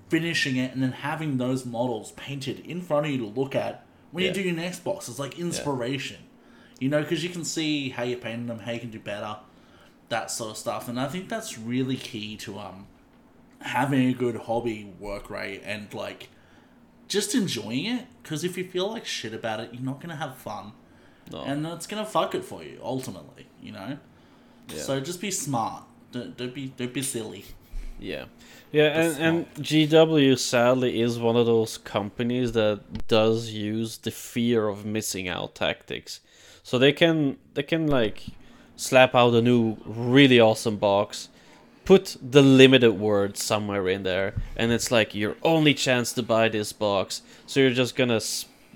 finishing 0.09 0.57
it, 0.57 0.73
and 0.75 0.83
then 0.83 0.93
having 0.93 1.39
those 1.39 1.65
models 1.65 2.13
painted 2.13 2.61
in 2.61 2.81
front 2.81 3.07
of 3.07 3.13
you 3.13 3.19
to 3.19 3.27
look 3.27 3.55
at 3.55 3.85
when 4.11 4.25
Yeah. 4.25 4.29
you 4.31 4.35
do 4.35 4.41
your 4.43 4.55
next 4.57 4.83
box. 4.85 5.09
It's 5.09 5.19
like 5.19 5.39
inspiration. 5.39 6.19
You 6.79 6.89
know, 6.89 7.03
because 7.03 7.25
you 7.25 7.31
can 7.31 7.45
see 7.45 7.89
how 7.91 8.05
you're 8.05 8.19
painting 8.19 8.47
them, 8.47 8.61
how 8.61 8.73
you 8.73 8.81
can 8.81 8.91
do 8.91 9.01
better, 9.01 9.37
that 10.09 10.31
sort 10.31 10.53
of 10.53 10.57
stuff. 10.57 10.89
And 10.89 10.99
I 11.01 11.09
think 11.09 11.29
that's 11.29 11.59
really 11.59 11.97
key 11.97 12.37
to 12.39 12.59
um 12.59 12.87
having 13.61 14.09
a 14.09 14.13
good 14.13 14.37
hobby 14.37 14.93
work 15.01 15.31
rate 15.31 15.63
and 15.65 15.93
like 15.93 16.29
just 17.09 17.35
enjoying 17.35 17.87
it. 17.87 18.07
Because 18.23 18.45
if 18.45 18.57
you 18.57 18.65
feel 18.65 18.89
like 18.91 19.05
shit 19.07 19.35
about 19.35 19.61
it, 19.61 19.71
you're 19.73 19.83
not 19.83 20.01
gonna 20.01 20.17
have 20.17 20.37
fun, 20.37 20.73
No. 21.33 21.43
and 21.43 21.67
it's 21.67 21.87
gonna 21.87 22.07
fuck 22.07 22.35
it 22.35 22.45
for 22.45 22.63
you 22.63 22.79
ultimately. 22.83 23.47
You 23.63 23.73
know. 23.73 23.99
Yeah. 24.69 24.83
So 24.83 25.01
just 25.01 25.21
be 25.21 25.31
smart. 25.31 25.85
Don't, 26.13 26.37
don't 26.37 26.55
be 26.55 26.69
don't 26.77 26.93
be 26.93 27.03
silly. 27.03 27.45
Yeah, 28.01 28.27
yeah, 28.71 29.01
and, 29.01 29.19
and 29.19 29.55
GW 29.55 30.39
sadly 30.39 31.01
is 31.01 31.19
one 31.19 31.35
of 31.35 31.47
those 31.47 31.79
companies 31.79 32.53
that 32.53 33.09
does 33.09 33.51
use 33.51 33.99
the 33.99 34.13
fear 34.13 34.69
of 34.69 34.85
missing 34.85 35.27
out 35.27 35.57
tactics. 35.57 36.21
So 36.69 36.79
they 36.79 36.93
can 36.93 37.39
they 37.55 37.63
can 37.63 37.87
like 37.87 38.19
slap 38.77 39.15
out 39.15 39.33
a 39.33 39.41
new 39.41 39.79
really 39.87 40.39
awesome 40.39 40.77
box, 40.77 41.31
put 41.87 42.19
the 42.21 42.43
limited 42.43 42.93
word 42.93 43.39
somewhere 43.39 43.89
in 43.89 44.03
there, 44.03 44.35
and 44.55 44.71
it's 44.71 44.91
like 44.91 45.15
your 45.15 45.35
only 45.43 45.73
chance 45.73 46.13
to 46.13 46.23
buy 46.23 46.51
this 46.51 46.75
box. 46.75 47.23
So 47.47 47.61
you're 47.61 47.71
just 47.83 47.97
gonna 47.97 48.21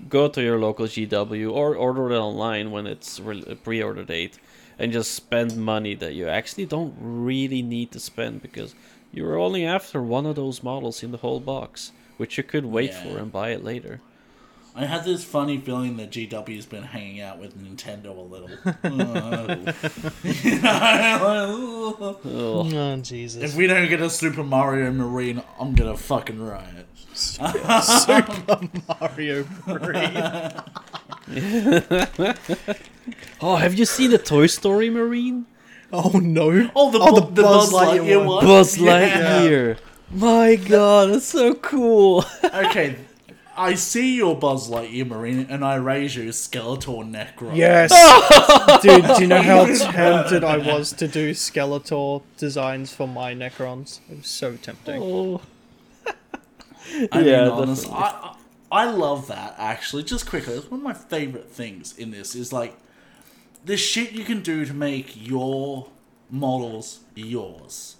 go 0.09 0.27
to 0.27 0.41
your 0.41 0.57
local 0.57 0.87
GW 0.87 1.53
or 1.53 1.75
order 1.75 2.11
it 2.11 2.17
online 2.17 2.71
when 2.71 2.87
it's 2.87 3.19
re- 3.19 3.59
pre-order 3.63 4.03
date, 4.03 4.39
and 4.79 4.91
just 4.91 5.11
spend 5.13 5.55
money 5.55 5.93
that 5.93 6.15
you 6.15 6.27
actually 6.27 6.65
don't 6.65 6.95
really 6.99 7.61
need 7.61 7.91
to 7.91 7.99
spend 7.99 8.41
because 8.41 8.73
you're 9.11 9.37
only 9.37 9.67
after 9.67 10.01
one 10.01 10.25
of 10.25 10.35
those 10.35 10.63
models 10.63 11.03
in 11.03 11.11
the 11.11 11.19
whole 11.19 11.39
box, 11.39 11.91
which 12.17 12.39
you 12.39 12.43
could 12.43 12.65
wait 12.65 12.89
Yeah. 12.89 13.03
for 13.03 13.19
and 13.19 13.31
buy 13.31 13.51
it 13.51 13.63
later. 13.63 14.01
I 14.75 14.85
had 14.85 15.03
this 15.05 15.23
funny 15.23 15.59
feeling 15.59 15.97
that 15.97 16.09
GW's 16.09 16.65
been 16.65 16.81
hanging 16.83 17.21
out 17.21 17.37
with 17.37 17.55
Nintendo 17.63 18.17
a 18.17 18.21
little. 18.21 18.49
You 20.43 20.59
know, 20.61 22.05
Ugh. 22.09 22.19
Oh 22.25 22.97
Jesus! 23.01 23.43
if 23.43 23.55
we 23.55 23.67
don't 23.67 23.87
get 23.87 24.01
a 24.01 24.09
Super 24.09 24.43
Mario 24.43 24.91
Marine, 24.91 25.43
I'm 25.59 25.75
gonna 25.75 25.95
fucking 25.95 26.41
riot. 26.41 26.87
Super 27.13 28.59
Mario 28.99 29.45
Marine. 29.67 30.53
Oh, 33.41 33.57
have 33.57 33.73
you 33.73 33.85
seen 33.85 34.11
the 34.11 34.17
Toy 34.17 34.47
Story 34.47 34.89
Marine? 34.89 35.45
Oh 35.91 36.17
no! 36.23 36.69
Oh, 36.75 36.89
the, 36.91 36.99
Oh, 36.99 37.21
bu- 37.21 37.27
the 37.27 37.31
the 37.35 37.41
Buzz 37.43 37.71
Buzz 37.71 37.73
Lightyear 37.73 37.99
Lightyear 37.99 38.17
one. 38.19 38.27
one. 38.27 38.45
Buzz 38.45 38.77
Yeah. 38.77 38.93
Lightyear. 39.11 39.77
My 40.11 40.55
God, 40.55 41.09
that's 41.11 41.25
so 41.25 41.53
cool. 41.55 42.23
Okay, 42.43 42.95
I 43.55 43.75
see 43.75 44.15
your 44.15 44.35
Buzz 44.37 44.69
Lightyear 44.69 45.07
Marine, 45.07 45.45
and 45.49 45.63
I 45.63 45.75
raise 45.75 46.15
you 46.15 46.29
Skeletor 46.29 47.03
Necro. 47.09 47.55
Yes, 47.55 47.91
dude. 48.81 49.03
Do 49.15 49.21
you 49.21 49.27
know 49.27 49.41
how 49.41 49.65
tempted 49.65 50.43
I 50.43 50.57
was 50.57 50.91
to 50.93 51.07
do 51.07 51.31
Skeletor 51.31 52.23
designs 52.37 52.93
for 52.93 53.07
my 53.07 53.33
Necrons? 53.35 53.99
It 54.09 54.17
was 54.17 54.27
so 54.27 54.55
tempting. 54.55 55.01
oh. 55.01 55.41
I 57.11 57.21
Yeah, 57.21 57.43
mean, 57.43 57.51
honestly, 57.51 57.89
definitely. 57.91 57.91
I, 57.91 58.29
I 58.31 58.35
I 58.71 58.85
love 58.85 59.27
that 59.27 59.55
actually. 59.59 60.03
Just 60.03 60.27
quickly, 60.27 60.55
it's 60.55 60.69
one 60.71 60.79
of 60.79 60.83
my 60.83 60.93
favorite 60.93 61.49
things 61.49 61.95
in 61.97 62.11
this 62.11 62.33
is 62.35 62.51
like 62.51 62.75
the 63.63 63.77
shit 63.77 64.11
you 64.13 64.23
can 64.25 64.41
do 64.41 64.65
to 64.65 64.73
make 64.73 65.13
your 65.15 65.87
models 66.29 67.01
yours. 67.15 67.92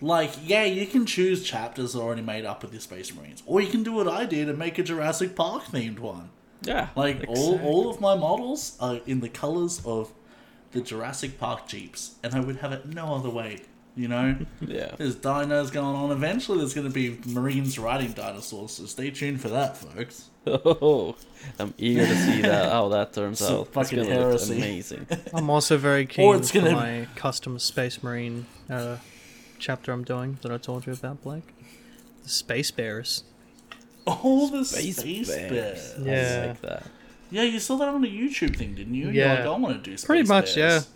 Like, 0.00 0.32
yeah, 0.42 0.64
you 0.64 0.86
can 0.86 1.04
choose 1.04 1.44
chapters 1.44 1.92
that 1.92 2.00
are 2.00 2.02
already 2.02 2.22
made 2.22 2.44
up 2.46 2.62
with 2.62 2.72
your 2.72 2.80
Space 2.80 3.14
Marines, 3.14 3.42
or 3.46 3.60
you 3.60 3.68
can 3.68 3.82
do 3.82 3.92
what 3.92 4.08
I 4.08 4.24
did 4.24 4.48
and 4.48 4.58
make 4.58 4.78
a 4.78 4.82
Jurassic 4.82 5.36
Park 5.36 5.64
themed 5.64 5.98
one. 5.98 6.30
Yeah. 6.62 6.88
Like 6.96 7.24
all, 7.28 7.58
all 7.60 7.90
of 7.90 8.00
my 8.00 8.14
models 8.14 8.76
are 8.80 9.00
in 9.06 9.20
the 9.20 9.28
colors 9.28 9.82
of 9.84 10.12
the 10.72 10.80
Jurassic 10.80 11.38
Park 11.38 11.66
Jeeps, 11.66 12.14
and 12.22 12.34
I 12.34 12.40
would 12.40 12.56
have 12.56 12.72
it 12.72 12.86
no 12.86 13.14
other 13.14 13.30
way. 13.30 13.60
You 13.96 14.08
know, 14.08 14.36
Yeah. 14.60 14.94
there's 14.96 15.16
dinos 15.16 15.70
going 15.72 15.96
on. 15.96 16.12
Eventually, 16.12 16.58
there's 16.58 16.72
going 16.74 16.86
to 16.86 16.92
be 16.92 17.18
Marines 17.26 17.78
riding 17.78 18.12
dinosaurs, 18.12 18.70
so 18.72 18.86
stay 18.86 19.10
tuned 19.10 19.40
for 19.40 19.48
that, 19.48 19.76
folks. 19.76 20.30
Oh, 20.46 21.16
I'm 21.58 21.74
eager 21.76 22.06
to 22.06 22.16
see 22.16 22.40
that 22.42 22.72
how 22.72 22.88
that 22.90 23.12
turns 23.12 23.38
Some 23.40 23.54
out. 23.54 23.60
It's 23.66 23.70
fucking 23.74 24.04
gonna 24.04 24.28
look 24.30 24.42
amazing. 24.48 25.06
I'm 25.34 25.50
also 25.50 25.76
very 25.76 26.02
Or 26.04 26.06
keen 26.06 26.34
it's 26.36 26.50
for 26.52 26.60
gonna- 26.60 26.72
my 26.72 27.08
custom 27.16 27.58
Space 27.58 28.02
Marine 28.02 28.46
uh, 28.70 28.96
chapter 29.60 29.92
I'm 29.92 30.04
doing 30.04 30.38
that 30.42 30.50
I 30.50 30.58
told 30.58 30.86
you 30.86 30.92
about, 30.92 31.22
Blake. 31.22 31.54
The 32.24 32.28
Space 32.28 32.70
Bears. 32.70 33.24
Oh, 34.06 34.48
the 34.50 34.64
Space 34.64 34.96
space, 34.96 35.28
Bears. 35.28 35.94
bears. 35.94 35.94
Yeah. 36.00 36.46
like 36.48 36.60
that. 36.62 36.86
Yeah, 37.30 37.42
you 37.42 37.60
saw 37.60 37.76
that 37.76 37.88
on 37.88 38.02
a 38.04 38.08
YouTube 38.08 38.56
thing, 38.56 38.74
didn't 38.74 38.94
you? 38.94 39.04
You're 39.04 39.12
Yeah. 39.12 39.34
like, 39.34 39.44
I 39.44 39.50
want 39.56 39.84
to 39.84 39.90
do 39.90 39.96
space 39.96 40.04
Pretty 40.06 40.26
much, 40.28 40.56
bears. 40.56 40.88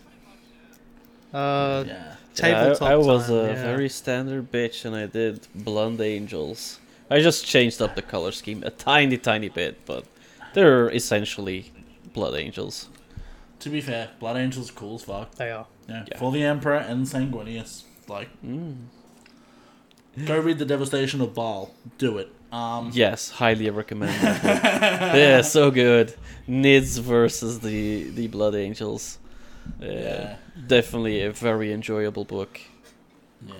yeah. 1.33 1.39
Uh, 1.39 1.83
Yeah. 1.87 1.93
Yeah, 1.93 2.15
tabletop 2.35 2.81
I, 2.89 2.91
I 2.93 2.95
was 2.97 3.27
time, 3.27 3.35
a 3.35 3.43
yeah. 3.47 3.63
very 3.63 3.87
standard 3.87 4.51
bitch 4.51 4.83
and 4.83 4.93
I 4.93 5.05
did 5.05 5.47
Blonde 5.55 6.01
Angels. 6.01 6.79
I 7.09 7.21
just 7.21 7.45
changed 7.45 7.81
up 7.81 7.95
the 7.95 8.01
color 8.01 8.31
scheme 8.33 8.61
a 8.63 8.71
tiny, 8.71 9.17
tiny 9.17 9.47
bit, 9.47 9.85
but 9.85 10.03
they're 10.53 10.89
essentially 10.89 11.71
Blood 12.13 12.35
Angels. 12.35 12.89
To 13.61 13.69
be 13.69 13.79
fair, 13.79 14.09
Blood 14.19 14.35
Angels 14.35 14.69
are 14.69 14.73
cool 14.73 14.95
as 14.95 15.03
fuck. 15.03 15.33
They 15.35 15.49
are. 15.51 15.67
Yeah. 15.87 16.03
Yeah. 16.11 16.17
For 16.17 16.31
the 16.33 16.43
Emperor 16.43 16.75
and 16.75 17.05
Sanguinius. 17.05 17.83
Like, 18.07 18.29
Mm. 18.45 18.85
go 20.25 20.39
read 20.39 20.59
The 20.59 20.65
Devastation 20.65 21.21
of 21.21 21.33
Baal. 21.33 21.71
Do 21.97 22.17
it. 22.19 22.31
Um, 22.51 22.91
Yes, 22.93 23.29
highly 23.31 23.69
recommend 23.69 24.13
that 24.21 25.15
yeah, 25.15 25.41
so 25.41 25.71
good. 25.71 26.13
Nids 26.47 26.99
versus 26.99 27.59
the, 27.59 28.09
the 28.11 28.27
Blood 28.27 28.55
Angels. 28.55 29.17
Uh, 29.81 29.85
Yeah. 29.85 30.35
Definitely 30.67 31.21
a 31.23 31.31
very 31.31 31.73
enjoyable 31.73 32.23
book. 32.23 32.61
Yeah. 33.45 33.53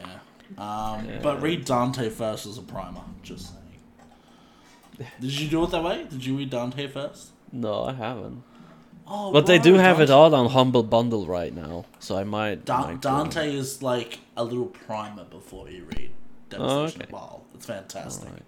Um, 0.57 1.05
Yeah. 1.05 1.19
But 1.21 1.41
read 1.41 1.65
Dante 1.65 2.09
first 2.09 2.45
as 2.45 2.57
a 2.57 2.61
primer. 2.61 3.01
Just 3.23 3.47
saying. 3.47 5.09
Did 5.19 5.31
you 5.39 5.49
do 5.49 5.63
it 5.65 5.71
that 5.71 5.83
way? 5.83 6.05
Did 6.09 6.23
you 6.25 6.37
read 6.37 6.51
Dante 6.51 6.87
first? 6.87 7.31
No, 7.51 7.83
I 7.85 7.93
haven't. 7.93 8.43
Oh, 9.07 9.31
But 9.31 9.45
they 9.45 9.59
do 9.59 9.75
have 9.75 9.99
it 9.99 10.09
all 10.09 10.33
on 10.33 10.49
Humble 10.49 10.83
Bundle 10.83 11.27
right 11.27 11.53
now, 11.53 11.85
so 11.99 12.17
I 12.17 12.23
might. 12.23 12.65
Da- 12.65 12.81
might 12.87 13.01
go. 13.01 13.09
Dante 13.09 13.53
is 13.53 13.83
like 13.83 14.19
a 14.35 14.43
little 14.43 14.65
primer 14.65 15.25
before 15.25 15.69
you 15.69 15.85
read 15.95 16.11
Devastation 16.49 17.01
okay. 17.01 17.03
of 17.03 17.11
Baal. 17.11 17.45
It's 17.53 17.65
fantastic. 17.65 18.27
Alright. 18.27 18.43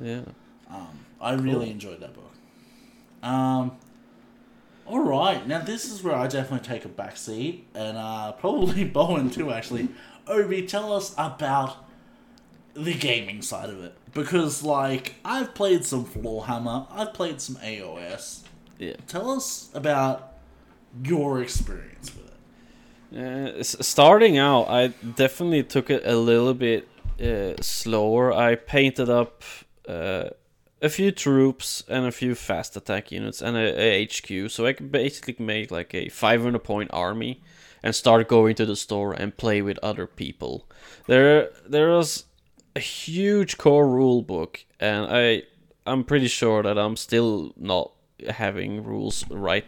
Yeah. 0.00 0.22
Um, 0.70 0.88
I 1.20 1.32
really 1.34 1.70
enjoyed 1.70 2.00
that 2.00 2.14
book. 2.14 2.32
Um, 3.22 3.76
all 4.86 5.00
right, 5.00 5.46
now 5.46 5.60
this 5.60 5.84
is 5.84 6.02
where 6.02 6.14
I 6.14 6.26
definitely 6.26 6.66
take 6.66 6.84
a 6.84 6.88
back 6.88 7.16
seat, 7.16 7.66
and 7.74 7.98
uh, 7.98 8.32
probably 8.32 8.84
Bowen 8.86 9.28
too. 9.30 9.52
Actually, 9.52 9.88
Obi, 10.26 10.66
tell 10.66 10.92
us 10.92 11.14
about 11.18 11.76
the 12.74 12.94
gaming 12.94 13.42
side 13.42 13.68
of 13.68 13.82
it 13.82 13.94
because, 14.14 14.62
like, 14.62 15.16
I've 15.24 15.54
played 15.54 15.84
some 15.84 16.06
Floorhammer, 16.06 16.86
I've 16.90 17.12
played 17.12 17.40
some 17.40 17.56
AOS. 17.56 18.42
Yeah. 18.78 18.94
Tell 19.06 19.30
us 19.30 19.70
about 19.74 20.34
your 21.02 21.42
experience 21.42 22.12
with 22.14 22.26
it. 22.26 23.58
Uh, 23.58 23.62
starting 23.62 24.38
out, 24.38 24.68
I 24.68 24.88
definitely 24.88 25.62
took 25.64 25.90
it 25.90 26.02
a 26.04 26.16
little 26.16 26.54
bit 26.54 26.88
uh, 27.20 27.60
slower. 27.60 28.32
I 28.32 28.54
painted 28.54 29.10
up 29.10 29.42
uh, 29.88 30.30
a 30.80 30.88
few 30.88 31.10
troops 31.10 31.82
and 31.88 32.06
a 32.06 32.12
few 32.12 32.34
fast 32.34 32.76
attack 32.76 33.10
units 33.10 33.42
and 33.42 33.56
a, 33.56 33.80
a 33.80 34.04
HQ, 34.04 34.50
so 34.50 34.66
I 34.66 34.72
could 34.72 34.92
basically 34.92 35.36
make 35.38 35.70
like 35.70 35.94
a 35.94 36.08
500 36.08 36.58
point 36.62 36.90
army 36.92 37.42
and 37.82 37.94
start 37.94 38.28
going 38.28 38.54
to 38.56 38.66
the 38.66 38.76
store 38.76 39.12
and 39.12 39.36
play 39.36 39.62
with 39.62 39.78
other 39.78 40.06
people. 40.06 40.68
There, 41.06 41.50
there 41.66 41.90
was 41.90 42.24
a 42.76 42.80
huge 42.80 43.56
core 43.58 43.88
rule 43.88 44.22
book, 44.22 44.64
and 44.78 45.06
I, 45.10 45.42
I'm 45.86 46.04
pretty 46.04 46.28
sure 46.28 46.62
that 46.62 46.78
I'm 46.78 46.96
still 46.96 47.52
not 47.56 47.92
having 48.30 48.84
rules 48.84 49.28
right 49.30 49.66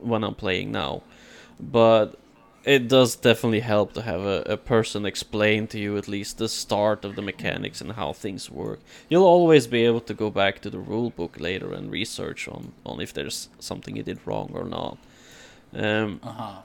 when 0.00 0.24
I'm 0.24 0.34
playing 0.34 0.72
now, 0.72 1.02
but 1.60 2.16
it 2.64 2.86
does 2.88 3.16
definitely 3.16 3.60
help 3.60 3.92
to 3.94 4.02
have 4.02 4.20
a, 4.20 4.42
a 4.46 4.56
person 4.56 5.04
explain 5.04 5.66
to 5.68 5.78
you 5.78 5.96
at 5.96 6.06
least 6.06 6.38
the 6.38 6.48
start 6.48 7.04
of 7.04 7.16
the 7.16 7.22
mechanics 7.22 7.80
and 7.80 7.92
how 7.92 8.12
things 8.12 8.48
work. 8.50 8.78
You'll 9.08 9.24
always 9.24 9.66
be 9.66 9.84
able 9.84 10.00
to 10.02 10.14
go 10.14 10.30
back 10.30 10.60
to 10.62 10.70
the 10.70 10.78
rule 10.78 11.10
book 11.10 11.40
later 11.40 11.72
and 11.72 11.90
research 11.90 12.46
on, 12.48 12.72
on 12.86 13.00
if 13.00 13.12
there's 13.12 13.48
something 13.58 13.96
you 13.96 14.04
did 14.04 14.20
wrong 14.24 14.50
or 14.54 14.64
not. 14.64 14.96
Um, 15.74 16.20
Uh 16.22 16.32
huh. 16.32 16.62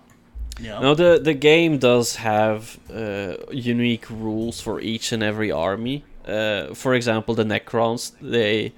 Yeah. 0.59 0.79
now 0.79 0.95
the 0.95 1.19
the 1.23 1.35
game 1.35 1.77
does 1.77 2.15
have 2.15 2.79
uh, 2.93 3.35
unique 3.51 4.09
rules 4.09 4.59
for 4.59 4.79
each 4.79 5.11
and 5.11 5.21
every 5.23 5.51
army. 5.51 6.03
Uh, 6.27 6.73
for 6.73 6.93
example, 6.95 7.35
the 7.35 7.43
Necrons 7.43 8.11
they 8.21 8.73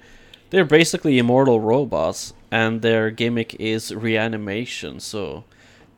they're 0.50 0.64
basically 0.64 1.18
immortal 1.18 1.60
robots, 1.60 2.32
and 2.50 2.82
their 2.82 3.10
gimmick 3.10 3.54
is 3.58 3.94
reanimation. 3.94 5.00
So, 5.00 5.44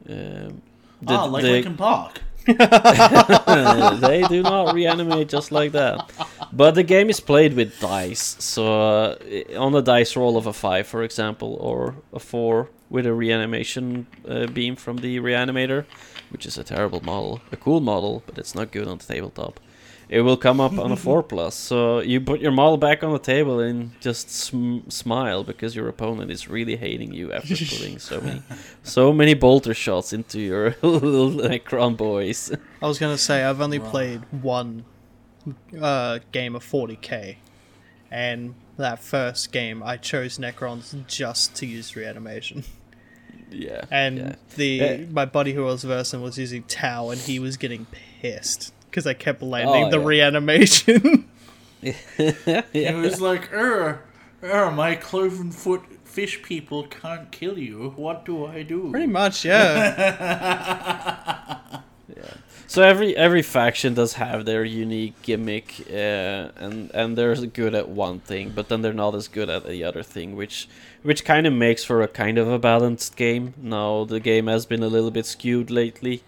um, 0.08 0.62
the, 1.00 1.14
ah, 1.14 1.24
like 1.24 1.42
the- 1.42 1.52
Linkin 1.52 1.76
Park. 1.76 2.20
they 2.46 4.24
do 4.28 4.42
not 4.42 4.74
reanimate 4.74 5.28
just 5.28 5.52
like 5.52 5.70
that. 5.72 6.10
But 6.52 6.72
the 6.72 6.82
game 6.82 7.08
is 7.08 7.20
played 7.20 7.54
with 7.54 7.78
dice. 7.78 8.34
So 8.40 8.64
uh, 8.66 9.16
on 9.56 9.74
a 9.76 9.82
dice 9.82 10.16
roll 10.16 10.36
of 10.36 10.48
a 10.48 10.52
five, 10.52 10.88
for 10.88 11.04
example, 11.04 11.56
or 11.60 11.94
a 12.12 12.18
four 12.18 12.68
with 12.90 13.06
a 13.06 13.14
reanimation 13.14 14.06
uh, 14.28 14.46
beam 14.46 14.74
from 14.74 14.96
the 14.98 15.18
reanimator, 15.20 15.84
which 16.30 16.44
is 16.44 16.58
a 16.58 16.64
terrible 16.64 17.00
model, 17.00 17.40
a 17.52 17.56
cool 17.56 17.80
model, 17.80 18.24
but 18.26 18.36
it's 18.38 18.56
not 18.56 18.72
good 18.72 18.88
on 18.88 18.98
the 18.98 19.04
tabletop. 19.04 19.60
It 20.12 20.20
will 20.20 20.36
come 20.36 20.60
up 20.60 20.78
on 20.78 20.92
a 20.92 20.96
four 21.06 21.22
plus. 21.22 21.54
So 21.54 22.00
you 22.00 22.20
put 22.20 22.40
your 22.40 22.52
model 22.52 22.76
back 22.76 23.02
on 23.02 23.12
the 23.14 23.18
table 23.18 23.60
and 23.60 23.98
just 24.00 24.28
sm- 24.30 24.86
smile 24.90 25.42
because 25.42 25.74
your 25.74 25.88
opponent 25.88 26.30
is 26.30 26.48
really 26.48 26.76
hating 26.76 27.14
you 27.14 27.32
after 27.32 27.54
putting 27.76 27.98
so 27.98 28.20
many, 28.20 28.42
so 28.82 29.10
many 29.12 29.32
bolter 29.32 29.72
shots 29.72 30.12
into 30.12 30.38
your 30.38 30.76
little 30.82 31.30
Necron 31.30 31.96
boys. 31.96 32.52
I 32.82 32.86
was 32.86 32.98
gonna 32.98 33.16
say 33.16 33.42
I've 33.42 33.62
only 33.62 33.78
Right. 33.78 33.90
played 33.90 34.20
one 34.42 34.84
uh, 35.80 36.18
game 36.30 36.54
of 36.56 36.62
40k, 36.62 37.36
and 38.10 38.54
that 38.76 39.02
first 39.02 39.50
game 39.50 39.82
I 39.82 39.96
chose 39.96 40.36
Necrons 40.36 41.06
just 41.06 41.54
to 41.56 41.66
use 41.66 41.96
reanimation. 41.96 42.64
Yeah. 43.50 43.84
And 43.90 44.18
yeah. 44.18 44.34
the 44.56 44.80
Eh. 44.80 45.06
my 45.10 45.24
buddy 45.24 45.54
who 45.54 45.64
was 45.64 45.84
versing 45.84 46.20
was 46.20 46.36
using 46.38 46.64
Tau, 46.64 47.08
and 47.10 47.18
he 47.20 47.38
was 47.38 47.56
getting 47.56 47.86
pissed 48.20 48.72
because 48.92 49.06
I 49.06 49.14
kept 49.14 49.40
landing 49.42 49.86
Oh, 49.86 49.90
the 49.90 49.98
yeah. 49.98 50.06
reanimation. 50.06 51.28
It 51.82 52.94
was 52.94 53.20
like, 53.20 53.52
er, 53.52 54.02
er, 54.44 54.70
my 54.70 54.94
cloven 54.94 55.50
foot 55.50 55.82
fish 56.04 56.42
people 56.42 56.84
can't 56.86 57.32
kill 57.32 57.58
you. 57.58 57.94
What 57.96 58.24
do 58.24 58.46
I 58.46 58.62
do? 58.62 58.90
Pretty 58.90 59.06
much, 59.08 59.44
yeah. 59.44 60.72
So 62.66 62.82
every 62.82 63.16
every 63.16 63.42
faction 63.42 63.94
does 63.94 64.14
have 64.14 64.44
their 64.46 64.64
unique 64.64 65.20
gimmick, 65.22 65.86
uh, 65.90 66.52
and 66.56 66.90
and 66.94 67.18
they're 67.18 67.34
good 67.46 67.74
at 67.74 67.88
one 67.88 68.20
thing, 68.20 68.52
but 68.54 68.68
then 68.68 68.80
they're 68.82 68.94
not 68.94 69.14
as 69.14 69.28
good 69.28 69.50
at 69.50 69.66
the 69.66 69.84
other 69.84 70.02
thing, 70.02 70.36
which 70.36 70.68
which 71.02 71.24
kind 71.24 71.46
of 71.46 71.52
makes 71.52 71.84
for 71.84 72.00
a 72.02 72.08
kind 72.08 72.38
of 72.38 72.48
a 72.48 72.58
balanced 72.58 73.16
game. 73.16 73.54
Now 73.58 74.04
the 74.04 74.20
game 74.20 74.46
has 74.46 74.64
been 74.66 74.82
a 74.82 74.88
little 74.88 75.10
bit 75.10 75.26
skewed 75.26 75.70
lately, 75.70 76.22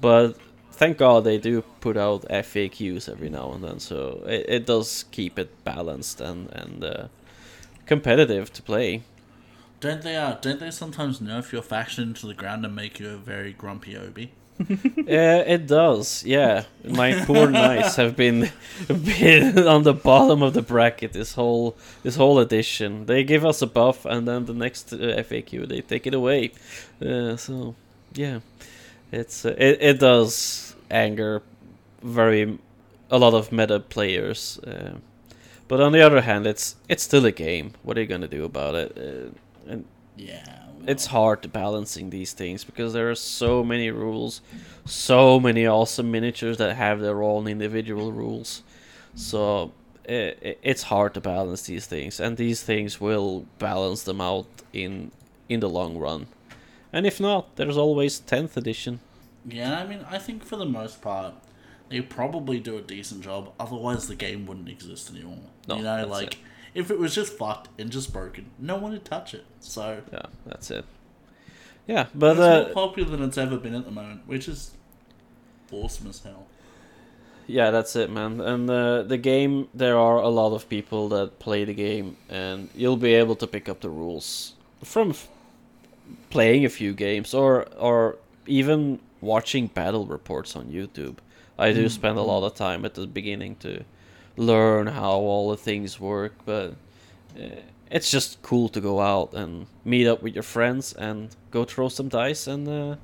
but 0.00 0.36
thank 0.74 0.98
God 0.98 1.24
they 1.24 1.38
do 1.38 1.62
put 1.80 1.96
out 1.96 2.22
FAQs 2.28 3.08
every 3.08 3.30
now 3.30 3.52
and 3.52 3.64
then, 3.64 3.80
so 3.80 4.22
it, 4.26 4.46
it 4.48 4.66
does 4.66 5.04
keep 5.10 5.38
it 5.38 5.64
balanced 5.64 6.20
and 6.20 6.50
and 6.52 6.84
uh, 6.84 7.06
competitive 7.86 8.52
to 8.52 8.62
play. 8.62 9.02
Don't 9.80 10.02
they? 10.02 10.16
Uh, 10.16 10.34
don't 10.40 10.60
they 10.60 10.70
sometimes 10.70 11.20
nerf 11.20 11.52
your 11.52 11.62
faction 11.62 12.14
to 12.14 12.26
the 12.26 12.34
ground 12.34 12.64
and 12.64 12.74
make 12.74 12.98
you 13.00 13.10
a 13.10 13.16
very 13.16 13.52
grumpy 13.52 13.96
obi? 13.96 14.32
Yeah, 15.06 15.38
it 15.38 15.66
does. 15.66 16.24
Yeah, 16.24 16.64
my 16.84 17.24
poor 17.24 17.50
knights 17.50 17.96
have 17.96 18.16
been 18.16 18.50
been 18.88 19.66
on 19.66 19.82
the 19.82 19.92
bottom 19.92 20.42
of 20.42 20.54
the 20.54 20.62
bracket 20.62 21.12
this 21.12 21.34
whole 21.34 21.76
this 22.02 22.16
whole 22.16 22.38
edition. 22.38 23.06
They 23.06 23.24
give 23.24 23.44
us 23.44 23.62
a 23.62 23.66
buff, 23.66 24.04
and 24.04 24.26
then 24.26 24.46
the 24.46 24.54
next 24.54 24.92
uh, 24.92 24.96
FAQ 24.96 25.68
they 25.68 25.80
take 25.80 26.06
it 26.06 26.14
away. 26.14 26.52
Uh, 27.04 27.36
so, 27.36 27.74
yeah, 28.14 28.40
it's 29.20 29.44
uh, 29.44 29.54
it 29.58 29.78
it 29.90 30.00
does 30.00 30.74
anger 30.90 31.42
very 32.02 32.58
a 33.10 33.18
lot 33.18 33.34
of 33.34 33.52
meta 33.52 33.78
players. 33.80 34.58
Uh, 34.58 34.94
but 35.68 35.80
on 35.80 35.92
the 35.92 36.02
other 36.06 36.20
hand, 36.22 36.46
it's 36.46 36.76
it's 36.88 37.02
still 37.02 37.24
a 37.26 37.32
game. 37.32 37.72
What 37.82 37.96
are 37.96 38.00
you 38.02 38.06
gonna 38.14 38.28
do 38.38 38.44
about 38.44 38.74
it? 38.74 38.90
Uh, 38.96 39.72
and 39.72 39.84
Yeah. 40.16 40.44
it's 40.86 41.06
hard 41.06 41.52
balancing 41.52 42.10
these 42.10 42.32
things 42.34 42.64
because 42.64 42.92
there 42.92 43.10
are 43.10 43.14
so 43.16 43.64
many 43.64 43.90
rules, 43.90 44.40
so 44.84 45.40
many 45.40 45.66
awesome 45.66 46.10
miniatures 46.10 46.56
that 46.58 46.76
have 46.76 47.00
their 47.00 47.22
own 47.22 47.48
individual 47.48 48.12
rules. 48.12 48.62
So 49.14 49.72
i 50.08 50.34
it's 50.70 50.82
hard 50.92 51.14
to 51.14 51.20
balance 51.20 51.62
these 51.72 51.86
things, 51.86 52.20
and 52.20 52.36
these 52.36 52.60
things 52.62 53.00
will 53.00 53.44
balance 53.58 54.02
them 54.04 54.20
out 54.20 54.46
in 54.72 55.10
in 55.48 55.60
the 55.60 55.68
long 55.68 55.96
run. 56.06 56.26
And 56.94 57.06
if 57.06 57.18
not, 57.18 57.56
there's 57.56 57.76
always 57.76 58.20
tenth 58.20 58.56
edition. 58.56 59.00
Yeah, 59.44 59.80
I 59.80 59.84
mean, 59.84 60.06
I 60.08 60.18
think 60.18 60.44
for 60.44 60.54
the 60.54 60.64
most 60.64 61.02
part, 61.02 61.34
they 61.88 62.00
probably 62.00 62.60
do 62.60 62.78
a 62.78 62.80
decent 62.80 63.22
job. 63.22 63.52
Otherwise, 63.58 64.06
the 64.06 64.14
game 64.14 64.46
wouldn't 64.46 64.68
exist 64.68 65.10
anymore. 65.10 65.40
No, 65.66 65.76
you 65.76 65.82
know, 65.82 66.06
like 66.06 66.34
it. 66.34 66.38
if 66.72 66.92
it 66.92 66.98
was 67.00 67.12
just 67.12 67.36
fucked 67.36 67.68
and 67.80 67.90
just 67.90 68.12
broken, 68.12 68.52
no 68.60 68.76
one 68.76 68.92
would 68.92 69.04
touch 69.04 69.34
it. 69.34 69.44
So 69.58 70.02
Yeah, 70.12 70.26
that's 70.46 70.70
it. 70.70 70.84
Yeah, 71.88 72.06
but 72.14 72.36
it's 72.36 72.40
uh, 72.40 72.62
more 72.62 72.86
popular 72.86 73.10
than 73.10 73.24
it's 73.24 73.38
ever 73.38 73.56
been 73.56 73.74
at 73.74 73.84
the 73.84 73.90
moment, 73.90 74.22
which 74.26 74.46
is 74.46 74.70
awesome 75.72 76.08
as 76.10 76.20
hell. 76.20 76.46
Yeah, 77.48 77.72
that's 77.72 77.96
it, 77.96 78.08
man. 78.08 78.40
And 78.40 78.70
uh, 78.70 79.02
the 79.02 79.18
game, 79.18 79.68
there 79.74 79.98
are 79.98 80.18
a 80.18 80.28
lot 80.28 80.54
of 80.54 80.68
people 80.68 81.08
that 81.08 81.40
play 81.40 81.64
the 81.64 81.74
game, 81.74 82.18
and 82.28 82.70
you'll 82.72 82.96
be 82.96 83.14
able 83.14 83.34
to 83.34 83.48
pick 83.48 83.68
up 83.68 83.80
the 83.80 83.90
rules 83.90 84.54
from 84.84 85.12
playing 86.34 86.64
a 86.64 86.68
few 86.68 86.92
games 86.92 87.32
or 87.32 87.52
or 87.78 88.16
even 88.46 88.98
watching 89.20 89.68
battle 89.68 90.06
reports 90.06 90.56
on 90.56 90.64
YouTube. 90.78 91.16
I 91.58 91.72
do 91.72 91.88
spend 91.88 92.18
a 92.18 92.26
lot 92.32 92.42
of 92.44 92.54
time 92.54 92.84
at 92.84 92.94
the 92.94 93.06
beginning 93.06 93.56
to 93.56 93.84
learn 94.36 94.88
how 94.88 95.12
all 95.30 95.50
the 95.50 95.56
things 95.56 96.00
work, 96.00 96.32
but 96.44 96.74
uh, 97.40 97.60
it's 97.90 98.10
just 98.10 98.42
cool 98.42 98.68
to 98.70 98.80
go 98.80 99.00
out 99.00 99.32
and 99.34 99.66
meet 99.84 100.06
up 100.08 100.20
with 100.22 100.34
your 100.34 100.42
friends 100.42 100.92
and 100.92 101.36
go 101.52 101.64
throw 101.64 101.88
some 101.88 102.08
dice 102.08 102.48
and 102.48 102.68
uh, 102.68 102.96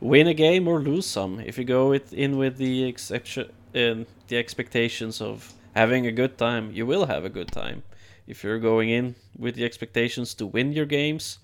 win 0.00 0.28
a 0.28 0.34
game 0.34 0.68
or 0.68 0.78
lose 0.80 1.06
some. 1.06 1.40
If 1.40 1.58
you 1.58 1.64
go 1.64 1.90
with, 1.90 2.12
in 2.12 2.38
with 2.38 2.56
the 2.56 2.84
exception, 2.84 3.46
uh, 3.74 4.04
the 4.28 4.36
expectations 4.44 5.20
of 5.20 5.52
having 5.74 6.06
a 6.06 6.12
good 6.12 6.38
time, 6.38 6.70
you 6.72 6.86
will 6.86 7.06
have 7.06 7.24
a 7.24 7.34
good 7.38 7.50
time. 7.50 7.82
If 8.28 8.44
you're 8.44 8.60
going 8.60 8.90
in 8.90 9.16
with 9.36 9.56
the 9.56 9.64
expectations 9.64 10.34
to 10.34 10.46
win 10.46 10.72
your 10.72 10.86
games, 10.86 11.38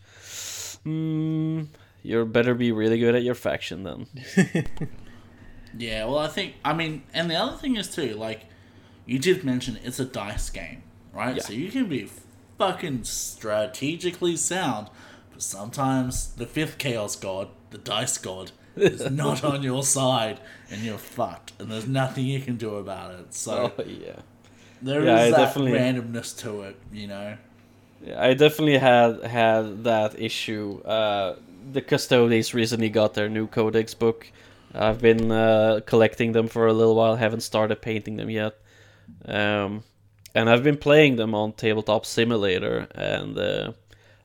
mm, 0.86 1.66
you 2.02 2.24
better 2.26 2.54
be 2.54 2.72
really 2.72 2.98
good 2.98 3.14
at 3.14 3.22
your 3.22 3.34
faction 3.34 3.82
then. 3.84 4.06
Yeah, 5.76 6.04
well, 6.04 6.18
I 6.18 6.28
think 6.28 6.54
I 6.64 6.72
mean, 6.72 7.02
and 7.12 7.28
the 7.28 7.34
other 7.34 7.56
thing 7.56 7.76
is 7.76 7.92
too, 7.92 8.14
like 8.14 8.42
you 9.06 9.18
did 9.18 9.42
mention, 9.42 9.76
it's 9.82 9.98
a 9.98 10.04
dice 10.04 10.48
game, 10.50 10.84
right? 11.12 11.34
Yeah. 11.36 11.42
So 11.42 11.52
you 11.52 11.68
can 11.70 11.88
be 11.88 12.08
fucking 12.58 13.02
strategically 13.02 14.36
sound, 14.36 14.86
but 15.32 15.42
sometimes 15.42 16.28
the 16.34 16.46
fifth 16.46 16.78
chaos 16.78 17.16
god, 17.16 17.48
the 17.70 17.78
dice 17.78 18.18
god, 18.18 18.52
is 18.76 19.10
not 19.10 19.42
on 19.42 19.64
your 19.64 19.82
side, 19.82 20.38
and 20.70 20.82
you're 20.82 20.96
fucked, 20.98 21.52
and 21.58 21.68
there's 21.72 21.88
nothing 21.88 22.24
you 22.26 22.40
can 22.40 22.56
do 22.56 22.76
about 22.76 23.10
it. 23.18 23.34
So 23.34 23.72
Oh 23.76 23.82
yeah. 23.82 24.20
there 24.80 25.00
is 25.00 25.06
Yeah, 25.06 25.14
I 25.16 25.30
that 25.30 25.36
definitely- 25.36 25.72
randomness 25.72 26.38
to 26.42 26.62
it, 26.62 26.76
you 26.92 27.08
know. 27.08 27.36
I 28.16 28.34
definitely 28.34 28.78
had 28.78 29.22
had 29.22 29.84
that 29.84 30.20
issue. 30.20 30.80
Uh, 30.84 31.36
the 31.72 31.80
Custodes 31.80 32.54
recently 32.54 32.88
got 32.88 33.14
their 33.14 33.28
new 33.28 33.46
Codex 33.46 33.94
book. 33.94 34.30
I've 34.74 35.00
been 35.00 35.30
uh, 35.30 35.80
collecting 35.86 36.32
them 36.32 36.48
for 36.48 36.66
a 36.66 36.72
little 36.72 36.96
while. 36.96 37.16
Haven't 37.16 37.40
started 37.40 37.80
painting 37.80 38.16
them 38.16 38.28
yet. 38.28 38.58
Um, 39.24 39.84
and 40.34 40.50
I've 40.50 40.64
been 40.64 40.76
playing 40.76 41.16
them 41.16 41.34
on 41.34 41.52
Tabletop 41.52 42.04
Simulator, 42.04 42.88
and 42.94 43.38
uh, 43.38 43.72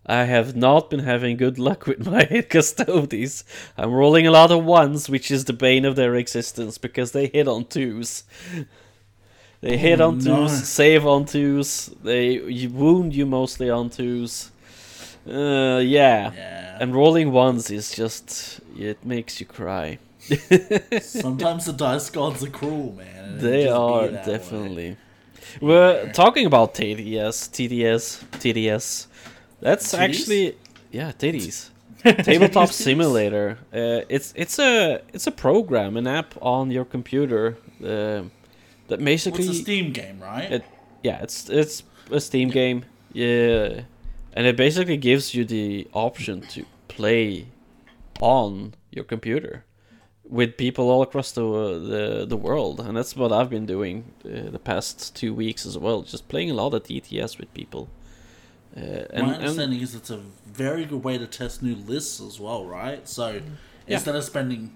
I 0.05 0.23
have 0.23 0.55
not 0.55 0.89
been 0.89 1.01
having 1.01 1.37
good 1.37 1.59
luck 1.59 1.85
with 1.85 2.05
my 2.11 2.25
custodies. 2.25 3.43
I'm 3.77 3.93
rolling 3.93 4.25
a 4.25 4.31
lot 4.31 4.51
of 4.51 4.65
ones, 4.65 5.07
which 5.07 5.29
is 5.29 5.45
the 5.45 5.53
bane 5.53 5.85
of 5.85 5.95
their 5.95 6.15
existence 6.15 6.77
because 6.79 7.11
they 7.11 7.27
hit 7.27 7.47
on 7.47 7.65
twos. 7.65 8.23
They 9.61 9.77
hit 9.77 9.99
on 9.99 10.19
no. 10.19 10.47
twos, 10.47 10.67
save 10.67 11.05
on 11.05 11.25
twos. 11.25 11.87
They 12.01 12.67
wound 12.67 13.13
you 13.13 13.25
mostly 13.25 13.69
on 13.69 13.89
twos. 13.89 14.51
Uh, 15.27 15.81
yeah. 15.83 16.31
Yeah. 16.33 16.77
And 16.79 16.95
rolling 16.95 17.31
ones 17.31 17.69
is 17.69 17.91
just 17.91 18.61
it 18.77 19.05
makes 19.05 19.39
you 19.39 19.45
cry. 19.45 19.99
Sometimes 21.01 21.65
the 21.65 21.73
dice 21.73 22.09
gods 22.09 22.43
are 22.43 22.49
cruel, 22.49 22.93
man. 22.93 23.39
They 23.39 23.67
are 23.67 24.03
way. 24.03 24.21
definitely. 24.25 24.97
We're 25.59 26.11
talking 26.13 26.45
about 26.45 26.75
TTS, 26.75 27.49
TTS, 27.49 28.23
TTS. 28.39 29.07
That's 29.59 29.93
actually 29.93 30.57
yeah, 30.91 31.11
titties. 31.11 31.69
Tabletop 32.03 32.69
Simulator. 32.69 33.57
Uh, 33.73 34.05
it's 34.07 34.33
it's 34.35 34.57
a 34.57 35.01
it's 35.13 35.27
a 35.27 35.31
program, 35.31 35.97
an 35.97 36.07
app 36.07 36.33
on 36.41 36.71
your 36.71 36.85
computer 36.85 37.57
uh, 37.83 38.23
that 38.89 38.99
Well, 38.99 39.05
basically 39.05 39.47
it's 39.47 39.59
a 39.59 39.61
Steam 39.61 39.91
game, 39.93 40.19
right? 40.19 40.51
It, 40.51 40.63
yeah, 41.03 41.21
it's 41.23 41.49
it's 41.49 41.83
a 42.11 42.19
Steam 42.19 42.49
game. 42.49 42.85
Yeah, 43.13 43.81
and 44.33 44.45
it 44.45 44.55
basically 44.55 44.97
gives 44.97 45.33
you 45.33 45.45
the 45.45 45.87
option 45.93 46.41
to 46.53 46.65
play 46.87 47.47
on 48.21 48.73
your 48.91 49.05
computer 49.05 49.63
with 50.29 50.57
people 50.57 50.89
all 50.91 51.01
across 51.01 51.31
the 51.31 51.41
the 51.41 52.25
the 52.27 52.37
world, 52.37 52.79
and 52.79 52.95
that's 52.97 53.15
what 53.15 53.31
I've 53.31 53.49
been 53.49 53.65
doing 53.65 54.03
uh, 54.25 54.49
the 54.51 54.59
past 54.59 55.15
two 55.15 55.33
weeks 55.33 55.65
as 55.65 55.77
well. 55.77 56.01
Just 56.03 56.27
playing 56.27 56.51
a 56.51 56.53
lot 56.53 56.73
of 56.73 56.83
TTS 56.83 57.39
with 57.39 57.51
people. 57.53 57.89
Uh, 58.77 58.81
and, 59.11 59.25
My 59.25 59.33
and 59.33 59.43
understanding 59.43 59.81
is 59.81 59.95
it's 59.95 60.11
a 60.11 60.21
very 60.45 60.85
good 60.85 61.03
way 61.03 61.17
to 61.17 61.25
test 61.25 61.63
new 61.63 61.75
lists 61.75 62.21
as 62.21 62.39
well, 62.39 62.65
right? 62.65 63.07
So 63.09 63.41
Yeah. 63.87 63.95
instead 63.95 64.15
of 64.15 64.23
spending 64.23 64.75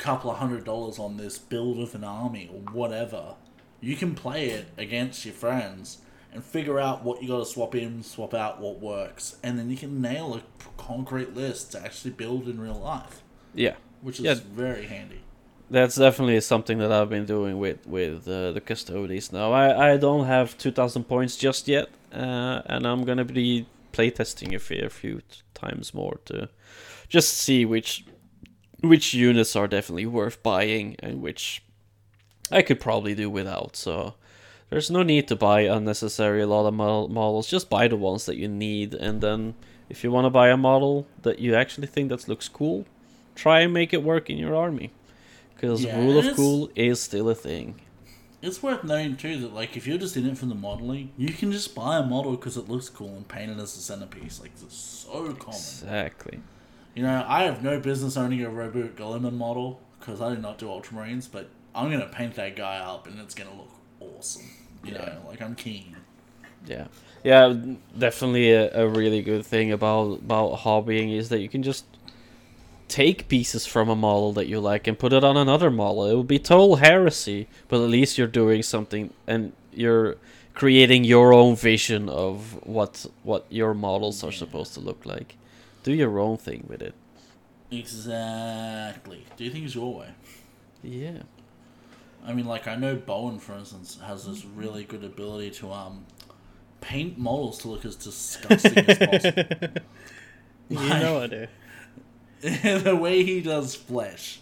couple 0.00 0.30
of 0.30 0.38
hundred 0.38 0.64
dollars 0.64 0.98
on 0.98 1.16
this 1.16 1.38
build 1.38 1.78
of 1.78 1.94
an 1.94 2.04
army 2.04 2.50
or 2.52 2.60
whatever, 2.72 3.34
you 3.80 3.96
can 3.96 4.14
play 4.14 4.50
it 4.50 4.66
against 4.78 5.24
your 5.24 5.34
friends 5.34 5.98
and 6.32 6.44
figure 6.44 6.78
out 6.78 7.02
what 7.02 7.22
you 7.22 7.28
got 7.28 7.38
to 7.40 7.44
swap 7.44 7.74
in, 7.74 8.02
swap 8.02 8.34
out, 8.34 8.60
what 8.60 8.78
works, 8.80 9.36
and 9.42 9.58
then 9.58 9.68
you 9.70 9.76
can 9.76 10.00
nail 10.00 10.34
a 10.34 10.42
concrete 10.80 11.34
list 11.34 11.72
to 11.72 11.82
actually 11.82 12.12
build 12.12 12.48
in 12.48 12.60
real 12.60 12.74
life, 12.78 13.22
Yeah, 13.54 13.74
which 14.00 14.18
is 14.20 14.24
Yeah. 14.24 14.34
very 14.54 14.86
handy. 14.86 15.20
that's 15.72 15.96
definitely 15.96 16.40
something 16.40 16.78
that 16.78 16.90
I've 16.92 17.08
been 17.10 17.26
doing 17.26 17.58
with 17.58 17.86
with 17.86 18.26
uh, 18.28 18.50
the 18.52 18.60
custodies 18.60 19.32
now. 19.32 19.52
I 19.52 19.92
I 19.92 19.96
don't 19.96 20.26
have 20.26 20.56
two 20.58 20.72
thousand 20.72 21.04
points 21.04 21.36
just 21.36 21.68
yet, 21.68 21.88
uh, 22.12 22.62
and 22.66 22.86
I'm 22.86 23.04
gonna 23.04 23.24
be 23.24 23.66
playtesting 23.92 24.54
a 24.54 24.58
fair 24.58 24.88
few 24.88 25.20
times 25.54 25.92
more 25.94 26.18
to 26.26 26.48
just 27.08 27.30
see 27.44 27.64
which 27.64 28.04
which 28.82 29.14
units 29.14 29.56
are 29.56 29.68
definitely 29.68 30.06
worth 30.06 30.42
buying 30.42 30.96
and 31.00 31.20
which 31.22 31.62
I 32.50 32.62
could 32.62 32.80
probably 32.80 33.14
do 33.14 33.28
without. 33.30 33.76
So 33.76 34.14
there's 34.70 34.90
no 34.90 35.02
need 35.02 35.28
to 35.28 35.36
buy 35.36 35.62
unnecessary 35.62 36.42
a 36.42 36.46
lot 36.46 36.66
of 36.66 36.74
model- 36.74 37.08
models. 37.08 37.48
Just 37.48 37.68
buy 37.70 37.88
the 37.88 37.96
ones 37.96 38.26
that 38.26 38.36
you 38.36 38.48
need, 38.48 38.94
and 38.94 39.20
then 39.20 39.54
if 39.88 40.04
you 40.04 40.10
want 40.10 40.24
to 40.26 40.30
buy 40.30 40.48
a 40.48 40.56
model 40.56 41.06
that 41.22 41.38
you 41.40 41.54
actually 41.54 41.86
think 41.88 42.08
that 42.08 42.28
looks 42.28 42.48
cool, 42.48 42.86
try 43.34 43.60
and 43.60 43.72
make 43.72 43.92
it 43.92 44.02
work 44.02 44.30
in 44.30 44.38
your 44.38 44.54
army. 44.54 44.90
Because 45.54 45.84
Yeah, 45.84 45.98
rule 45.98 46.18
of 46.18 46.34
cool 46.36 46.70
is 46.74 47.00
still 47.02 47.28
a 47.28 47.34
thing. 47.34 47.80
It's 48.42 48.62
worth 48.62 48.82
noting 48.84 49.16
too 49.16 49.38
that 49.40 49.52
like 49.52 49.76
if 49.76 49.86
you're 49.86 49.98
just 49.98 50.16
in 50.16 50.26
it 50.26 50.38
for 50.38 50.46
the 50.46 50.54
modeling, 50.54 51.10
you 51.18 51.28
can 51.28 51.52
just 51.52 51.74
buy 51.74 51.98
a 51.98 52.02
model 52.02 52.32
because 52.32 52.56
it 52.56 52.68
looks 52.68 52.88
cool 52.88 53.14
and 53.14 53.28
paint 53.28 53.50
it 53.50 53.58
as 53.58 53.76
a 53.76 53.80
centerpiece. 53.80 54.40
Like 54.40 54.52
it's 54.62 54.74
so 54.74 55.32
common. 55.34 55.54
Exactly. 55.56 56.40
You 56.94 57.04
know, 57.04 57.24
I 57.26 57.44
have 57.44 57.62
no 57.62 57.78
business 57.78 58.16
owning 58.16 58.42
a 58.42 58.50
Roboute 58.50 58.94
Guilliman 58.94 59.34
model 59.34 59.80
because 59.98 60.20
I 60.20 60.34
do 60.34 60.40
not 60.40 60.58
do 60.58 60.66
Ultramarines, 60.66 61.28
but 61.30 61.48
I'm 61.74 61.90
gonna 61.90 62.08
paint 62.08 62.34
that 62.34 62.56
guy 62.56 62.78
up 62.78 63.06
and 63.06 63.18
it's 63.20 63.34
gonna 63.34 63.54
look 63.56 63.70
awesome. 64.00 64.48
You 64.84 64.92
know, 64.92 65.22
like 65.28 65.40
I'm 65.40 65.54
keen. 65.54 65.96
Yeah, 66.66 66.88
yeah, 67.22 67.54
definitely 67.96 68.50
a, 68.52 68.84
a 68.84 68.88
really 68.88 69.22
good 69.22 69.46
thing 69.46 69.72
about 69.72 70.14
about 70.14 70.60
hobbying 70.60 71.14
is 71.16 71.28
that 71.28 71.40
you 71.40 71.48
can 71.48 71.62
just 71.62 71.84
take 72.88 73.28
pieces 73.28 73.66
from 73.66 73.88
a 73.88 73.94
model 73.94 74.32
that 74.32 74.48
you 74.48 74.58
like 74.58 74.88
and 74.88 74.98
put 74.98 75.12
it 75.12 75.22
on 75.22 75.36
another 75.36 75.70
model. 75.70 76.06
It 76.06 76.16
would 76.16 76.26
be 76.26 76.40
total 76.40 76.76
heresy, 76.76 77.46
but 77.68 77.76
at 77.82 77.88
least 77.88 78.18
you're 78.18 78.26
doing 78.26 78.62
something 78.64 79.10
and 79.26 79.52
you're 79.72 80.16
creating 80.54 81.04
your 81.04 81.32
own 81.32 81.54
vision 81.54 82.08
of 82.08 82.58
what 82.66 83.06
what 83.22 83.46
your 83.48 83.74
models 83.74 84.24
are 84.24 84.32
supposed 84.32 84.74
to 84.74 84.80
look 84.80 85.06
like. 85.06 85.36
Do 85.82 85.92
your 85.92 86.18
own 86.18 86.36
thing 86.36 86.66
with 86.68 86.82
it. 86.82 86.94
Exactly. 87.70 89.24
Do 89.36 89.50
things 89.50 89.74
your 89.74 89.94
way. 89.94 90.08
Yeah. 90.82 91.22
I 92.26 92.32
mean, 92.32 92.46
like 92.46 92.68
I 92.68 92.76
know 92.76 92.96
Bowen, 92.96 93.38
for 93.38 93.54
instance, 93.54 93.98
has 94.04 94.26
this 94.26 94.44
really 94.44 94.84
good 94.84 95.04
ability 95.04 95.50
to 95.52 95.72
um 95.72 96.04
paint 96.80 97.18
models 97.18 97.58
to 97.58 97.68
look 97.68 97.84
as 97.84 97.96
disgusting 97.96 98.78
as 98.78 98.98
possible. 98.98 99.82
You 100.68 100.88
know 100.88 101.22
I 101.22 101.26
do. 101.26 101.46
the 102.40 102.96
way 102.96 103.22
he 103.22 103.40
does 103.40 103.74
flesh, 103.74 104.40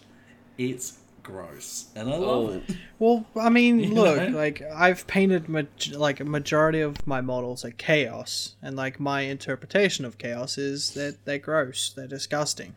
it's 0.57 0.99
gross, 1.29 1.87
and 1.95 2.09
I 2.09 2.17
love 2.17 2.49
Oh. 2.51 2.53
it. 2.55 2.77
Well, 2.99 3.27
I 3.37 3.49
mean, 3.51 3.81
You 3.81 3.95
look, 3.95 4.17
know? 4.31 4.37
like 4.37 4.63
I've 4.63 5.07
painted 5.07 5.49
ma- 5.49 5.63
like 5.93 6.19
a 6.21 6.25
majority 6.25 6.81
of 6.81 7.07
my 7.07 7.21
models 7.21 7.65
are 7.65 7.71
chaos, 7.71 8.55
and 8.63 8.75
like 8.77 8.99
my 8.99 9.21
interpretation 9.23 10.05
of 10.05 10.17
chaos 10.19 10.57
is 10.59 10.95
that 10.95 11.25
they're 11.25 11.39
gross, 11.39 11.93
they're 11.95 12.09
disgusting. 12.09 12.75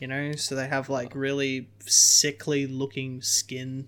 You 0.00 0.08
know, 0.08 0.32
so 0.32 0.54
they 0.56 0.66
have 0.68 0.88
like 0.88 1.14
uh. 1.14 1.18
really 1.18 1.68
sickly 1.80 2.66
looking 2.66 3.22
skin. 3.22 3.86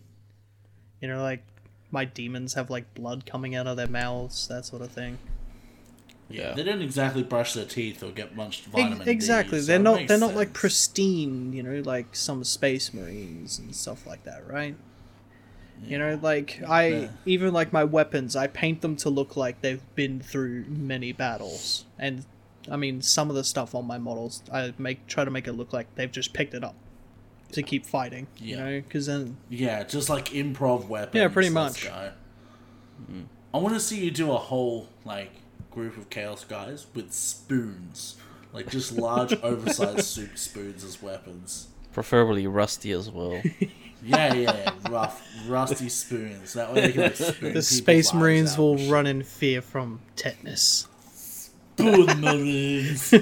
You 1.01 1.09
know, 1.09 1.23
like 1.23 1.43
my 1.91 2.05
demons 2.05 2.55
have 2.55 2.71
like 2.71 2.95
blood 2.95 3.27
coming 3.27 3.55
out 3.55 3.67
of 3.67 3.77
their 3.77 3.89
mouths, 3.89 4.47
that 4.49 4.65
sort 4.67 4.83
of 4.83 4.91
thing. 4.93 5.19
Yeah, 6.29 6.49
Yeah. 6.49 6.55
they 6.55 6.63
don't 6.65 6.83
exactly 6.83 7.23
brush 7.23 7.53
their 7.55 7.65
teeth 7.65 8.03
or 8.03 8.11
get 8.11 8.35
much 8.35 8.59
Ex- 8.61 8.67
vitamin 8.67 9.05
D. 9.05 9.11
exactly, 9.11 9.61
so 9.61 9.67
they're 9.67 9.79
not 9.79 10.09
they're 10.09 10.19
not 10.19 10.35
like 10.35 10.53
pristine. 10.53 11.53
You 11.53 11.63
know, 11.63 11.83
like 11.85 12.17
some 12.17 12.43
space 12.45 12.93
marines 12.93 13.59
and 13.59 13.75
stuff 13.75 14.07
like 14.07 14.25
that, 14.25 14.47
right? 14.49 14.75
You 15.87 15.99
know, 15.99 16.19
like 16.23 16.63
I 16.67 16.87
Yeah. 16.89 17.09
even 17.27 17.53
like 17.53 17.73
my 17.73 17.85
weapons, 17.85 18.35
I 18.35 18.47
paint 18.47 18.81
them 18.81 18.97
to 18.97 19.11
look 19.11 19.37
like 19.37 19.61
they've 19.61 19.83
been 19.95 20.21
through 20.21 20.65
many 20.69 21.13
battles. 21.13 21.85
And 21.99 22.25
I 22.69 22.77
mean, 22.77 23.03
some 23.03 23.29
of 23.31 23.37
the 23.37 23.45
stuff 23.45 23.75
on 23.75 23.87
my 23.87 23.99
models, 23.99 24.43
I 24.53 24.73
make 24.79 25.07
try 25.07 25.25
to 25.25 25.31
make 25.31 25.47
it 25.47 25.53
look 25.53 25.73
like 25.73 25.95
they've 25.95 26.11
just 26.11 26.33
picked 26.33 26.55
it 26.55 26.65
up 26.65 26.75
to 27.53 27.63
keep 27.63 27.87
fighting. 27.87 28.27
You 28.39 28.57
Yeah. 28.57 28.65
know, 28.65 28.81
because 28.81 29.07
then 29.07 29.37
Yeah, 29.51 29.85
just 29.85 30.09
like 30.09 30.31
improv 30.31 30.89
weapons. 30.89 31.15
Yeah, 31.15 31.29
pretty 31.29 31.51
much. 31.51 31.85
go. 31.85 32.11
Hmm. 33.07 33.21
I 33.55 33.59
want 33.59 33.75
to 33.75 33.81
see 33.81 34.03
you 34.05 34.11
do 34.11 34.33
a 34.33 34.39
whole 34.39 34.89
like 35.05 35.31
group 35.77 35.99
of 35.99 36.09
chaos 36.09 36.43
guys 36.43 36.87
with 36.95 37.13
spoons, 37.13 38.17
like 38.55 38.67
just 38.71 38.93
large, 38.93 39.35
oversized 39.43 40.05
soup 40.07 40.39
spoons 40.39 40.83
as 40.83 41.03
weapons. 41.03 41.69
Preferably 41.93 42.47
rusty 42.47 42.93
as 42.93 43.11
well. 43.11 43.43
Yeah, 44.03 44.33
yeah, 44.35 44.35
yeah, 44.35 44.71
rough, 44.91 45.23
rusty 45.47 45.91
spoons. 45.91 46.55
That 46.55 46.73
way 46.73 46.81
they 46.81 46.93
can 46.93 47.03
like 47.03 47.17
spoon 47.17 47.53
the 47.53 47.61
space 47.63 48.15
marines 48.15 48.57
will 48.57 48.79
shit. 48.79 48.91
run 48.91 49.07
in 49.07 49.23
fear 49.23 49.61
from 49.61 50.01
tetanus. 50.17 50.89
Spoon 51.13 52.07
marines. 52.23 53.13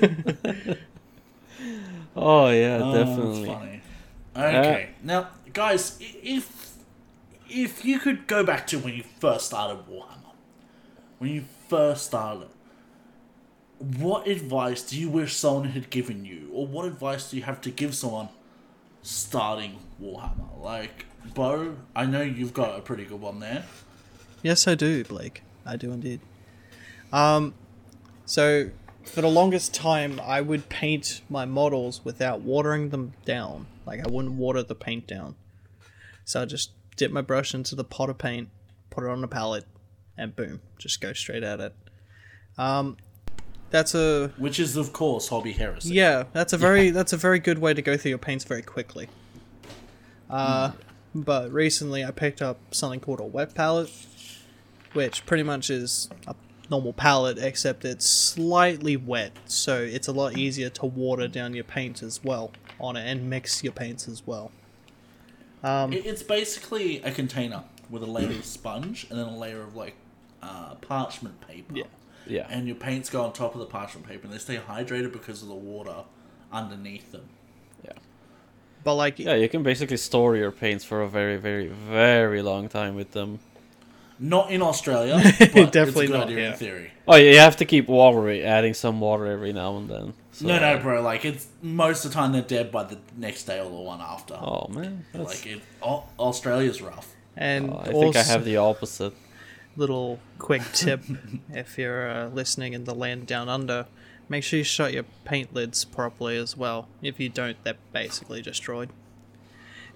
oh 2.17 2.51
yeah, 2.51 2.79
Oh, 2.83 2.95
definitely. 2.95 3.45
that's 3.47 3.59
funny. 3.59 3.81
Uh, 4.37 4.41
okay, 4.41 4.91
now 5.03 5.29
guys, 5.53 5.99
if 6.01 6.77
if 7.51 7.85
you 7.85 7.99
could 7.99 8.29
go 8.29 8.45
back 8.45 8.67
to 8.69 8.79
when 8.79 8.95
you 8.95 9.03
first 9.19 9.47
started 9.47 9.79
Warhammer, 9.91 10.35
when 11.19 11.31
you 11.33 11.45
first 11.69 12.07
started, 12.07 12.49
what 13.79 14.27
advice 14.27 14.83
do 14.83 14.99
you 14.99 15.09
wish 15.09 15.35
someone 15.35 15.71
had 15.71 15.91
given 15.91 16.25
you, 16.25 16.51
or 16.53 16.67
what 16.67 16.87
advice 16.87 17.31
do 17.31 17.37
you 17.37 17.43
have 17.43 17.61
to 17.62 17.71
give 17.71 17.95
someone 17.95 18.29
starting 19.03 19.79
Warhammer? 20.01 20.61
Like, 20.61 21.07
Bo, 21.35 21.77
I 21.95 22.07
know 22.07 22.23
you've 22.23 22.55
got 22.55 22.79
a 22.79 22.83
pretty 22.83 23.05
good 23.05 23.21
one 23.21 23.41
there. 23.41 23.65
Yes, 24.43 24.69
I 24.69 24.75
do, 24.75 25.05
Blake. 25.05 25.43
I 25.67 25.77
do 25.77 25.93
indeed. 25.93 26.21
Um, 27.12 27.55
so 28.27 28.71
for 29.05 29.21
the 29.21 29.29
longest 29.29 29.75
time, 29.75 30.21
I 30.23 30.41
would 30.41 30.69
paint 30.69 31.23
my 31.29 31.45
models 31.45 32.05
without 32.05 32.41
watering 32.41 32.91
them 32.91 33.12
down. 33.25 33.67
Like 33.87 34.05
I 34.05 34.11
wouldn't 34.11 34.35
water 34.35 34.62
the 34.62 34.75
paint 34.75 35.07
down. 35.07 35.37
So 36.25 36.43
I 36.43 36.45
just 36.45 36.71
dip 36.97 37.11
my 37.11 37.21
brush 37.21 37.55
into 37.55 37.75
the 37.75 37.85
pot 37.85 38.09
of 38.09 38.19
paint, 38.19 38.49
put 38.91 39.05
it 39.05 39.11
on 39.11 39.21
the 39.21 39.29
palette, 39.29 39.67
and 40.17 40.35
boom, 40.37 40.61
just 40.79 41.01
go 41.01 41.12
straight 41.12 41.43
at 41.43 41.61
it. 41.61 41.75
Um, 42.59 42.97
that's 43.71 43.95
a 43.95 44.29
Which 44.37 44.61
is, 44.61 44.77
of 44.77 44.93
course, 44.93 45.29
hobby 45.29 45.53
heresy. 45.53 45.95
yeah, 45.95 46.25
that's 46.33 46.53
a 46.53 46.57
very 46.57 46.91
that's 46.91 47.12
a 47.12 47.17
very 47.17 47.39
good 47.41 47.59
way 47.59 47.75
to 47.75 47.83
go 47.83 47.97
through 47.97 48.11
your 48.11 48.19
paints 48.19 48.45
very 48.45 48.62
quickly. 48.62 49.09
Uh, 50.31 50.73
but 51.15 51.53
recently 51.53 52.05
I 52.05 52.11
picked 52.11 52.41
up 52.43 52.59
something 52.73 53.01
called 53.01 53.21
a 53.21 53.25
wet 53.25 53.55
palette, 53.55 53.91
which 54.93 55.27
pretty 55.27 55.43
much 55.43 55.71
is 55.71 56.09
a 56.27 56.35
normal 56.71 56.93
palette 56.93 57.39
except 57.39 57.85
it's 57.85 58.07
slightly 58.07 58.97
wet, 58.97 59.33
so 59.47 59.81
it's 59.83 60.09
a 60.09 60.12
lot 60.12 60.37
easier 60.39 60.71
to 60.71 60.87
water 60.87 61.29
down 61.29 61.55
your 61.55 61.65
paint 61.65 62.03
as 62.03 62.23
well 62.25 62.53
on 62.81 62.97
it 62.97 63.07
and 63.07 63.29
mix 63.29 63.62
your 63.62 63.73
paints 63.73 64.09
as 64.09 64.27
well. 64.27 64.51
Um, 65.62 65.93
It's 65.93 66.23
basically 66.23 67.01
a 67.03 67.11
container 67.11 67.65
with 67.91 68.03
a 68.03 68.07
layer 68.07 68.31
of 68.31 68.45
sponge 68.45 69.07
and 69.11 69.19
then 69.19 69.27
a 69.27 69.37
layer 69.37 69.62
of 69.62 69.75
like 69.77 69.95
uh, 70.45 70.75
parchment 70.77 71.41
paper. 71.49 71.75
Yeah. 71.75 71.85
Yeah. 72.27 72.47
And 72.51 72.67
your 72.67 72.77
paints 72.77 73.11
go 73.11 73.23
on 73.25 73.33
top 73.33 73.55
of 73.55 73.61
the 73.61 73.67
parchment 73.67 74.07
paper 74.07 74.25
and 74.27 74.33
they 74.35 74.39
stay 74.39 74.57
hydrated 74.57 75.13
because 75.13 75.43
of 75.43 75.49
the 75.49 75.55
water 75.55 76.05
underneath 76.53 77.13
them. 77.13 77.27
yeah. 77.85 77.93
but 78.83 78.95
like 78.95 79.19
Yeah, 79.19 79.35
you 79.35 79.49
can 79.49 79.63
basically 79.63 79.97
store 79.99 80.37
your 80.37 80.51
paints 80.51 80.85
for 80.85 81.03
a 81.03 81.09
very, 81.09 81.37
very, 81.37 81.69
very 81.69 82.41
long 82.43 82.69
time 82.69 82.95
with 82.95 83.11
them. 83.13 83.41
Not 84.19 84.51
in 84.53 84.63
Australia, 84.63 85.17
but 85.39 85.73
Definitely 85.73 85.73
it's 85.83 85.97
a 85.97 86.07
good 86.07 86.11
not, 86.13 86.29
idea 86.29 86.39
yeah. 86.45 86.53
in 86.53 86.57
theory. 86.57 86.91
Oh, 87.09 87.17
yeah, 87.17 87.33
you 87.33 87.39
have 87.41 87.57
to 87.57 87.65
keep 87.65 87.89
watering, 87.89 88.43
adding 88.43 88.73
some 88.73 89.01
water 89.01 89.27
every 89.27 89.53
now 89.53 89.77
and 89.77 89.91
then. 89.91 90.15
So, 90.33 90.47
No, 90.47 90.59
no, 90.61 90.79
bro. 90.81 91.03
Like 91.03 91.25
it's 91.25 91.49
most 91.61 92.05
of 92.05 92.11
the 92.13 92.15
time 92.15 92.33
they're 92.33 92.41
dead 92.43 92.71
by 92.71 92.85
the 92.85 92.99
next 93.17 93.45
day 93.45 93.59
or 93.59 93.69
the 93.69 93.85
one 93.93 94.01
after. 94.01 94.35
Oh 94.35 94.69
man, 94.71 95.05
that's, 95.13 95.27
like 95.45 95.47
it, 95.57 95.63
Au- 95.83 96.05
Australia's 96.19 96.81
rough. 96.81 97.09
and 97.37 97.71
oh, 97.71 97.79
I 97.85 97.93
think 97.93 98.17
I 98.17 98.23
have 98.23 98.45
the 98.45 98.57
opposite. 98.57 99.15
Little 99.77 100.20
quick 100.39 100.62
tip 100.72 101.03
if 101.53 101.77
you're 101.79 102.09
uh, 102.11 102.29
listening 102.29 102.72
in 102.72 102.85
the 102.85 102.95
land 102.95 103.27
down 103.27 103.49
under 103.49 103.87
make 104.29 104.43
sure 104.45 104.59
you 104.59 104.64
shut 104.64 104.93
your 104.93 105.05
paint 105.25 105.53
lids 105.55 105.85
properly 105.85 106.37
as 106.37 106.57
well 106.57 106.89
if 107.03 107.18
you 107.20 107.29
don't 107.29 107.57
they're 107.64 107.75
basically 107.93 108.41
destroyed 108.41 108.89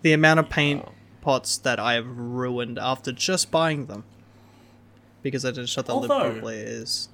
the 0.02 0.12
amount 0.12 0.40
of 0.40 0.48
paint 0.50 0.84
Wow. 0.84 0.92
pots 1.20 1.56
that 1.58 1.78
i 1.80 1.94
have 1.94 2.06
ruined 2.06 2.78
after 2.78 3.12
just 3.12 3.50
buying 3.50 3.86
them 3.86 4.04
because 5.22 5.44
i 5.44 5.50
didn't 5.50 5.68
shut 5.68 5.86
the 5.86 5.94
lid 5.94 6.08
properly 6.08 6.56
is 6.56 7.08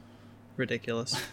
ridiculous 0.56 1.14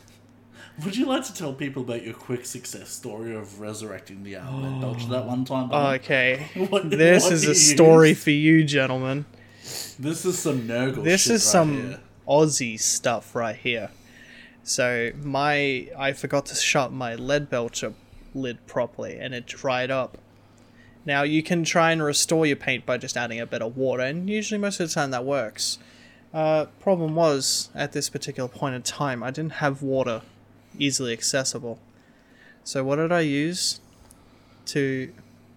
Would 0.85 0.95
you 0.95 1.05
like 1.05 1.25
to 1.25 1.33
tell 1.33 1.53
people 1.53 1.81
about 1.83 2.03
your 2.03 2.13
quick 2.13 2.45
success 2.45 2.89
story 2.89 3.35
of 3.35 3.59
resurrecting 3.59 4.23
the 4.23 4.35
lead 4.37 4.79
belcher 4.79 5.07
that 5.09 5.25
one 5.25 5.43
time? 5.43 5.69
Okay. 5.99 6.47
What- 6.69 6.89
This 6.89 7.23
what 7.25 7.33
is 7.33 7.45
a 7.45 7.53
story 7.53 8.09
use? 8.09 8.23
for 8.23 8.29
you, 8.31 8.63
gentlemen. 8.63 9.25
This 9.99 10.25
is 10.25 10.39
some 10.39 10.67
Nurgle 10.67 11.03
This 11.03 11.27
is 11.27 11.31
right 11.45 11.51
some 11.51 11.73
here. 11.89 11.99
Aussie 12.27 12.79
stuff 12.79 13.35
right 13.35 13.55
here. 13.55 13.91
So 14.63 15.11
my 15.21 15.89
I 15.97 16.13
forgot 16.13 16.45
to 16.47 16.55
shut 16.55 16.91
my 16.91 17.15
lead 17.15 17.49
belcher 17.49 17.93
lid 18.33 18.65
properly 18.67 19.17
and 19.17 19.33
it 19.33 19.45
dried 19.45 19.91
up. 19.91 20.17
Now 21.05 21.23
you 21.23 21.41
can 21.43 21.63
try 21.63 21.91
and 21.91 22.01
restore 22.03 22.45
your 22.45 22.55
paint 22.55 22.85
by 22.85 22.97
just 22.97 23.17
adding 23.17 23.39
a 23.39 23.45
bit 23.45 23.61
of 23.61 23.75
water, 23.75 24.03
and 24.03 24.29
usually 24.29 24.59
most 24.59 24.79
of 24.79 24.87
the 24.87 24.93
time 24.93 25.11
that 25.11 25.25
works. 25.25 25.79
Uh, 26.33 26.65
problem 26.79 27.15
was 27.15 27.69
at 27.75 27.91
this 27.91 28.09
particular 28.09 28.47
point 28.47 28.73
in 28.75 28.81
time, 28.83 29.21
I 29.21 29.31
didn't 29.31 29.53
have 29.53 29.81
water 29.81 30.21
easily 30.79 31.11
accessible. 31.11 31.77
So 32.63 32.83
what 32.83 32.97
did 32.97 33.11
I 33.11 33.19
use 33.21 33.81
to 34.67 35.11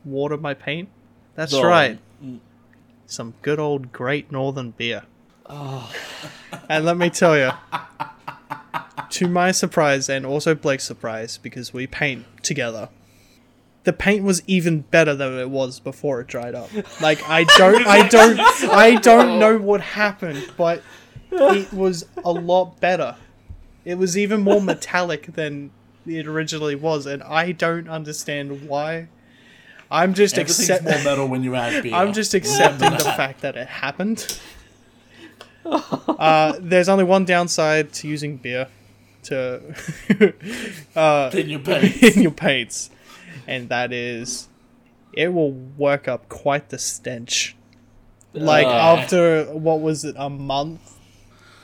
water 0.05 0.37
my 0.37 0.55
paint? 0.55 0.89
That's 1.37 1.55
Oh. 1.55 1.63
right, 1.65 1.99
some 3.07 3.35
good 3.43 3.59
old 3.59 3.93
Great 3.93 4.31
Northern 4.33 4.71
beer. 4.71 5.05
Oh. 5.47 5.93
And 6.69 6.87
let 6.87 6.97
me 6.97 7.11
tell 7.11 7.37
you, 7.37 7.51
to 9.11 9.29
my 9.29 9.51
surprise 9.51 10.09
and 10.09 10.25
also 10.25 10.55
Blake's 10.55 10.85
surprise, 10.85 11.37
because 11.37 11.75
we 11.75 11.87
paint 11.87 12.25
together, 12.43 12.89
the 13.83 13.93
paint 13.93 14.25
was 14.25 14.43
even 14.47 14.81
better 14.81 15.15
than 15.15 15.39
it 15.39 15.51
was 15.51 15.79
before 15.79 16.21
it 16.21 16.27
dried 16.27 16.55
up. 16.55 16.71
Like 17.01 17.23
I 17.29 17.45
don't, 17.59 17.87
I 17.87 18.09
don't, 18.09 18.41
I 18.71 18.95
don't 18.97 19.29
oh. 19.31 19.39
know 19.39 19.59
what 19.59 19.81
happened, 19.83 20.51
but 20.57 20.83
it 21.31 21.73
was 21.73 22.07
a 22.25 22.33
lot 22.33 22.81
better. 22.81 23.17
It 23.85 23.97
was 23.97 24.17
even 24.17 24.41
more 24.41 24.63
metallic 24.63 25.35
than 25.35 25.71
it 26.07 26.27
originally 26.27 26.75
was, 26.75 27.07
and 27.07 27.23
I 27.23 27.53
don't 27.53 27.89
understand 27.89 28.67
why. 28.69 29.09
I'm 30.01 30.13
just 30.15 30.37
Everything's 30.37 30.71
accept- 30.71 30.85
more 30.85 31.05
metal 31.05 31.27
when 31.29 31.43
you 31.45 31.55
add 31.55 31.83
beer. 31.85 31.95
I'm 31.95 32.13
just 32.13 32.35
accepting 32.35 32.91
the 32.91 32.99
fact 33.21 33.41
that 33.43 33.57
it 33.57 33.69
happened. 33.69 34.21
Uh, 35.65 36.55
there's 36.61 36.89
only 36.89 37.05
one 37.05 37.25
downside 37.25 37.93
to 37.95 38.09
using 38.09 38.37
beer 38.37 38.69
to 39.25 39.63
uh, 40.97 41.31
Then 41.31 41.49
you 41.49 41.59
pay. 41.59 41.93
in 42.03 42.21
your 42.23 42.33
paints, 42.33 42.91
and 43.47 43.69
that 43.71 43.93
is 43.93 44.49
it 45.15 45.29
will 45.33 45.53
work 45.53 46.09
up 46.09 46.29
quite 46.29 46.69
the 46.71 46.79
stench. 46.79 47.57
Like 48.35 48.67
Ah. 48.67 48.97
after 48.99 49.45
what 49.55 49.81
was 49.81 50.05
it 50.05 50.17
a 50.19 50.29
month, 50.29 50.99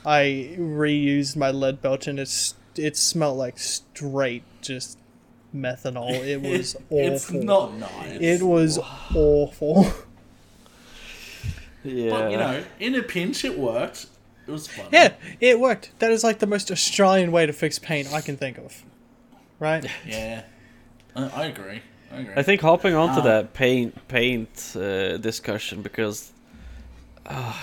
I 0.06 0.54
reused 0.58 1.36
my 1.36 1.50
lead 1.50 1.82
belt 1.82 2.06
and 2.06 2.18
it's 2.20 2.54
it 2.76 2.96
smelled 2.96 3.36
like 3.38 3.58
straight 3.58 4.44
just 4.62 4.96
methanol. 5.54 6.10
It 6.12 6.40
was 6.50 6.76
awful. 6.90 6.98
It's 6.98 7.30
not 7.30 7.74
nice. 7.74 8.20
It 8.20 8.42
was 8.42 8.78
awful. 8.78 9.86
Yeah. 11.84 12.10
But 12.10 12.30
you 12.30 12.36
know, 12.36 12.62
in 12.78 12.94
a 12.94 13.02
pinch, 13.02 13.44
it 13.44 13.58
worked. 13.58 14.06
It 14.46 14.50
was 14.50 14.66
fun. 14.68 14.86
Yeah, 14.92 15.14
it 15.40 15.58
worked. 15.60 15.92
That 15.98 16.10
is 16.10 16.22
like 16.24 16.38
the 16.40 16.46
most 16.46 16.70
Australian 16.70 17.32
way 17.32 17.46
to 17.46 17.52
fix 17.52 17.78
paint 17.78 18.12
I 18.12 18.20
can 18.20 18.36
think 18.36 18.58
of. 18.58 18.82
Right? 19.58 19.84
Yeah. 20.06 20.42
I, 21.16 21.28
I 21.28 21.44
agree. 21.46 21.80
I 22.12 22.18
agree. 22.20 22.34
I 22.36 22.42
think 22.42 22.60
hopping 22.60 22.94
onto 22.94 23.20
Ah. 23.20 23.24
that 23.24 23.52
paint 23.54 24.08
paint 24.08 24.74
uh, 24.76 25.16
discussion 25.16 25.80
because 25.82 26.32
uh, 27.26 27.54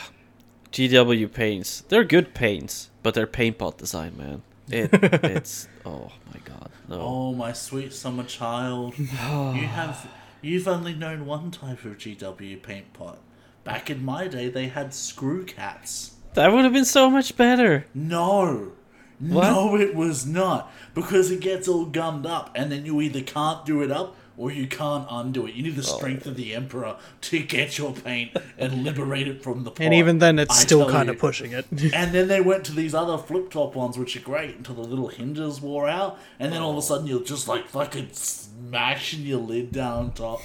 GW 0.72 1.32
paints 1.32 1.82
they're 1.90 2.04
good 2.04 2.34
paints, 2.34 2.90
but 3.04 3.14
they're 3.14 3.28
paint 3.28 3.58
pot 3.58 3.78
design, 3.78 4.18
man. 4.18 4.42
It 4.70 4.90
it's 4.94 5.68
oh 5.86 6.12
my 6.34 6.40
god 6.44 6.72
no. 6.90 7.02
Oh, 7.02 7.34
my 7.34 7.52
sweet 7.52 7.94
summer 7.94 8.24
child. 8.24 8.98
you 9.00 9.06
have. 9.08 10.10
You've 10.42 10.68
only 10.68 10.94
known 10.94 11.26
one 11.26 11.52
type 11.52 11.84
of 11.84 11.98
GW 11.98 12.62
paint 12.64 12.94
pot. 12.94 13.20
Back 13.64 13.90
in 13.90 14.06
my 14.06 14.28
day, 14.28 14.50
they 14.50 14.68
had 14.68 14.94
screw 14.94 15.44
cats. 15.44 16.16
That 16.36 16.54
would 16.54 16.64
have 16.64 16.74
been 16.74 16.86
so 16.86 17.10
much 17.10 17.36
better. 17.36 17.88
No. 17.94 18.72
What? 19.20 19.50
No, 19.50 19.76
it 19.76 19.96
was 19.96 20.26
not. 20.26 20.72
Because 20.94 21.32
it 21.32 21.42
gets 21.42 21.68
all 21.68 21.86
gummed 21.86 22.26
up, 22.26 22.52
and 22.56 22.72
then 22.72 22.86
you 22.86 23.02
either 23.02 23.22
can't 23.22 23.66
do 23.66 23.82
it 23.82 23.92
up 23.92 24.16
or 24.38 24.52
you 24.52 24.68
can't 24.68 25.08
undo 25.10 25.48
it. 25.48 25.56
You 25.56 25.64
need 25.64 25.76
the 25.76 25.82
Oh. 25.82 25.98
strength 25.98 26.26
of 26.28 26.36
the 26.36 26.54
Emperor 26.54 26.96
to 27.22 27.40
get 27.40 27.78
your 27.78 27.92
paint 27.92 28.32
and 28.58 28.84
liberate 28.84 29.28
it 29.28 29.42
from 29.44 29.64
the 29.64 29.72
pot. 29.72 29.84
And 29.84 29.94
even 29.96 30.20
then, 30.20 30.38
it's 30.40 30.58
I 30.60 30.62
still 30.62 30.90
kind 30.90 31.08
you. 31.08 31.14
of 31.14 31.20
pushing 31.20 31.52
it. 31.52 31.66
And 31.94 32.14
then 32.14 32.28
they 32.28 32.40
went 32.40 32.64
to 32.66 32.72
these 32.72 32.94
other 32.94 33.18
flip 33.18 33.50
top 33.50 33.76
ones, 33.76 33.98
which 33.98 34.16
are 34.16 34.22
great, 34.22 34.56
until 34.56 34.76
the 34.76 34.82
little 34.84 35.08
hinges 35.08 35.60
wore 35.60 35.90
out. 35.90 36.20
And 36.40 36.54
then 36.54 36.62
all 36.62 36.70
of 36.72 36.76
a 36.76 36.78
oh. 36.78 36.82
sudden, 36.82 37.08
you're 37.08 37.24
just 37.24 37.48
like 37.48 37.68
fucking 37.68 38.10
smashing 38.12 39.22
your 39.22 39.40
lid 39.40 39.72
down 39.72 39.98
on 39.98 40.12
top. 40.14 40.40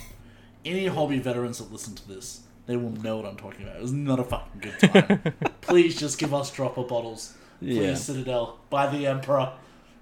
Any 0.64 0.86
hobby 0.86 1.18
veterans 1.18 1.58
that 1.58 1.70
listen 1.72 1.94
to 1.96 2.08
this, 2.08 2.40
they 2.66 2.76
will 2.76 2.90
know 2.92 3.16
what 3.16 3.26
I'm 3.26 3.36
talking 3.36 3.64
about. 3.64 3.76
It 3.76 3.82
was 3.82 3.92
not 3.92 4.20
a 4.20 4.24
fucking 4.24 4.60
good 4.60 4.92
time. 4.92 5.34
Please 5.60 5.98
just 5.98 6.18
give 6.18 6.32
us 6.32 6.50
dropper 6.50 6.84
bottles. 6.84 7.34
Please, 7.58 7.76
Yeah. 7.76 7.94
Citadel, 7.94 8.58
by 8.70 8.86
the 8.86 9.06
Emperor. 9.06 9.52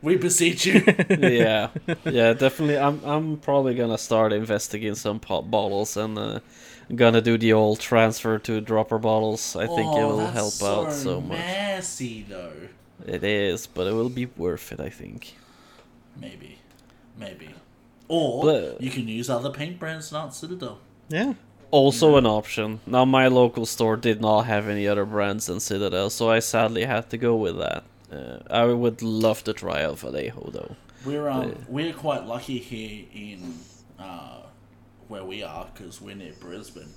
We 0.03 0.17
beseech 0.17 0.65
you. 0.67 0.83
yeah, 1.11 1.69
yeah, 2.05 2.33
definitely. 2.33 2.79
I'm 2.79 3.01
I'm 3.05 3.37
probably 3.37 3.75
gonna 3.75 3.99
start 3.99 4.33
investigating 4.33 4.95
some 4.95 5.21
pop 5.21 5.51
bottles 5.51 5.97
and 5.97 6.19
uh, 6.19 6.41
gonna 6.95 7.21
do 7.21 7.37
the 7.37 7.53
old 7.53 7.81
transfer 7.81 8.39
to 8.39 8.61
dropper 8.61 8.99
bottles. 8.99 9.55
I 9.57 9.67
think 9.67 9.81
it 9.95 10.01
Oh, 10.01 10.09
will 10.09 10.17
that's 10.19 10.61
help 10.61 10.87
out 10.87 10.93
so 10.93 11.21
much. 11.21 11.39
Messy 11.39 12.25
though. 12.29 12.53
It 13.07 13.23
is, 13.25 13.67
but 13.67 13.87
it 13.87 13.93
will 13.93 14.09
be 14.11 14.27
worth 14.27 14.73
it. 14.73 14.81
I 14.81 14.89
think. 14.89 15.35
Maybe, 16.19 16.59
maybe. 17.19 17.51
Or 18.09 18.43
But- 18.43 18.81
you 18.81 18.91
can 18.91 19.07
use 19.07 19.31
other 19.31 19.51
paint 19.51 19.79
brands, 19.79 20.11
not 20.13 20.35
Citadel. 20.35 20.79
yeah. 21.09 21.35
Also 21.71 22.17
an 22.17 22.27
option. 22.27 22.81
Now 22.85 23.05
my 23.05 23.29
local 23.29 23.65
store 23.65 23.97
did 23.97 24.21
not 24.21 24.47
have 24.47 24.67
any 24.67 24.89
other 24.89 25.05
brands 25.05 25.47
than 25.47 25.61
Citadel, 25.61 26.11
so 26.11 26.29
I 26.29 26.41
sadly 26.41 26.85
had 26.85 27.09
to 27.11 27.17
go 27.17 27.37
with 27.37 27.59
that. 27.59 27.85
Uh, 28.11 28.39
I 28.51 28.65
would 28.65 29.03
love 29.03 29.45
to 29.45 29.53
try 29.53 29.83
out 29.83 29.99
Vallejo 30.01 30.51
though. 30.53 30.77
We're 31.05 31.29
um 31.29 31.55
we're 31.69 31.93
quite 31.93 32.27
lucky 32.27 32.59
here 32.59 33.07
in 33.15 33.55
uh, 33.99 34.43
where 35.09 35.25
we 35.25 35.43
are 35.43 35.69
because 35.73 36.01
we're 36.01 36.17
near 36.17 36.35
Brisbane, 36.41 36.95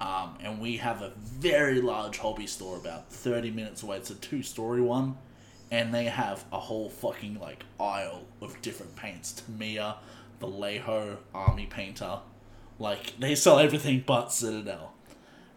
um, 0.00 0.36
and 0.40 0.60
we 0.60 0.76
have 0.76 1.02
a 1.02 1.12
very 1.16 1.80
large 1.80 2.18
hobby 2.18 2.46
store 2.46 2.76
about 2.76 3.10
thirty 3.10 3.50
minutes 3.50 3.82
away. 3.82 3.96
It's 3.96 4.10
a 4.10 4.14
two 4.14 4.42
story 4.42 4.82
one, 4.82 5.16
and 5.70 5.92
they 5.92 6.04
have 6.04 6.44
a 6.52 6.60
whole 6.60 6.90
fucking 6.90 7.40
like 7.40 7.64
aisle 7.80 8.22
of 8.40 8.60
different 8.62 8.94
paints. 8.96 9.32
Tamiya, 9.32 9.96
Vallejo, 10.40 11.18
Army 11.34 11.66
Painter, 11.66 12.20
like 12.78 13.18
they 13.18 13.34
sell 13.34 13.58
everything 13.58 14.04
but 14.06 14.32
Citadel. 14.32 14.93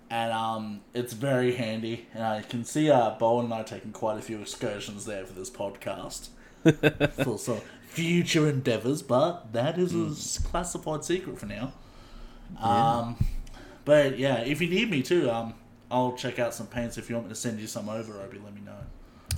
And 0.09 0.31
um, 0.31 0.81
it's 0.93 1.11
very 1.11 1.55
handy, 1.55 2.07
and 2.13 2.23
I 2.23 2.41
can 2.41 2.63
see 2.63 2.89
uh, 2.89 3.15
Bowen 3.19 3.45
and 3.45 3.53
I 3.53 3.63
taking 3.63 3.91
quite 3.91 4.17
a 4.17 4.21
few 4.21 4.39
excursions 4.39 5.05
there 5.05 5.25
for 5.25 5.33
this 5.33 5.49
podcast 5.49 6.29
for 7.23 7.37
some 7.37 7.59
future 7.87 8.47
endeavors, 8.47 9.01
but 9.01 9.51
that 9.51 9.77
is 9.77 9.93
a 9.93 10.41
classified 10.47 11.03
secret 11.03 11.37
for 11.37 11.45
now. 11.45 11.73
Um, 12.61 13.17
but 13.85 14.17
yeah, 14.17 14.39
if 14.39 14.61
you 14.61 14.69
need 14.69 14.89
me 14.89 15.01
to, 15.03 15.33
um, 15.33 15.53
I'll 15.89 16.13
check 16.13 16.39
out 16.39 16.53
some 16.53 16.67
paints. 16.67 16.97
If 16.97 17.09
you 17.09 17.15
want 17.15 17.27
me 17.27 17.33
to 17.33 17.39
send 17.39 17.59
you 17.59 17.67
some 17.67 17.89
over, 17.89 18.21
Obi, 18.21 18.39
let 18.43 18.53
me 18.53 18.61
know. 18.61 18.77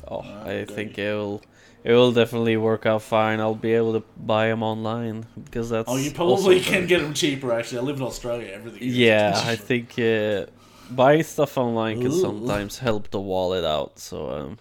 Oh, 0.08 0.22
I 0.22 0.52
okay. 0.52 0.74
think 0.74 0.98
it 0.98 1.14
will. 1.14 1.42
It 1.84 1.94
will 1.94 2.12
definitely 2.12 2.58
work 2.58 2.86
out 2.86 3.02
fine. 3.02 3.40
I'll 3.40 3.56
be 3.56 3.74
able 3.74 3.94
to 3.94 4.04
buy 4.18 4.48
them 4.48 4.64
online 4.64 5.26
because 5.42 5.70
that's. 5.70 5.90
Oh, 5.90 5.96
you 5.96 6.12
probably 6.12 6.60
can 6.60 6.88
get 6.88 7.02
them 7.02 7.14
cheaper. 7.14 7.54
Actually, 7.54 7.80
I 7.80 7.82
live 7.84 7.98
in 7.98 8.04
Australia. 8.04 8.52
Everything. 8.54 8.80
Yeah. 8.82 9.42
I 9.46 9.56
think 9.56 9.98
uh, 9.98 10.48
buying 10.90 11.24
stuff 11.24 11.58
online 11.58 12.02
can 12.02 12.12
Ooh. 12.12 12.22
sometimes 12.22 12.80
help 12.80 13.10
the 13.12 13.20
wallet 13.20 13.64
out. 13.64 14.00
So 14.00 14.30
um, 14.30 14.60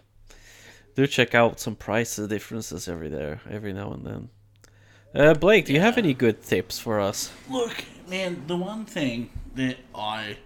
do 0.94 1.06
check 1.06 1.34
out 1.34 1.60
some 1.60 1.76
price 1.76 2.16
differences 2.16 2.88
every 2.88 3.08
there 3.08 3.40
every 3.48 3.72
now 3.72 3.92
and 3.92 4.06
then. 4.06 4.28
Uh, 5.14 5.34
Blake, 5.34 5.66
do 5.66 5.72
you 5.72 5.80
have 5.80 5.96
any 5.96 6.12
good 6.12 6.42
tips 6.42 6.78
for 6.78 7.00
us? 7.00 7.32
Look, 7.48 7.84
man, 8.08 8.44
the 8.46 8.56
one 8.56 8.84
thing 8.84 9.30
that 9.54 9.78
I 9.94 10.36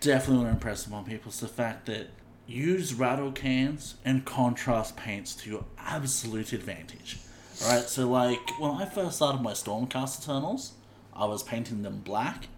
definitely 0.00 0.38
want 0.38 0.48
to 0.48 0.52
impress 0.54 0.86
upon 0.86 1.04
people 1.04 1.30
is 1.30 1.40
the 1.40 1.48
fact 1.48 1.86
that 1.86 2.08
use 2.46 2.94
rattle 2.94 3.30
cans 3.30 3.94
and 4.04 4.24
contrast 4.24 4.96
paints 4.96 5.34
to 5.36 5.50
your 5.50 5.64
absolute 5.78 6.52
advantage. 6.52 7.18
Right? 7.64 7.82
So, 7.82 8.08
like, 8.08 8.38
when 8.58 8.72
I 8.72 8.86
first 8.86 9.16
started 9.16 9.42
my 9.42 9.52
Stormcast 9.52 10.22
Eternals, 10.22 10.72
I 11.12 11.24
was 11.26 11.42
painting 11.42 11.82
them 11.82 12.00
black, 12.04 12.48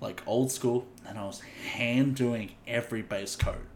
like 0.00 0.22
old 0.26 0.50
school, 0.50 0.86
and 1.06 1.18
I 1.18 1.24
was 1.24 1.40
hand 1.40 2.16
doing 2.16 2.52
every 2.66 3.02
base 3.02 3.36
coat 3.36 3.66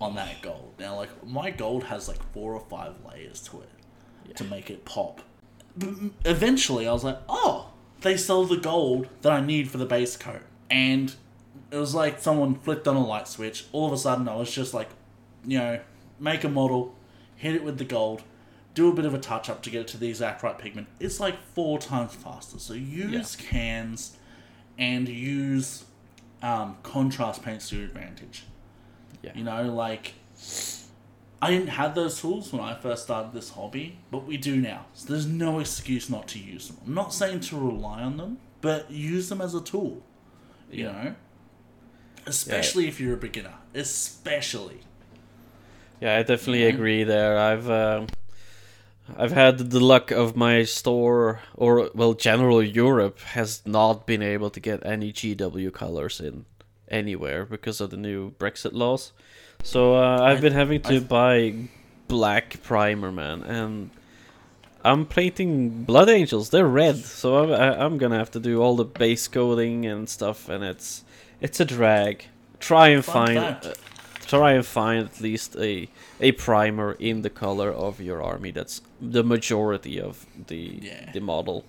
on 0.00 0.14
that 0.14 0.42
gold. 0.42 0.74
Now, 0.78 0.96
like, 0.96 1.26
my 1.26 1.50
gold 1.50 1.84
has 1.84 2.08
like 2.08 2.22
four 2.32 2.54
or 2.54 2.60
five 2.68 2.94
layers 3.08 3.40
to 3.48 3.60
it 3.60 4.36
to 4.36 4.44
make 4.44 4.70
it 4.70 4.84
pop 4.84 5.22
eventually 6.24 6.86
I 6.86 6.92
was 6.92 7.04
like, 7.04 7.18
oh, 7.28 7.70
they 8.00 8.16
sell 8.16 8.44
the 8.44 8.56
gold 8.56 9.08
that 9.22 9.32
I 9.32 9.40
need 9.40 9.70
for 9.70 9.78
the 9.78 9.86
base 9.86 10.16
coat. 10.16 10.42
And 10.70 11.14
it 11.70 11.76
was 11.76 11.94
like 11.94 12.20
someone 12.20 12.56
flipped 12.56 12.88
on 12.88 12.96
a 12.96 13.04
light 13.04 13.28
switch. 13.28 13.66
All 13.72 13.86
of 13.86 13.92
a 13.92 13.96
sudden, 13.96 14.28
I 14.28 14.36
was 14.36 14.52
just 14.52 14.74
like, 14.74 14.88
you 15.44 15.58
know, 15.58 15.80
make 16.18 16.44
a 16.44 16.48
model, 16.48 16.94
hit 17.36 17.54
it 17.54 17.64
with 17.64 17.78
the 17.78 17.84
gold, 17.84 18.22
do 18.74 18.88
a 18.88 18.94
bit 18.94 19.04
of 19.04 19.14
a 19.14 19.18
touch 19.18 19.48
up 19.48 19.62
to 19.62 19.70
get 19.70 19.82
it 19.82 19.88
to 19.88 19.96
the 19.96 20.08
exact 20.08 20.42
right 20.42 20.58
pigment, 20.58 20.88
it's 21.00 21.20
like 21.20 21.36
four 21.54 21.78
times 21.78 22.14
faster. 22.14 22.58
So 22.58 22.74
use 22.74 23.36
cans 23.36 24.16
and 24.76 25.08
use 25.08 25.84
um, 26.42 26.76
contrast 26.82 27.42
paints 27.42 27.68
to 27.70 27.76
your 27.76 27.84
advantage. 27.86 28.44
Yeah. 29.22 29.32
You 29.34 29.44
know, 29.44 29.62
like 29.74 30.14
I 31.40 31.50
didn't 31.50 31.68
have 31.68 31.94
those 31.94 32.20
tools 32.20 32.52
when 32.52 32.62
I 32.62 32.74
first 32.74 33.04
started 33.04 33.32
this 33.32 33.50
hobby, 33.50 33.98
but 34.10 34.26
we 34.26 34.36
do 34.36 34.56
now. 34.56 34.86
So 34.94 35.12
there's 35.12 35.26
no 35.26 35.60
excuse 35.60 36.10
not 36.10 36.26
to 36.28 36.38
use 36.38 36.68
them. 36.68 36.78
I'm 36.86 36.94
not 36.94 37.12
saying 37.14 37.40
to 37.40 37.58
rely 37.58 38.02
on 38.02 38.16
them, 38.16 38.38
but 38.60 38.90
use 38.90 39.28
them 39.28 39.40
as 39.40 39.54
a 39.54 39.60
tool. 39.60 40.02
You 40.70 40.84
Yeah. 40.86 40.92
know? 40.92 41.14
Especially 42.26 42.88
if 42.88 43.00
you're 43.00 43.14
a 43.14 43.18
beginner. 43.18 43.54
Especially. 43.74 44.80
Yeah, 46.00 46.16
I 46.18 46.22
definitely 46.22 46.62
Yeah. 46.64 46.70
agree 46.74 47.04
there. 47.04 47.38
I've 47.38 47.70
um, 47.70 48.06
I've 49.16 49.32
had 49.32 49.70
the 49.70 49.80
luck 49.80 50.10
of 50.10 50.36
my 50.36 50.64
store, 50.64 51.40
or 51.56 51.90
well, 51.94 52.14
general 52.14 52.62
Europe 52.62 53.20
has 53.20 53.62
not 53.66 54.06
been 54.06 54.22
able 54.22 54.50
to 54.50 54.60
get 54.60 54.84
any 54.84 55.12
GW 55.12 55.72
colors 55.72 56.20
in 56.20 56.44
anywhere 56.88 57.44
because 57.44 57.80
of 57.80 57.90
the 57.90 57.96
new 57.96 58.32
Brexit 58.32 58.72
laws. 58.72 59.12
So 59.62 59.94
uh, 59.96 60.20
I've 60.22 60.40
been 60.40 60.52
having 60.52 60.80
to 60.82 61.00
buy 61.00 61.54
black 62.06 62.62
primer, 62.62 63.10
man, 63.12 63.42
and 63.42 63.90
I'm 64.84 65.04
painting 65.06 65.84
Blood 65.84 66.08
Angels. 66.08 66.50
They're 66.50 66.66
red, 66.68 66.96
so 66.96 67.42
I'm 67.44 67.52
I- 67.52 67.84
I'm 67.84 67.98
gonna 67.98 68.18
have 68.18 68.30
to 68.32 68.40
do 68.40 68.62
all 68.62 68.76
the 68.76 68.84
base 68.84 69.26
coating 69.28 69.86
and 69.86 70.08
stuff, 70.08 70.48
and 70.48 70.62
it's 70.64 71.04
it's 71.40 71.60
a 71.60 71.64
drag. 71.64 72.26
Try 72.60 72.88
and 72.88 73.04
Fun 73.04 73.26
find 73.26 73.38
uh, 73.38 73.74
try 74.26 74.52
and 74.52 74.64
find 74.66 75.04
at 75.06 75.20
least 75.20 75.56
a 75.56 75.88
a 76.20 76.32
primer 76.32 76.92
in 76.98 77.22
the 77.22 77.30
color 77.30 77.70
of 77.72 78.00
your 78.00 78.22
army. 78.22 78.50
That's 78.52 78.80
the 79.00 79.22
majority 79.24 80.00
of 80.00 80.26
the 80.46 80.80
Yeah. 80.82 81.12
the 81.12 81.20
model. 81.20 81.64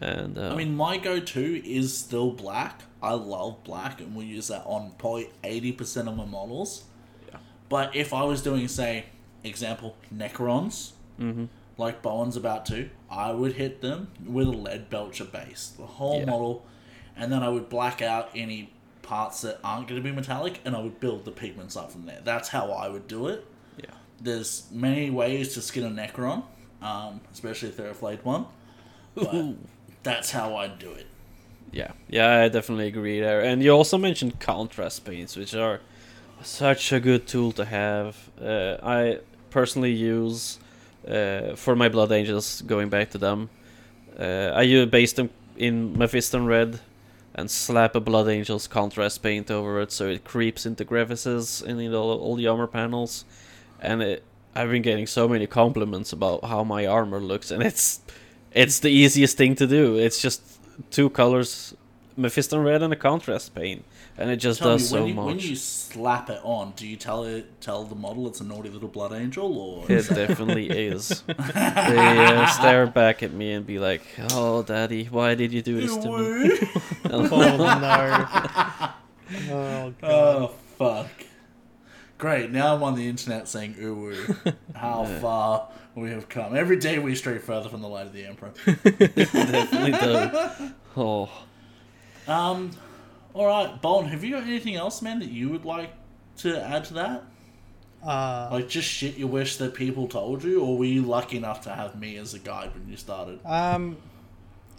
And 0.00 0.36
uh, 0.38 0.50
I 0.52 0.56
mean, 0.56 0.74
my 0.76 0.96
go 0.96 1.20
to 1.20 1.68
is 1.68 1.96
still 1.96 2.30
black. 2.32 2.82
I 3.02 3.12
love 3.14 3.62
black, 3.64 4.00
and 4.00 4.14
we 4.16 4.24
use 4.24 4.48
that 4.48 4.64
on 4.66 4.92
probably 4.98 5.30
80% 5.44 6.08
of 6.08 6.16
my 6.16 6.24
models. 6.24 6.84
Yeah. 7.28 7.36
But 7.68 7.94
if 7.94 8.12
I 8.12 8.24
was 8.24 8.42
doing, 8.42 8.66
say, 8.68 9.06
example, 9.44 9.96
Necrons, 10.14 10.92
Mhm. 11.20 11.48
like 11.78 12.00
Bowen's 12.02 12.36
about 12.36 12.64
to, 12.66 12.90
I 13.10 13.32
would 13.32 13.54
hit 13.54 13.80
them 13.80 14.08
with 14.24 14.48
a 14.48 14.52
lead 14.52 14.88
belcher 14.90 15.24
base, 15.24 15.72
the 15.76 15.86
whole 15.86 16.20
Yeah. 16.20 16.26
model, 16.26 16.64
and 17.16 17.30
then 17.32 17.42
I 17.42 17.48
would 17.48 17.68
black 17.68 18.00
out 18.02 18.30
any 18.34 18.72
parts 19.02 19.40
that 19.42 19.58
aren't 19.64 19.88
going 19.88 20.00
to 20.02 20.08
be 20.08 20.14
metallic, 20.14 20.60
and 20.64 20.74
I 20.76 20.80
would 20.80 21.00
build 21.00 21.24
the 21.24 21.32
pigments 21.32 21.76
up 21.76 21.90
from 21.92 22.06
there. 22.06 22.20
That's 22.24 22.48
how 22.48 22.70
I 22.72 22.88
would 22.88 23.06
do 23.08 23.26
it. 23.26 23.44
yeah, 23.78 23.90
There's 24.20 24.64
many 24.70 25.10
ways 25.10 25.54
to 25.54 25.60
skin 25.62 25.84
a 25.84 25.90
Necron, 25.90 26.44
um, 26.82 27.20
especially 27.32 27.68
if 27.68 27.76
they're 27.76 27.90
a 27.90 27.94
flayed 27.94 28.24
one. 28.24 28.46
But 29.14 29.54
that's 30.02 30.30
how 30.30 30.56
I'd 30.56 30.78
do 30.78 30.90
it. 30.92 31.06
yeah, 31.72 31.92
yeah, 32.08 32.40
I 32.40 32.48
definitely 32.48 32.88
agree 32.88 33.20
there. 33.20 33.40
And 33.42 33.62
you 33.62 33.70
also 33.70 33.98
mentioned 33.98 34.40
contrast 34.40 35.04
paints, 35.04 35.36
which 35.36 35.54
are 35.54 35.80
such 36.42 36.92
a 36.92 37.00
good 37.00 37.26
tool 37.26 37.52
to 37.52 37.64
have. 37.64 38.30
Uh, 38.40 38.76
I 38.82 39.20
personally 39.50 39.92
use 39.92 40.58
uh, 41.08 41.54
for 41.56 41.74
my 41.76 41.88
Blood 41.88 42.12
Angels, 42.12 42.62
going 42.62 42.88
back 42.88 43.10
to 43.10 43.18
them. 43.18 43.50
Uh, 44.18 44.52
I 44.54 44.62
use 44.62 44.88
base 44.90 45.12
them 45.12 45.30
in 45.56 45.94
Mephiston 45.96 46.46
red 46.46 46.80
and 47.34 47.50
slap 47.50 47.96
a 47.96 48.00
Blood 48.00 48.28
Angels 48.28 48.66
contrast 48.66 49.22
paint 49.22 49.50
over 49.50 49.80
it 49.80 49.90
so 49.92 50.08
it 50.08 50.24
creeps 50.24 50.66
into 50.66 50.84
crevices 50.84 51.62
in 51.62 51.78
the, 51.78 51.94
all 51.96 52.36
the 52.36 52.46
armor 52.46 52.66
panels. 52.66 53.24
And 53.80 54.02
it, 54.02 54.24
I've 54.54 54.70
been 54.70 54.82
getting 54.82 55.06
so 55.06 55.28
many 55.28 55.46
compliments 55.46 56.12
about 56.12 56.44
how 56.44 56.62
my 56.64 56.86
armor 56.86 57.20
looks, 57.20 57.50
and 57.50 57.62
it's 57.62 58.00
it's 58.52 58.80
the 58.80 58.90
easiest 58.90 59.36
thing 59.36 59.54
to 59.56 59.66
do. 59.66 59.96
It's 59.96 60.20
just 60.20 60.42
two 60.90 61.08
colors, 61.10 61.74
Mephiston 62.18 62.62
red 62.64 62.82
and 62.82 62.92
a 62.92 62.96
contrast 62.96 63.54
paint, 63.54 63.84
and 64.18 64.30
it 64.30 64.36
just 64.36 64.58
Tell 64.60 64.72
does 64.72 64.92
me, 64.92 64.98
so 64.98 65.06
you, 65.06 65.14
much. 65.14 65.26
when 65.26 65.38
you 65.38 65.56
slap 65.56 66.28
it 66.28 66.40
on, 66.44 66.72
do 66.76 66.86
you 66.86 66.96
tell 66.96 67.24
it 67.24 67.60
tell 67.62 67.84
the 67.84 67.94
model 67.94 68.26
it's 68.28 68.40
a 68.40 68.44
naughty 68.44 68.68
little 68.68 68.88
blood 68.90 69.12
angel, 69.14 69.56
or 69.56 69.90
It 69.90 70.06
definitely 70.08 70.68
is. 70.88 71.22
They 71.26 71.34
uh, 72.26 72.46
stare 72.48 72.86
back 72.86 73.22
at 73.22 73.32
me 73.32 73.52
and 73.52 73.66
be 73.66 73.78
like, 73.78 74.02
"Oh, 74.32 74.62
daddy, 74.62 75.04
why 75.06 75.34
did 75.34 75.52
you 75.52 75.62
do 75.62 75.80
this 75.80 75.96
to 75.96 76.18
me?" 76.18 76.58
Oh 77.10 77.22
no. 77.22 78.92
Oh 79.50 79.94
god. 80.00 80.02
oh 80.02 80.48
fuck! 80.78 81.08
Great, 82.22 82.52
now 82.52 82.76
I'm 82.76 82.84
on 82.84 82.94
the 82.94 83.08
internet 83.08 83.48
saying 83.48 83.74
ooh 83.82 83.94
woo. 83.96 84.52
How 84.76 85.04
far 85.20 85.68
we 85.96 86.10
have 86.10 86.28
come. 86.28 86.54
Every 86.54 86.76
day 86.76 87.00
we 87.00 87.16
stray 87.16 87.38
further 87.38 87.68
from 87.68 87.82
the 87.82 87.88
light 87.88 88.06
of 88.06 88.12
the 88.12 88.24
emperor. 88.26 88.52
definitely 88.84 89.90
do. 89.90 90.70
Oh, 90.96 91.28
Um, 92.28 92.70
all 93.34 93.46
right, 93.46 93.82
Bowen, 93.82 94.06
have 94.06 94.22
you 94.22 94.36
got 94.36 94.44
anything 94.44 94.76
else, 94.76 95.02
man, 95.02 95.18
that 95.18 95.30
you 95.30 95.48
would 95.48 95.64
like 95.64 95.94
to 96.36 96.62
add 96.62 96.84
to 96.84 96.94
that? 96.94 97.24
Uh, 98.04 98.50
Like 98.52 98.68
just 98.68 98.86
shit 98.88 99.16
you 99.16 99.26
wish 99.26 99.56
that 99.56 99.74
people 99.74 100.06
told 100.06 100.44
you, 100.44 100.60
or 100.62 100.78
were 100.78 100.84
you 100.84 101.02
lucky 101.02 101.36
enough 101.38 101.62
to 101.62 101.70
have 101.70 101.98
me 101.98 102.16
as 102.18 102.34
a 102.34 102.38
guide 102.38 102.72
when 102.72 102.88
you 102.88 102.96
started? 102.96 103.40
um, 103.44 103.96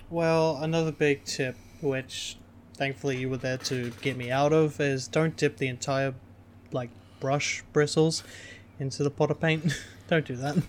well, 0.09 0.59
another 0.61 0.93
big 0.93 1.25
tip, 1.25 1.57
which 1.81 2.37
thankfully 2.73 3.17
you 3.17 3.27
were 3.29 3.35
there 3.35 3.57
to 3.57 3.91
get 4.01 4.15
me 4.15 4.31
out 4.31 4.53
of, 4.53 4.79
is 4.79 5.09
don't 5.09 5.35
dip 5.35 5.57
the 5.57 5.67
entire 5.67 6.13
like 6.71 6.89
brush 7.24 7.63
bristles 7.71 8.21
into 8.80 9.01
the 9.01 9.09
pot 9.09 9.32
of 9.32 9.39
paint. 9.39 9.63
don't 10.09 10.26
do 10.26 10.36
that. 10.36 10.61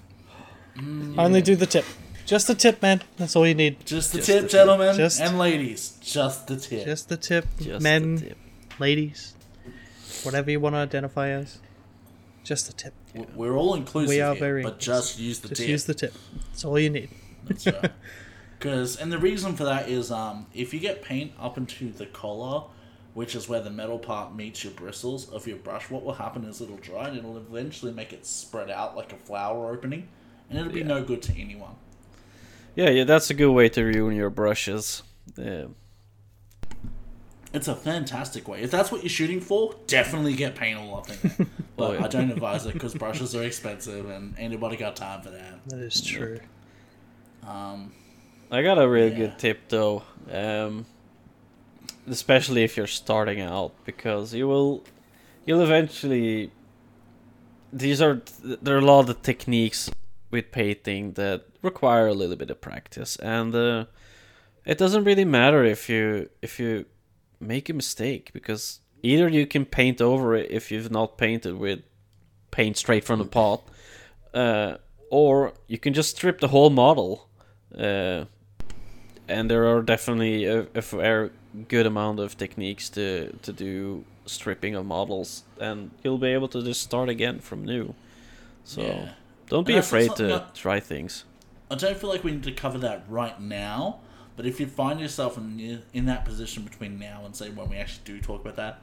Only 1.19 1.43
do 1.43 1.57
the 1.57 1.67
tip. 1.67 1.85
Just 2.27 2.47
the 2.47 2.55
tip, 2.55 2.81
man. 2.81 3.03
That's 3.17 3.35
all 3.35 3.45
you 3.47 3.55
need. 3.55 3.85
Just 3.85 4.13
the 4.13 4.19
Just 4.19 4.27
tip, 4.29 4.37
the 4.37 4.43
tip. 4.43 4.51
gentlemen 4.53 4.97
Just- 4.97 5.21
and 5.21 5.37
ladies. 5.37 5.99
Just 6.01 6.47
the 6.47 6.57
tip. 6.57 6.85
Just 6.85 7.09
the 7.09 7.17
tip, 7.17 7.45
just 7.61 7.83
men, 7.83 8.15
the 8.15 8.21
tip. 8.29 8.39
ladies, 8.79 9.35
whatever 10.23 10.49
you 10.51 10.61
want 10.61 10.75
to 10.75 10.79
identify 10.79 11.31
as. 11.31 11.59
Just 12.45 12.67
the 12.69 12.73
tip. 12.73 12.95
W- 13.15 13.31
We're 13.35 13.57
all 13.57 13.75
inclusive 13.75 14.11
We 14.11 14.21
are 14.21 14.35
here, 14.35 14.41
very 14.41 14.63
but 14.63 14.79
just 14.79 15.19
use 15.19 15.41
the 15.41 15.49
Just 15.49 15.59
tip. 15.61 15.67
Just 15.67 15.71
use 15.71 15.85
the 15.87 15.95
tip. 15.95 16.15
That's 16.51 16.65
all 16.65 16.79
you 16.79 16.91
need. 16.91 17.11
Because 17.49 18.97
and 19.01 19.11
the 19.13 19.19
reason 19.19 19.57
for 19.57 19.65
that 19.65 19.89
is 19.89 20.11
um, 20.13 20.47
if 20.55 20.73
you 20.73 20.79
get 20.81 21.03
paint 21.03 21.33
up 21.41 21.59
into 21.59 21.91
the 21.91 22.07
collar, 22.07 22.65
which 23.15 23.35
is 23.35 23.49
where 23.49 23.61
the 23.61 23.71
metal 23.71 23.99
part 23.99 24.35
meets 24.35 24.63
your 24.65 24.73
bristles 24.73 25.31
of 25.31 25.47
your 25.47 25.57
brush, 25.57 25.89
what 25.91 26.05
will 26.05 26.15
happen 26.15 26.45
is 26.45 26.61
it'll 26.61 26.77
dry 26.77 27.09
and 27.09 27.17
it'll 27.19 27.37
eventually 27.39 27.93
make 27.93 28.13
it 28.13 28.27
spread 28.27 28.71
out 28.71 28.97
like 28.97 29.13
a 29.13 29.17
flower 29.17 29.73
opening, 29.73 30.09
and 30.51 30.59
it'll 30.59 30.73
be 30.73 30.81
Yeah. 30.81 30.87
no 30.87 31.03
good 31.05 31.23
to 31.23 31.41
anyone. 31.41 31.77
Yeah, 32.75 32.91
yeah, 32.91 33.05
that's 33.05 33.31
a 33.31 33.35
good 33.35 33.53
way 33.53 33.69
to 33.71 33.85
ruin 33.85 34.17
your 34.17 34.31
brushes. 34.31 35.03
Yeah. 35.37 35.67
It's 37.53 37.69
a 37.69 37.77
fantastic 37.77 38.49
way. 38.49 38.63
If 38.63 38.73
that's 38.73 38.91
what 38.91 39.03
you're 39.05 39.11
shooting 39.11 39.41
for, 39.41 39.77
definitely 39.87 40.35
get 40.35 40.57
paint 40.57 40.77
all 40.77 40.99
up 40.99 41.09
in 41.09 41.17
there. 41.23 41.47
But 41.77 41.91
Oh, 41.91 41.93
yeah. 41.95 42.05
I 42.05 42.09
don't 42.09 42.31
advise 42.31 42.67
it 42.67 42.73
because 42.75 42.95
brushes 42.95 43.35
are 43.35 43.43
expensive 43.43 44.09
and 44.09 44.35
anybody 44.39 44.77
got 44.77 44.95
time 44.97 45.23
for 45.23 45.31
that. 45.31 45.59
That 45.69 45.81
is 45.81 46.01
true. 46.01 46.39
Um, 47.47 47.93
I 48.51 48.63
got 48.63 48.79
a 48.79 48.89
really 48.89 49.11
Yeah. 49.11 49.17
good 49.19 49.39
tip 49.39 49.61
though, 49.69 50.03
um, 50.33 50.87
especially 52.09 52.65
if 52.65 52.77
you're 52.77 52.87
starting 52.87 53.41
out, 53.41 53.73
because 53.85 54.35
you 54.35 54.49
will, 54.49 54.85
you'll 55.47 55.63
eventually. 55.63 56.51
These 57.73 58.01
are 58.01 58.23
there 58.43 58.77
are 58.77 58.79
a 58.79 58.85
lot 58.85 59.09
of 59.09 59.23
techniques 59.23 59.91
with 60.31 60.53
painting 60.53 61.13
that 61.13 61.45
require 61.63 62.07
a 62.07 62.15
little 62.15 62.37
bit 62.37 62.51
of 62.51 62.61
practice, 62.61 63.17
and 63.17 63.55
uh, 63.55 63.87
it 64.65 64.79
doesn't 64.79 65.05
really 65.05 65.25
matter 65.25 65.65
if 65.65 65.89
you 65.89 66.29
if 66.41 66.61
you 66.61 66.87
make 67.41 67.69
a 67.69 67.75
mistake 67.75 68.31
because 68.33 68.81
either 69.03 69.29
you 69.29 69.47
can 69.47 69.65
paint 69.65 70.01
over 70.01 70.35
it 70.35 70.51
if 70.51 70.71
you've 70.71 70.91
not 70.91 71.19
painted 71.19 71.57
with 71.57 71.81
paint 72.51 72.77
straight 72.77 73.05
from 73.05 73.19
the 73.19 73.25
pot, 73.25 73.63
uh, 74.33 74.77
or 75.11 75.53
you 75.67 75.79
can 75.79 75.93
just 75.93 76.17
strip 76.17 76.41
the 76.41 76.49
whole 76.49 76.71
model. 76.71 77.29
Uh, 77.77 78.25
and 79.29 79.51
there 79.51 79.67
are 79.67 79.83
definitely 79.83 80.45
a, 80.45 80.67
a 80.75 80.83
fair 80.83 81.31
good 81.69 81.87
amount 81.87 82.21
of 82.21 82.37
techniques 82.37 82.89
to 82.91 83.33
to 83.43 83.53
do 83.53 84.05
stripping 84.27 84.75
of 84.75 84.87
models, 84.87 85.45
and 85.61 85.91
you'll 86.03 86.19
be 86.19 86.29
able 86.29 86.49
to 86.49 86.63
just 86.63 86.83
start 86.83 87.09
again 87.09 87.39
from 87.41 87.65
new. 87.65 87.95
So 88.65 88.83
Yeah. 88.83 89.09
don't 89.49 89.67
be 89.67 89.75
And 89.75 89.81
afraid 89.85 90.17
to 90.17 90.47
try 90.55 90.81
things. 90.81 91.25
I 91.71 91.75
don't 91.77 91.97
feel 91.97 92.11
like 92.11 92.25
we 92.25 92.33
need 92.33 92.45
to 92.45 92.53
cover 92.53 92.79
that 92.79 93.05
right 93.09 93.41
now, 93.41 94.01
but 94.37 94.47
if 94.47 94.61
you 94.61 94.67
find 94.67 95.01
yourself 95.01 95.37
in 95.39 95.83
in 95.93 96.07
that 96.07 96.25
position 96.25 96.63
between 96.65 96.99
now 96.99 97.23
and 97.25 97.35
say 97.37 97.51
when 97.51 97.69
we 97.69 97.77
actually 97.77 98.05
do 98.05 98.21
talk 98.21 98.41
about 98.43 98.57
that, 98.57 98.81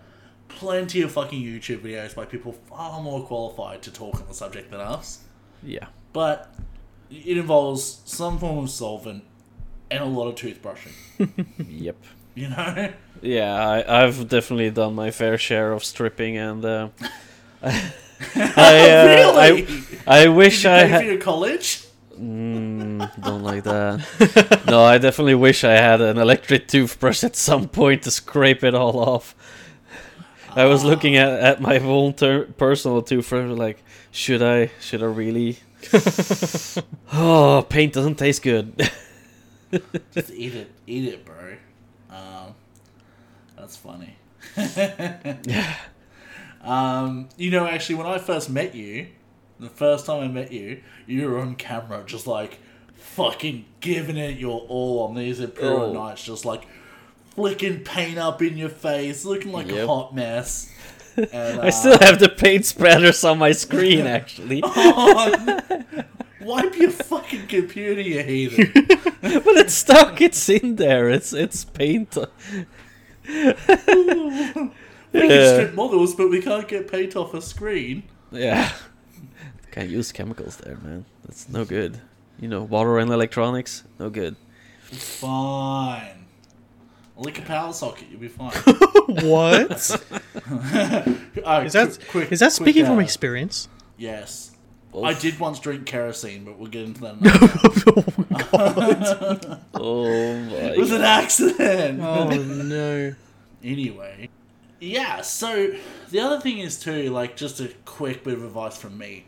plenty 0.47 1.01
of 1.01 1.11
fucking 1.11 1.41
YouTube 1.41 1.79
videos 1.81 2.15
by 2.15 2.25
people 2.25 2.53
far 2.53 3.01
more 3.01 3.23
qualified 3.25 3.81
to 3.83 3.91
talk 3.91 4.19
on 4.21 4.27
the 4.27 4.33
subject 4.33 4.71
than 4.71 4.79
us. 4.81 5.19
Yeah, 5.63 5.87
But 6.13 6.53
it 7.09 7.37
involves 7.37 8.01
some 8.05 8.39
form 8.39 8.59
of 8.63 8.69
solvent 8.69 9.23
and 9.91 10.03
a 10.03 10.07
lot 10.07 10.27
of 10.27 10.35
toothbrushing. 10.35 10.93
yep. 11.69 11.97
You 12.33 12.49
know, 12.49 12.93
Yeah, 13.21 13.53
I, 13.53 14.03
I've 14.03 14.29
definitely 14.29 14.71
done 14.71 14.95
my 14.95 15.11
fair 15.11 15.37
share 15.37 15.73
of 15.73 15.83
stripping, 15.83 16.37
and 16.37 16.63
uh, 16.63 16.89
I, 17.61 17.91
uh, 18.35 19.05
really? 19.05 19.67
I, 20.07 20.23
I 20.23 20.27
wish 20.29 20.65
I 20.65 20.85
had. 20.85 21.05
your 21.05 21.17
college? 21.17 21.85
Mm, 22.17 23.21
don't 23.21 23.43
like 23.43 23.63
that. 23.65 24.63
no, 24.67 24.81
I 24.83 24.97
definitely 24.97 25.35
wish 25.35 25.63
I 25.63 25.73
had 25.73 25.99
an 26.01 26.17
electric 26.17 26.67
toothbrush 26.69 27.23
at 27.23 27.35
some 27.35 27.67
point 27.67 28.03
to 28.03 28.11
scrape 28.11 28.63
it 28.63 28.73
all 28.75 28.97
off. 28.99 29.35
I 30.53 30.65
was 30.65 30.83
looking 30.83 31.15
at, 31.17 31.31
at 31.31 31.61
my 31.61 31.79
own 31.79 32.13
ter- 32.13 32.45
personal 32.45 33.01
toothbrush, 33.01 33.49
like, 33.57 33.83
should 34.11 34.41
I? 34.41 34.71
Should 34.79 35.01
I 35.03 35.07
really? 35.07 35.57
oh, 37.11 37.65
paint 37.69 37.93
doesn't 37.93 38.15
taste 38.15 38.43
good. 38.43 38.89
Just 40.11 40.31
eat 40.31 40.55
it, 40.55 40.71
eat 40.87 41.05
it, 41.13 41.25
bro. 41.25 41.55
Um, 42.09 42.55
that's 43.57 43.77
funny. 43.77 44.15
yeah. 44.57 45.75
Um, 46.63 47.29
you 47.37 47.49
know, 47.49 47.65
actually, 47.65 47.95
when 47.95 48.05
I 48.05 48.19
first 48.19 48.47
met 48.47 48.75
you, 48.75 49.07
the 49.59 49.67
first 49.69 50.05
time 50.05 50.21
I 50.23 50.27
met 50.27 50.51
you, 50.51 50.81
you 51.07 51.27
were 51.27 51.39
on 51.39 51.55
camera, 51.55 52.03
just 52.05 52.27
like 52.27 52.59
fucking 52.93 53.65
giving 53.79 54.15
it 54.15 54.37
your 54.37 54.61
all 54.67 55.07
on 55.07 55.15
these 55.15 55.39
Imperial 55.39 55.85
Oh. 55.85 55.93
Knights, 55.93 56.23
just 56.23 56.45
like 56.45 56.67
flicking 57.31 57.79
paint 57.79 58.19
up 58.19 58.43
in 58.43 58.57
your 58.57 58.69
face, 58.69 59.25
looking 59.25 59.51
like 59.51 59.71
a 59.71 59.87
hot 59.87 60.13
mess. 60.13 60.67
And, 61.17 61.59
I 61.59 61.71
still 61.71 61.95
uh, 61.95 62.05
have 62.05 62.19
the 62.19 62.29
paint 62.29 62.63
splatters 62.63 63.29
on 63.29 63.37
my 63.37 63.51
screen, 63.51 64.07
actually. 64.07 64.61
Wipe 66.43 66.75
your 66.77 66.91
fucking 66.91 67.47
computer, 67.47 68.01
you 68.01 68.21
heathen. 68.23 68.71
but 69.21 69.55
it's 69.57 69.73
stuck. 69.73 70.21
It's 70.21 70.47
in 70.49 70.75
there. 70.75 71.09
It's 71.09 71.33
it's 71.33 71.63
paint. 71.65 72.17
We 73.27 73.53
can 75.13 75.55
strip 75.55 75.73
models, 75.73 76.15
but 76.15 76.29
we 76.29 76.41
can't 76.41 76.67
get 76.67 76.89
paint 76.89 77.15
off 77.15 77.33
a 77.33 77.41
screen. 77.41 78.03
Yeah. 78.31 78.71
Can't 79.71 79.89
use 79.89 80.11
chemicals 80.11 80.57
there, 80.57 80.77
man. 80.77 81.05
That's 81.25 81.49
no 81.49 81.65
good. 81.65 81.99
You 82.39 82.47
know, 82.47 82.63
water 82.63 82.97
and 82.99 83.11
electronics, 83.11 83.83
no 83.99 84.09
good. 84.09 84.35
It's 84.91 85.17
fine. 85.19 86.25
Lick 87.17 87.39
a 87.39 87.41
power 87.43 87.71
socket, 87.73 88.07
you'll 88.09 88.19
be 88.21 88.27
fine. 88.29 88.51
what? 89.25 90.01
Oh, 91.43 91.61
Is 91.61 91.73
that 91.73 91.89
quick- 91.99 92.07
quick- 92.09 92.31
is 92.31 92.39
that 92.39 92.45
quick, 92.53 92.67
speaking 92.67 92.85
from 92.85 92.97
uh, 92.97 93.01
experience? 93.01 93.67
Yes. 93.97 94.50
Oh, 94.93 95.03
I 95.05 95.13
did 95.13 95.39
once 95.39 95.59
drink 95.59 95.85
kerosene, 95.85 96.43
but 96.43 96.57
we'll 96.59 96.69
get 96.69 96.83
into 96.83 97.01
that. 97.01 97.15
Another 98.51 99.15
time. 99.15 99.57
Oh 99.73 100.35
my! 100.35 100.53
it 100.53 100.77
was 100.77 100.91
an 100.91 101.01
accident. 101.01 102.01
Oh 102.01 102.27
no. 102.29 103.15
Anyway, 103.63 104.29
yeah. 104.79 105.21
So 105.21 105.73
the 106.09 106.19
other 106.19 106.39
thing 106.39 106.59
is 106.59 106.79
too, 106.79 107.09
like, 107.09 107.35
just 107.35 107.59
a 107.59 107.69
quick 107.85 108.23
bit 108.23 108.33
of 108.33 108.43
advice 108.43 108.77
from 108.77 108.97
me, 108.97 109.25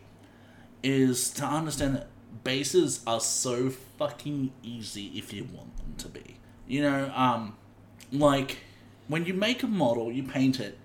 is 0.82 1.30
to 1.30 1.44
understand 1.44 1.96
that 1.96 2.08
bases 2.44 3.00
are 3.06 3.20
so 3.20 3.70
fucking 3.70 4.52
easy 4.62 5.06
if 5.16 5.32
you 5.32 5.44
want 5.44 5.76
them 5.78 5.94
to 5.98 6.08
be. 6.08 6.36
You 6.68 6.82
know, 6.82 7.12
um, 7.14 7.56
like 8.12 8.58
when 9.08 9.24
you 9.24 9.34
make 9.34 9.62
a 9.62 9.66
model, 9.66 10.12
you 10.12 10.22
paint 10.22 10.60
it. 10.60 10.78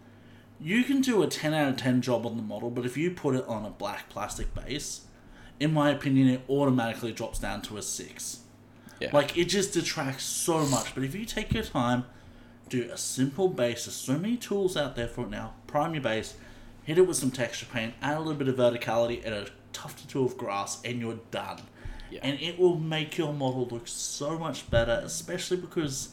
You 0.62 0.84
can 0.84 1.02
do 1.02 1.24
a 1.24 1.28
ten 1.28 1.54
out 1.54 1.70
of 1.70 1.78
ten 1.78 2.02
job 2.02 2.26
on 2.26 2.36
the 2.36 2.44
model, 2.44 2.70
but 2.70 2.86
if 2.86 2.98
you 2.98 3.12
put 3.12 3.36
it 3.36 3.48
on 3.48 3.66
a 3.66 3.70
black 3.70 4.10
plastic 4.10 4.54
base, 4.54 5.02
in 5.60 5.74
my 5.74 5.90
opinion, 5.90 6.28
it 6.28 6.42
automatically 6.50 7.12
drops 7.12 7.40
down 7.40 7.62
to 7.64 7.78
a 7.78 7.82
six. 7.82 8.42
Yeah. 9.00 9.10
Like 9.14 9.38
it 9.38 9.46
just 9.46 9.74
detracts 9.74 10.24
so 10.24 10.66
much. 10.66 10.94
But 10.94 11.04
if 11.04 11.16
you 11.16 11.26
take 11.26 11.54
your 11.54 11.64
time, 11.64 12.06
do 12.68 12.90
a 12.92 12.98
simple 12.98 13.48
base. 13.48 13.86
There's 13.86 13.96
so 13.96 14.18
many 14.18 14.36
tools 14.38 14.76
out 14.76 14.96
there 14.96 15.08
for 15.08 15.24
it 15.24 15.30
now. 15.30 15.54
Prime 15.68 15.94
your 15.94 16.04
base, 16.04 16.36
hit 16.84 16.98
it 16.98 17.08
with 17.08 17.18
some 17.18 17.32
texture 17.32 17.66
paint, 17.66 17.94
add 18.02 18.18
a 18.18 18.20
little 18.20 18.34
bit 18.34 18.48
of 18.48 18.56
verticality 18.56 19.24
and 19.26 19.34
a 19.34 19.48
tuft 19.72 20.04
or 20.04 20.08
two 20.08 20.26
of 20.26 20.38
grass, 20.38 20.82
and 20.84 21.00
you're 21.00 21.20
done. 21.32 21.62
Yeah. 22.12 22.20
And 22.24 22.40
it 22.42 22.60
will 22.60 22.76
make 22.76 23.18
your 23.18 23.34
model 23.34 23.68
look 23.68 23.88
so 23.88 24.38
much 24.38 24.70
better, 24.70 25.02
especially 25.04 25.58
because 25.58 26.10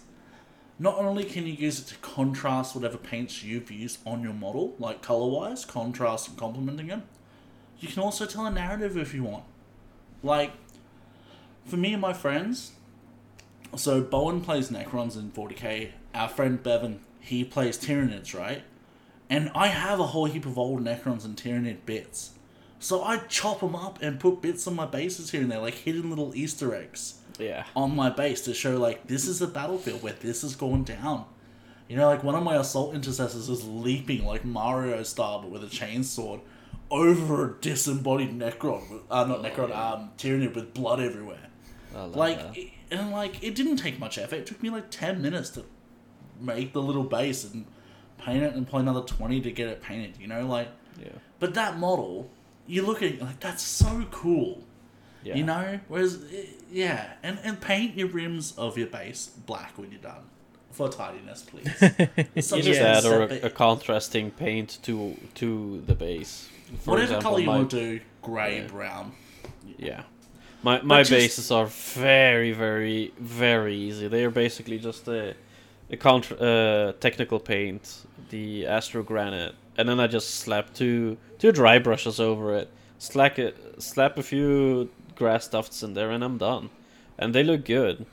not 0.78 0.98
only 0.98 1.24
can 1.24 1.46
you 1.46 1.52
use 1.52 1.80
it 1.80 1.86
to 1.86 1.96
contrast 1.96 2.74
whatever 2.74 2.98
paints 2.98 3.42
you've 3.42 3.70
used 3.70 3.98
on 4.06 4.22
your 4.22 4.34
model, 4.34 4.74
like 4.78 5.00
color 5.02 5.28
wise, 5.28 5.64
contrast 5.64 6.28
and 6.28 6.36
complementing 6.36 6.88
them, 6.88 7.04
you 7.78 7.88
can 7.88 8.02
also 8.02 8.26
tell 8.26 8.46
a 8.46 8.50
narrative 8.50 8.96
if 8.96 9.14
you 9.14 9.24
want. 9.24 9.44
Like, 10.22 10.52
for 11.64 11.76
me 11.76 11.92
and 11.92 12.00
my 12.00 12.12
friends, 12.12 12.72
so 13.74 14.02
Bowen 14.02 14.40
plays 14.40 14.70
Necrons 14.70 15.16
in 15.16 15.30
40k. 15.30 15.90
Our 16.14 16.28
friend 16.28 16.62
Bevan, 16.62 17.00
he 17.20 17.44
plays 17.44 17.78
Tyranids, 17.78 18.34
right? 18.38 18.62
And 19.28 19.50
I 19.54 19.68
have 19.68 19.98
a 19.98 20.08
whole 20.08 20.26
heap 20.26 20.46
of 20.46 20.58
old 20.58 20.84
Necrons 20.84 21.24
and 21.24 21.36
Tyranid 21.36 21.84
bits. 21.84 22.32
So 22.78 23.02
I 23.02 23.18
chop 23.18 23.60
them 23.60 23.74
up 23.74 23.98
and 24.02 24.20
put 24.20 24.42
bits 24.42 24.66
on 24.66 24.76
my 24.76 24.86
bases 24.86 25.30
here 25.30 25.40
and 25.40 25.50
there, 25.50 25.60
like 25.60 25.74
hidden 25.74 26.10
little 26.10 26.34
Easter 26.34 26.74
eggs 26.74 27.14
Yeah. 27.38 27.64
on 27.74 27.94
my 27.94 28.10
base 28.10 28.42
to 28.42 28.54
show 28.54 28.76
like 28.78 29.06
this 29.06 29.26
is 29.26 29.42
a 29.42 29.46
battlefield 29.46 30.02
where 30.02 30.14
this 30.14 30.42
is 30.42 30.56
going 30.56 30.84
down. 30.84 31.26
You 31.88 31.96
know, 31.96 32.06
like 32.06 32.24
one 32.24 32.34
of 32.34 32.42
my 32.42 32.56
assault 32.56 32.94
intercessors 32.94 33.48
is 33.48 33.64
leaping 33.64 34.24
like 34.24 34.44
Mario 34.44 35.02
style, 35.04 35.40
but 35.40 35.50
with 35.50 35.62
a 35.62 35.68
chainsword 35.68 36.40
over 36.90 37.50
a 37.50 37.60
disembodied 37.60 38.38
Necron, 38.38 39.02
uh, 39.10 39.24
not 39.24 39.42
Necron, 39.42 39.74
um, 39.76 40.10
Tyranid 40.18 40.54
with 40.54 40.74
blood 40.74 41.00
everywhere. 41.00 41.48
Like, 41.94 42.38
it, 42.56 42.70
and 42.90 43.10
like 43.10 43.42
it 43.42 43.54
didn't 43.54 43.76
take 43.76 43.98
much 43.98 44.18
effort. 44.18 44.36
It 44.36 44.46
took 44.46 44.62
me 44.62 44.70
like 44.70 44.90
ten 44.90 45.22
minutes 45.22 45.50
to 45.50 45.64
make 46.40 46.72
the 46.72 46.82
little 46.82 47.04
base 47.04 47.44
and 47.44 47.66
paint 48.18 48.42
it, 48.42 48.54
and 48.54 48.68
probably 48.68 48.88
another 48.88 49.06
twenty 49.06 49.40
to 49.40 49.50
get 49.50 49.68
it 49.68 49.80
painted. 49.80 50.20
You 50.20 50.26
know, 50.26 50.46
like, 50.46 50.68
yeah. 51.00 51.08
but 51.38 51.54
that 51.54 51.78
model, 51.78 52.30
you 52.66 52.84
look 52.84 52.98
at 52.98 53.12
it, 53.12 53.22
like 53.22 53.40
that's 53.40 53.62
so 53.62 54.04
cool. 54.10 54.62
Yeah. 55.26 55.34
You 55.34 55.42
know, 55.42 55.80
whereas 55.88 56.22
eh, 56.32 56.44
yeah, 56.70 57.14
and 57.24 57.38
and 57.42 57.60
paint 57.60 57.96
your 57.96 58.06
rims 58.08 58.52
of 58.56 58.78
your 58.78 58.86
base 58.86 59.26
black 59.26 59.72
when 59.76 59.90
you're 59.90 60.00
done 60.00 60.22
for 60.70 60.88
tidiness, 60.88 61.42
please. 61.42 61.66
You 62.36 62.42
such 62.42 62.62
just 62.62 62.80
a 62.80 62.88
add 62.88 63.44
a, 63.44 63.50
contrasting 63.50 64.30
paint 64.30 64.78
to 64.84 65.16
to 65.34 65.82
the 65.84 65.94
base. 65.96 66.48
For 66.82 66.90
whatever 66.92 67.04
example, 67.16 67.30
color 67.30 67.40
you 67.40 67.46
my- 67.46 67.56
want 67.56 67.70
to 67.72 67.80
do, 67.98 68.00
grey, 68.22 68.60
Yeah. 68.60 68.66
brown. 68.68 69.12
Yeah. 69.78 70.02
My 70.62 70.80
my 70.82 71.00
just- 71.00 71.10
bases 71.10 71.50
are 71.50 71.66
very 71.66 72.52
very 72.52 73.12
very 73.18 73.74
easy. 73.76 74.06
They 74.06 74.24
are 74.24 74.30
basically 74.44 74.78
just 74.78 75.08
a 75.08 75.34
a 75.90 75.96
contra- 75.96 76.36
uh, 76.36 76.92
technical 77.00 77.40
paint, 77.40 78.06
the 78.30 78.66
Astro 78.66 79.02
Granite, 79.02 79.54
and 79.76 79.88
then 79.88 79.98
I 79.98 80.06
just 80.06 80.28
slap 80.36 80.72
two 80.72 81.16
two 81.40 81.50
dry 81.50 81.78
brushes 81.80 82.20
over 82.20 82.54
it. 82.56 82.68
Slack 82.98 83.38
it, 83.38 83.56
slap 83.82 84.18
a 84.18 84.22
few 84.22 84.90
grass 85.14 85.48
tufts 85.48 85.82
in 85.82 85.94
there, 85.94 86.10
and 86.10 86.24
I'm 86.24 86.38
done. 86.38 86.70
And 87.18 87.34
they 87.34 87.42
look 87.44 87.64
good. 87.64 88.06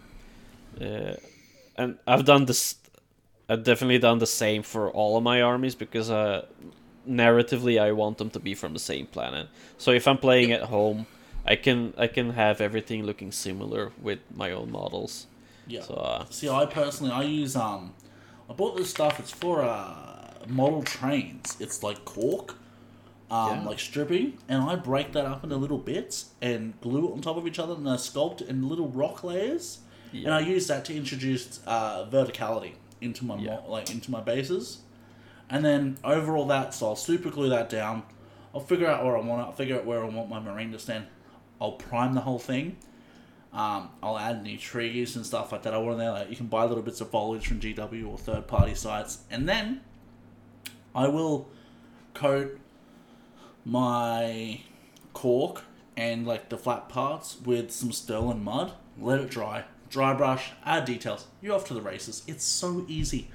Uh, 0.80 1.16
and 1.78 1.98
I've 2.08 2.26
done 2.26 2.46
this. 2.46 2.76
I've 3.50 3.64
definitely 3.64 4.00
done 4.00 4.20
the 4.20 4.28
same 4.28 4.64
for 4.64 4.90
all 4.90 5.18
of 5.18 5.24
my 5.24 5.42
armies 5.42 5.76
because 5.76 6.10
uh, 6.10 6.46
narratively 7.08 7.82
I 7.82 7.92
want 7.92 8.18
them 8.18 8.30
to 8.32 8.40
be 8.40 8.56
from 8.56 8.74
the 8.74 8.80
same 8.80 9.06
planet. 9.08 9.48
So 9.78 9.92
if 9.92 10.08
I'm 10.08 10.18
playing 10.18 10.52
at 10.52 10.64
home, 10.64 11.06
I 11.46 11.56
can 11.56 11.94
I 11.98 12.08
can 12.08 12.32
have 12.32 12.62
everything 12.62 13.04
looking 13.04 13.32
similar 13.32 13.92
with 14.02 14.20
my 14.34 14.52
own 14.52 14.72
models. 14.72 15.28
Yeah. 15.68 15.82
So 15.82 15.96
uh, 15.96 16.26
See, 16.30 16.50
I 16.50 16.66
personally 16.66 17.12
I 17.12 17.24
use 17.24 17.56
um, 17.56 17.94
I 18.50 18.54
bought 18.54 18.78
this 18.78 18.90
stuff. 18.90 19.20
It's 19.20 19.32
for 19.32 19.62
uh 19.62 20.46
model 20.48 20.84
trains. 20.84 21.58
It's 21.60 21.84
like 21.84 22.06
cork, 22.06 22.56
um, 23.32 23.60
Yeah. 23.62 23.66
like 23.70 23.80
stripping, 23.80 24.38
and 24.48 24.64
I 24.64 24.76
break 24.76 25.14
that 25.14 25.26
up 25.26 25.44
into 25.44 25.56
little 25.58 25.78
bits 25.78 26.32
and 26.42 26.80
glue 26.82 27.08
it 27.10 27.14
on 27.14 27.22
top 27.22 27.38
of 27.38 27.48
each 27.48 27.60
other, 27.60 27.74
and 27.74 27.90
I 27.90 27.96
sculpt 27.96 28.42
in 28.48 28.68
little 28.70 28.88
rock 28.90 29.24
layers. 29.24 29.80
And 30.14 30.32
I 30.32 30.42
use 30.42 30.68
that 30.68 30.86
to 30.86 30.96
introduce 30.96 31.60
uh, 31.66 32.06
verticality 32.06 32.74
into 33.02 33.26
my 33.26 33.36
Yeah. 33.38 33.56
mo- 33.56 33.64
like 33.72 33.90
into 33.90 34.12
my 34.12 34.22
bases, 34.22 34.82
and 35.50 35.66
then 35.66 35.98
over 36.04 36.38
all 36.38 36.46
that, 36.48 36.76
so 36.76 36.90
I'll 36.90 36.96
super 36.96 37.32
glue 37.32 37.50
that 37.50 37.68
down. 37.70 38.04
I'll 38.54 38.62
figure 38.62 38.86
out 38.88 39.04
where 39.04 39.18
I 39.18 39.22
want 39.22 39.42
it. 39.42 39.46
I'll 39.46 39.52
figure 39.52 39.76
out 39.76 39.86
where 39.86 40.04
I 40.04 40.08
want 40.08 40.30
my 40.30 40.40
marine 40.40 40.72
to 40.74 40.78
stand. 40.78 41.08
I'll 41.60 41.72
prime 41.72 42.14
the 42.14 42.22
whole 42.22 42.38
thing. 42.38 42.78
Um, 43.52 43.90
I'll 44.04 44.18
add 44.20 44.38
any 44.38 44.58
trees 44.58 45.16
and 45.16 45.26
stuff 45.26 45.52
like 45.52 45.64
that. 45.64 45.74
I 45.74 45.78
want 45.80 45.98
there. 45.98 46.12
Like, 46.12 46.30
you 46.30 46.36
can 46.36 46.48
buy 46.48 46.66
little 46.66 46.84
bits 46.84 47.02
of 47.02 47.10
foliage 47.10 47.48
from 47.48 47.60
GW 47.60 48.08
or 48.08 48.18
third 48.18 48.48
party 48.48 48.76
sites, 48.76 49.24
and 49.32 49.50
then 49.50 49.82
I 50.94 51.08
will 51.08 51.48
coat 52.14 52.60
my 53.66 54.62
cork 55.14 55.64
and 55.96 56.26
like 56.26 56.50
the 56.50 56.58
flat 56.58 56.90
parts 56.90 57.38
with 57.44 57.72
some 57.72 57.90
Stirland 57.92 58.42
Mud. 58.42 58.74
Let 59.00 59.20
it 59.20 59.30
dry. 59.30 59.66
Dry 59.90 60.14
brush. 60.14 60.52
Add 60.66 60.86
details. 60.86 61.28
You're 61.42 61.56
off 61.56 61.68
to 61.68 61.74
the 61.74 61.82
races. 61.82 62.24
It's 62.28 62.44
so 62.44 62.86
easy. 62.88 63.30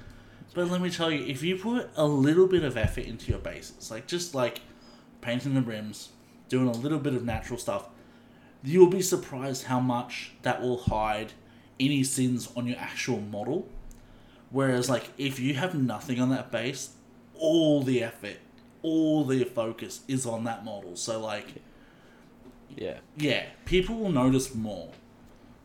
But 0.53 0.69
let 0.69 0.81
me 0.81 0.89
tell 0.89 1.11
you, 1.11 1.25
if 1.25 1.43
you 1.43 1.57
put 1.57 1.89
a 1.95 2.05
little 2.05 2.47
bit 2.47 2.63
of 2.63 2.75
effort 2.75 3.05
into 3.05 3.29
your 3.29 3.39
bases, 3.39 3.91
like 3.91 4.07
just 4.07 4.33
like 4.33 4.61
painting 5.21 5.53
the 5.53 5.61
rims, 5.61 6.09
doing 6.47 6.67
a 6.67 6.71
little 6.71 6.99
bit 6.99 7.13
of 7.13 7.23
natural 7.23 7.59
stuff, 7.59 7.87
you'll 8.63 8.89
be 8.89 9.01
surprised 9.01 9.65
how 9.65 9.79
much 9.79 10.31
that 10.41 10.61
will 10.61 10.77
hide 10.77 11.33
any 11.79 12.03
sins 12.03 12.49
on 12.55 12.67
your 12.67 12.77
actual 12.77 13.21
model. 13.21 13.67
Whereas, 14.49 14.89
like, 14.89 15.09
if 15.17 15.39
you 15.39 15.53
have 15.53 15.75
nothing 15.75 16.19
on 16.19 16.29
that 16.31 16.51
base, 16.51 16.91
all 17.35 17.83
the 17.83 18.03
effort, 18.03 18.37
all 18.81 19.23
their 19.25 19.45
focus 19.45 20.01
is 20.07 20.25
on 20.25 20.43
that 20.45 20.63
model. 20.63 20.95
So, 20.95 21.19
like, 21.19 21.55
Yeah. 22.75 22.99
yeah, 23.17 23.45
people 23.65 23.95
will 23.95 24.11
notice 24.11 24.53
more. 24.53 24.91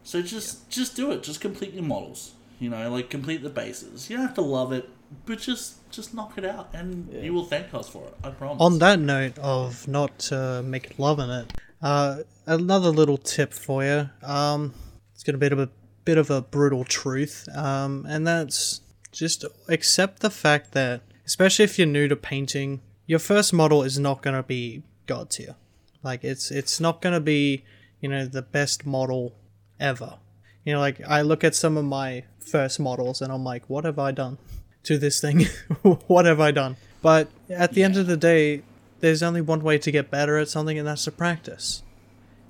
So 0.02 0.20
just 0.22 0.68
just 0.68 0.96
do 0.96 1.10
it. 1.12 1.22
Just 1.22 1.40
complete 1.40 1.72
your 1.72 1.84
models. 1.84 2.32
You 2.60 2.70
know, 2.70 2.90
like 2.90 3.10
complete 3.10 3.42
the 3.42 3.50
bases. 3.50 4.08
You 4.10 4.16
don't 4.16 4.26
have 4.26 4.34
to 4.36 4.42
love 4.42 4.72
it, 4.72 4.88
but 5.26 5.38
just 5.38 5.88
just 5.90 6.12
knock 6.14 6.36
it 6.38 6.44
out, 6.44 6.70
and 6.72 7.08
Yeah. 7.12 7.20
you 7.22 7.32
will 7.34 7.44
thank 7.44 7.72
us 7.74 7.88
for 7.88 8.04
it. 8.06 8.14
I 8.22 8.30
promise. 8.30 8.60
On 8.60 8.78
that 8.78 8.98
note 9.00 9.38
of 9.38 9.86
not 9.88 10.30
uh, 10.32 10.62
make 10.62 10.98
loving 10.98 11.30
it, 11.30 11.52
uh, 11.82 12.18
another 12.46 12.90
little 12.90 13.16
tip 13.18 13.52
for 13.52 13.84
you. 13.84 14.10
Um, 14.22 14.74
it's 15.14 15.22
got 15.22 15.34
a 15.34 15.38
bit 15.38 15.52
of 15.52 15.58
a 15.58 15.68
bit 16.04 16.18
of 16.18 16.30
a 16.30 16.42
brutal 16.42 16.84
truth, 16.84 17.48
um, 17.54 18.04
and 18.08 18.26
that's 18.26 18.80
just 19.12 19.44
accept 19.68 20.20
the 20.20 20.30
fact 20.30 20.72
that, 20.72 21.02
especially 21.24 21.64
if 21.64 21.78
you're 21.78 21.86
new 21.86 22.08
to 22.08 22.16
painting, 22.16 22.80
your 23.07 23.18
first 23.18 23.52
model 23.52 23.82
is 23.82 23.98
not 23.98 24.22
gonna 24.22 24.42
be 24.42 24.82
god 25.07 25.30
tier. 25.30 25.57
Like 26.02 26.24
it's 26.24 26.50
it's 26.50 26.80
not 26.80 27.00
gonna 27.00 27.20
be 27.20 27.64
you 28.00 28.09
know 28.09 28.26
the 28.26 28.42
best 28.42 28.86
model 28.86 29.34
ever. 29.80 30.18
You 30.64 30.74
know, 30.74 30.80
like 30.80 31.00
I 31.07 31.22
look 31.22 31.44
at 31.44 31.55
some 31.55 31.76
of 31.76 31.84
my 31.84 32.24
first 32.38 32.80
models 32.80 33.20
and 33.20 33.32
I'm 33.32 33.44
like, 33.44 33.68
what 33.68 33.84
have 33.84 33.98
I 33.98 34.12
done 34.12 34.38
to 34.84 34.98
this 34.98 35.20
thing? 35.20 35.46
what 36.07 36.24
have 36.24 36.40
I 36.40 36.50
done? 36.50 36.76
But 37.02 37.28
at 37.50 37.72
the 37.72 37.82
end 37.82 37.98
of 37.98 38.07
the 38.07 38.16
day, 38.16 38.62
there's 39.00 39.22
only 39.22 39.42
one 39.42 39.62
way 39.62 39.76
to 39.76 39.90
get 39.90 40.11
better 40.11 40.38
at 40.38 40.48
something, 40.48 40.78
and 40.78 40.88
that's 40.88 41.05
to 41.05 41.12
practice. 41.12 41.82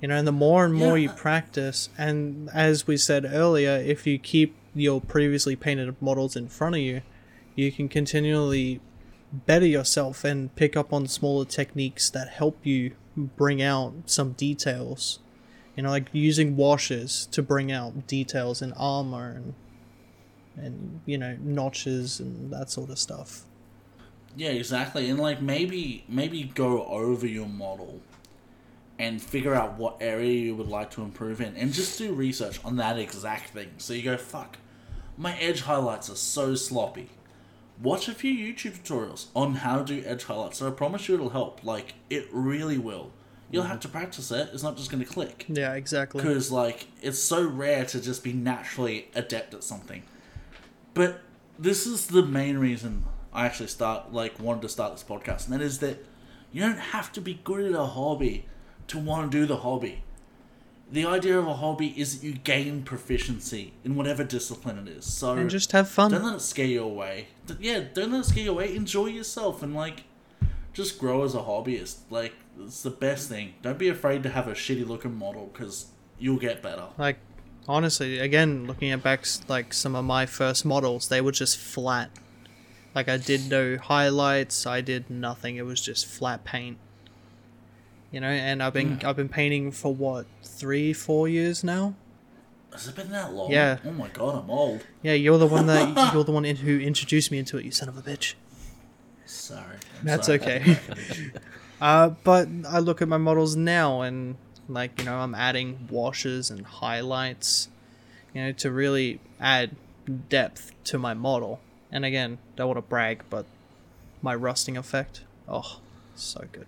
You 0.01 0.09
know, 0.09 0.17
and 0.17 0.27
the 0.27 0.33
more 0.33 0.65
and 0.65 0.75
more 0.75 0.97
you 0.97 1.09
practice, 1.09 1.89
and 1.99 2.49
as 2.51 2.87
we 2.87 2.97
said 2.97 3.25
earlier, 3.25 3.73
if 3.73 4.07
you 4.07 4.19
keep 4.19 4.55
your 4.75 5.01
previously 5.01 5.57
painted 5.57 6.01
models 6.01 6.37
in 6.37 6.49
front 6.49 6.77
of 6.77 6.81
you, 6.83 7.01
you 7.57 7.73
can 7.73 7.89
continually 7.89 8.81
better 9.33 9.67
yourself 9.67 10.25
and 10.25 10.55
pick 10.55 10.77
up 10.77 10.93
on 10.93 11.07
smaller 11.07 11.45
techniques 11.45 12.11
that 12.11 12.29
help 12.29 12.59
you 12.65 12.93
bring 13.17 13.63
out 13.63 13.95
some 14.07 14.33
details. 14.33 15.19
You 15.77 15.83
know, 15.83 15.91
like 15.91 16.09
using 16.13 16.57
washes 16.57 17.27
to 17.33 17.43
bring 17.43 17.73
out 17.73 18.07
details 18.07 18.63
in 18.63 18.73
armor 18.75 19.31
and 19.31 19.55
and 20.57 21.01
you 21.05 21.19
know 21.19 21.37
notches 21.41 22.21
and 22.21 22.53
that 22.53 22.71
sort 22.71 22.91
of 22.91 22.99
stuff. 22.99 23.45
Yeah, 24.37 24.51
exactly. 24.51 25.11
And 25.11 25.19
like 25.19 25.41
maybe 25.41 26.05
maybe 26.09 26.45
go 26.55 26.85
over 26.87 27.27
your 27.27 27.49
model 27.49 28.01
and 28.99 29.21
figure 29.21 29.55
out 29.55 29.77
what 29.77 29.97
area 30.01 30.33
you 30.33 30.55
would 30.55 30.69
like 30.69 30.91
to 30.93 31.03
improve 31.03 31.41
in 31.41 31.57
and 31.57 31.73
just 31.73 31.99
do 31.99 32.13
research 32.13 32.61
on 32.65 32.77
that 32.77 32.99
exact 32.99 33.51
thing. 33.51 33.73
So 33.79 33.93
you 33.93 34.03
go, 34.03 34.17
fuck, 34.17 34.59
my 35.17 35.37
edge 35.39 35.63
highlights 35.63 36.11
are 36.11 36.17
so 36.17 36.55
sloppy. 36.55 37.11
Watch 37.83 38.09
a 38.09 38.15
few 38.15 38.33
YouTube 38.33 38.79
tutorials 38.81 39.27
on 39.35 39.57
how 39.57 39.83
to 39.83 39.85
do 39.85 40.07
edge 40.07 40.25
highlights. 40.25 40.59
So 40.59 40.69
I 40.69 40.71
promise 40.71 41.09
you 41.09 41.15
it'll 41.17 41.31
help. 41.31 41.65
Like 41.65 41.95
it 42.09 42.29
really 42.33 42.79
will. 42.79 43.11
You'll 43.51 43.65
have 43.65 43.81
to 43.81 43.89
practice 43.89 44.31
it. 44.33 44.51
It's 44.53 44.63
not 44.63 44.77
just 44.77 44.91
going 44.91 45.05
to 45.05 45.09
click. 45.09 45.45
Yeah, 45.49 45.75
exactly. 45.75 46.23
Because 46.23 46.51
like 46.51 46.87
it's 47.03 47.19
so 47.19 47.47
rare 47.47 47.85
to 47.87 48.01
just 48.01 48.25
be 48.25 48.33
naturally 48.33 49.09
adept 49.15 49.55
at 49.55 49.63
something. 49.63 50.03
But 50.95 51.21
this 51.59 51.87
is 51.87 52.07
the 52.07 52.23
main 52.25 52.59
reason 52.59 53.05
I 53.33 53.47
actually 53.47 53.69
start 53.69 54.13
like 54.13 54.39
wanted 54.41 54.63
to 54.63 54.69
start 54.69 54.93
this 54.93 55.05
podcast, 55.05 55.45
and 55.45 55.55
that 55.55 55.63
is 55.63 55.79
that 55.81 56.05
you 56.53 56.63
don't 56.63 56.79
have 56.79 57.13
to 57.13 57.21
be 57.21 57.41
good 57.45 57.65
at 57.65 57.79
a 57.79 57.85
hobby 57.87 58.47
to 58.89 58.99
want 58.99 59.31
to 59.31 59.39
do 59.39 59.47
the 59.47 59.59
hobby. 59.59 60.03
The 60.91 61.05
idea 61.07 61.39
of 61.39 61.47
a 61.47 61.55
hobby 61.55 61.89
is 62.01 62.21
that 62.21 62.27
you 62.27 62.35
gain 62.35 62.83
proficiency 62.83 63.73
in 63.85 63.97
whatever 63.97 64.23
discipline 64.23 64.79
it 64.79 64.89
is. 64.89 65.05
So 65.05 65.33
And 65.33 65.51
just 65.51 65.73
have 65.73 65.89
fun. 65.89 66.11
don't 66.13 66.23
let 66.25 66.37
it 66.37 66.41
scare 66.41 66.67
you 66.67 66.83
away. 66.85 67.29
Yeah, 67.61 67.85
don't 67.93 68.13
let 68.13 68.29
it 68.29 68.35
get 68.35 68.47
away. 68.47 68.75
Enjoy 68.75 69.07
yourself 69.07 69.63
and 69.63 69.75
like 69.75 70.05
just 70.73 70.99
grow 70.99 71.25
as 71.25 71.35
a 71.35 71.39
hobbyist. 71.39 71.99
Like 72.11 72.35
it's 72.59 72.83
the 72.83 72.91
best 72.91 73.29
thing. 73.29 73.55
Don't 73.63 73.79
be 73.79 73.89
afraid 73.89 74.23
to 74.25 74.31
have 74.31 74.49
a 74.49 74.53
shitty 74.53 74.87
looking 74.87 75.15
model 75.15 75.51
because 75.53 75.87
you'll 76.19 76.39
get 76.39 76.63
better. 76.63 76.87
Like, 76.99 77.19
honestly, 77.69 78.19
again, 78.19 78.67
looking 78.67 78.91
at 78.91 79.03
back 79.03 79.27
like 79.49 79.73
some 79.73 79.95
of 79.95 80.05
my 80.05 80.27
first 80.27 80.65
models, 80.65 81.09
they 81.09 81.21
were 81.21 81.33
just 81.33 81.57
flat. 81.59 82.11
Like 82.95 83.09
I 83.09 83.17
did 83.17 83.51
no 83.51 83.77
highlights. 83.77 84.67
I 84.67 84.81
did 84.81 85.11
nothing. 85.11 85.57
It 85.57 85.67
was 85.67 85.81
just 85.81 86.07
flat 86.07 86.45
paint. 86.45 86.79
You 88.11 88.21
know, 88.21 88.29
and 88.29 88.63
I've 88.63 88.73
been 88.73 88.99
mm. 88.99 89.05
I've 89.05 89.17
been 89.17 89.29
painting 89.29 89.73
for 89.73 89.93
what 89.93 90.27
three, 90.43 90.93
four 90.93 91.29
years 91.29 91.65
now. 91.65 91.95
Has 92.75 92.89
it 92.89 92.97
been 92.97 93.11
that 93.13 93.33
long? 93.33 93.53
Yeah. 93.53 93.79
Oh 93.85 93.93
my 93.93 94.09
god, 94.09 94.35
I'm 94.35 94.51
old. 94.51 94.85
Yeah, 95.01 95.13
you're 95.13 95.39
the 95.39 95.47
one 95.47 95.67
that 95.69 96.13
you're 96.15 96.25
the 96.25 96.33
one 96.33 96.45
in, 96.45 96.57
who 96.57 96.77
introduced 96.81 97.31
me 97.31 97.39
into 97.39 97.57
it. 97.57 97.65
You 97.65 97.71
son 97.71 97.89
of 97.89 97.97
a 97.97 98.03
bitch. 98.03 98.35
Sorry. 99.27 99.77
I'm 100.01 100.05
That's 100.05 100.27
sorry. 100.27 100.41
okay. 100.41 100.79
uh, 101.81 102.11
but 102.25 102.49
I 102.69 102.81
look 102.81 103.01
at 103.01 103.07
my 103.07 103.17
models 103.17 103.55
now 103.55 104.01
and 104.01 104.37
like 104.69 104.99
you 104.99 105.05
know 105.05 105.19
I'm 105.19 105.37
adding 105.37 105.87
washes 105.89 106.51
and 106.51 106.67
highlights, 106.67 107.69
you 108.35 108.43
know, 108.43 108.51
to 108.51 108.73
really 108.73 109.21
add 109.39 109.77
depth 110.29 110.73
to 110.85 110.99
my 110.99 111.15
model. 111.15 111.61
And 111.93 112.05
again, 112.05 112.39
don't 112.57 112.67
want 112.67 112.79
to 112.79 112.83
brag, 112.83 113.23
but 113.31 113.47
my 114.21 114.35
rusting 114.35 114.77
effect, 114.77 115.23
oh, 115.49 115.79
so 116.17 116.45
good. 116.51 116.67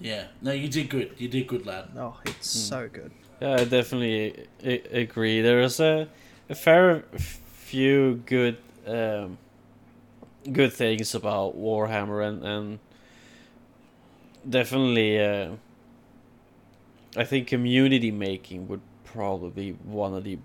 Yeah. 0.00 0.28
No, 0.40 0.52
you 0.52 0.68
did 0.68 0.88
good. 0.88 1.14
You 1.18 1.28
did 1.28 1.46
good, 1.46 1.66
lad. 1.66 1.90
Oh, 1.94 2.18
it's 2.24 2.48
so 2.48 2.88
good. 2.90 3.12
Yeah, 3.42 3.54
I 3.54 3.64
definitely 3.64 4.46
agree. 4.62 5.40
There's 5.40 5.80
a, 5.80 6.06
a 6.48 6.54
fair 6.54 7.02
few 7.16 8.22
good 8.24 8.56
um, 8.86 9.36
good 10.52 10.72
things 10.72 11.14
about 11.14 11.56
Warhammer 11.56 12.26
and, 12.26 12.44
and 12.44 12.78
definitely 14.48 15.20
uh, 15.20 15.50
I 17.16 17.24
think 17.24 17.48
community 17.48 18.10
making 18.10 18.68
would 18.68 18.80
probably 19.04 19.72
be 19.72 19.78
one 19.84 20.14
of 20.14 20.24
the 20.24 20.38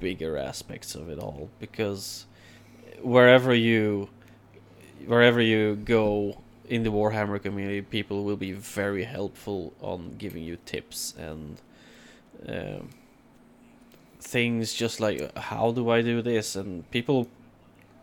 bigger 0.00 0.36
aspects 0.36 0.94
of 0.94 1.08
it 1.08 1.18
all 1.18 1.48
because 1.58 2.26
wherever 3.02 3.54
you 3.54 4.08
wherever 5.06 5.40
you 5.40 5.76
go 5.76 6.38
in 6.68 6.82
the 6.82 6.90
Warhammer 6.90 7.40
community, 7.42 7.82
people 7.82 8.24
will 8.24 8.36
be 8.36 8.52
very 8.52 9.04
helpful 9.04 9.72
on 9.80 10.16
giving 10.18 10.42
you 10.42 10.58
tips 10.66 11.14
and 11.18 11.60
um, 12.48 12.90
things 14.20 14.74
just 14.74 15.00
like 15.00 15.36
how 15.36 15.72
do 15.72 15.90
I 15.90 16.02
do 16.02 16.22
this 16.22 16.56
and 16.56 16.88
people 16.90 17.28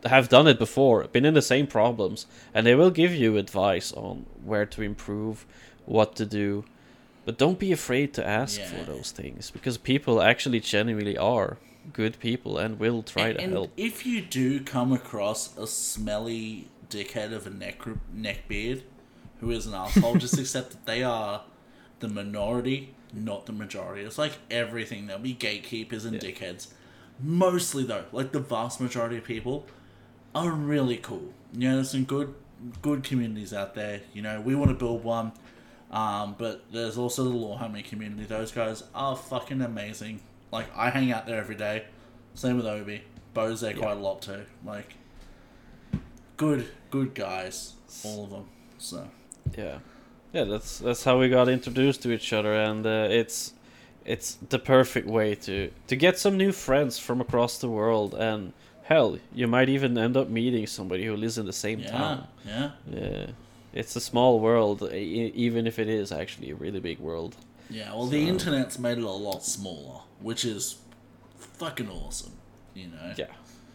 have 0.05 0.27
done 0.29 0.47
it 0.47 0.59
before, 0.59 1.03
been 1.05 1.23
in 1.25 1.33
the 1.33 1.41
same 1.41 1.65
problems, 1.65 2.25
and 2.53 2.65
they 2.67 2.75
will 2.75 2.91
give 2.91 3.13
you 3.15 3.37
advice 3.37 3.93
on 3.93 4.25
where 4.43 4.65
to 4.65 4.81
improve, 4.81 5.45
what 5.85 6.15
to 6.17 6.25
do. 6.25 6.65
But 7.25 7.37
don't 7.37 7.57
be 7.57 7.71
afraid 7.71 8.13
to 8.15 8.27
ask 8.27 8.59
Yeah. 8.59 8.65
for 8.67 8.83
those 8.83 9.11
things 9.11 9.49
because 9.49 9.77
people 9.77 10.21
actually 10.21 10.59
genuinely 10.59 11.17
are 11.17 11.57
good 11.93 12.19
people 12.19 12.57
and 12.57 12.79
will 12.79 13.01
try 13.01 13.29
and, 13.29 13.37
to 13.37 13.43
and 13.45 13.53
help. 13.53 13.71
if 13.77 14.05
you 14.05 14.21
do 14.21 14.59
come 14.59 14.91
across 14.91 15.57
a 15.57 15.67
smelly 15.67 16.67
dickhead 16.89 17.31
of 17.33 17.47
a 17.47 17.49
neck 17.49 17.81
neckbeard 18.13 18.81
who 19.39 19.51
is 19.51 19.65
an 19.67 19.73
asshole, 19.73 20.15
just 20.17 20.37
accept 20.43 20.71
that 20.71 20.85
they 20.85 21.01
are 21.01 21.43
the 21.99 22.09
minority, 22.09 22.93
not 23.13 23.45
the 23.45 23.53
majority. 23.53 24.03
It's 24.03 24.17
like 24.17 24.33
everything. 24.49 25.07
There'll 25.07 25.21
be 25.21 25.33
gatekeepers 25.33 26.05
and 26.05 26.19
dickheads. 26.19 26.67
Mostly 27.21 27.83
though, 27.83 28.05
like 28.11 28.31
the 28.31 28.39
vast 28.39 28.81
majority 28.81 29.17
of 29.17 29.23
people 29.23 29.65
are 30.33 30.51
really 30.51 30.97
cool. 30.97 31.33
You 31.53 31.69
know, 31.69 31.75
there's 31.75 31.91
some 31.91 32.03
good 32.05 32.33
good 32.81 33.03
communities 33.03 33.53
out 33.53 33.75
there. 33.75 34.01
You 34.13 34.21
know, 34.21 34.41
we 34.41 34.55
want 34.55 34.69
to 34.69 34.75
build 34.75 35.03
one. 35.03 35.31
Um, 35.91 36.35
but 36.39 36.63
there's 36.71 36.97
also 36.97 37.23
the 37.25 37.29
Lawhammer 37.29 37.85
community. 37.85 38.23
Those 38.23 38.51
guys 38.51 38.83
are 38.95 39.15
fucking 39.15 39.61
amazing. 39.61 40.21
Like 40.51 40.65
I 40.75 40.89
hang 40.89 41.11
out 41.11 41.27
there 41.27 41.37
every 41.37 41.55
day. 41.55 41.85
Same 42.33 42.57
with 42.57 42.65
Obi. 42.65 43.03
Bo's 43.35 43.61
there 43.61 43.73
quite 43.73 43.97
a 43.97 43.99
lot 43.99 44.23
too. 44.23 44.45
Like 44.65 44.95
good, 46.37 46.67
good 46.89 47.13
guys, 47.13 47.73
all 48.03 48.23
of 48.23 48.29
them. 48.31 48.45
So 48.79 49.07
yeah 49.55 49.79
yeah 50.33 50.43
that's 50.43 50.79
that's 50.79 51.03
how 51.03 51.19
we 51.19 51.29
got 51.29 51.47
introduced 51.47 52.01
to 52.03 52.11
each 52.11 52.33
other 52.33 52.53
and 52.53 52.85
uh, 52.85 53.07
it's 53.09 53.53
it's 54.05 54.35
the 54.49 54.59
perfect 54.59 55.07
way 55.07 55.33
to 55.33 55.71
to 55.87 55.95
get 55.95 56.19
some 56.19 56.35
new 56.35 56.51
friends 56.51 56.99
from 56.99 57.21
across 57.21 57.57
the 57.59 57.69
world 57.69 58.13
and 58.13 58.51
hell 58.83 59.17
you 59.33 59.47
might 59.47 59.69
even 59.69 59.97
end 59.97 60.17
up 60.17 60.27
meeting 60.27 60.67
somebody 60.67 61.05
who 61.05 61.15
lives 61.15 61.37
in 61.37 61.45
the 61.45 61.53
same 61.53 61.79
yeah, 61.79 61.91
town 61.91 62.27
yeah, 62.45 62.71
yeah 62.91 63.27
it's 63.71 63.95
a 63.95 64.01
small 64.01 64.39
world 64.41 64.83
even 64.91 65.65
if 65.65 65.79
it 65.79 65.87
is 65.87 66.11
actually 66.11 66.51
a 66.51 66.55
really 66.55 66.81
big 66.81 66.99
world 66.99 67.37
yeah. 67.69 67.91
Well, 67.93 68.07
the 68.07 68.27
internet's 68.27 68.77
made 68.77 68.97
it 68.97 69.03
a 69.03 69.09
lot 69.09 69.43
smaller, 69.43 70.01
which 70.19 70.45
is 70.45 70.77
fucking 71.37 71.89
awesome. 71.89 72.33
You 72.73 72.87
know. 72.87 73.13
yeah 73.15 73.25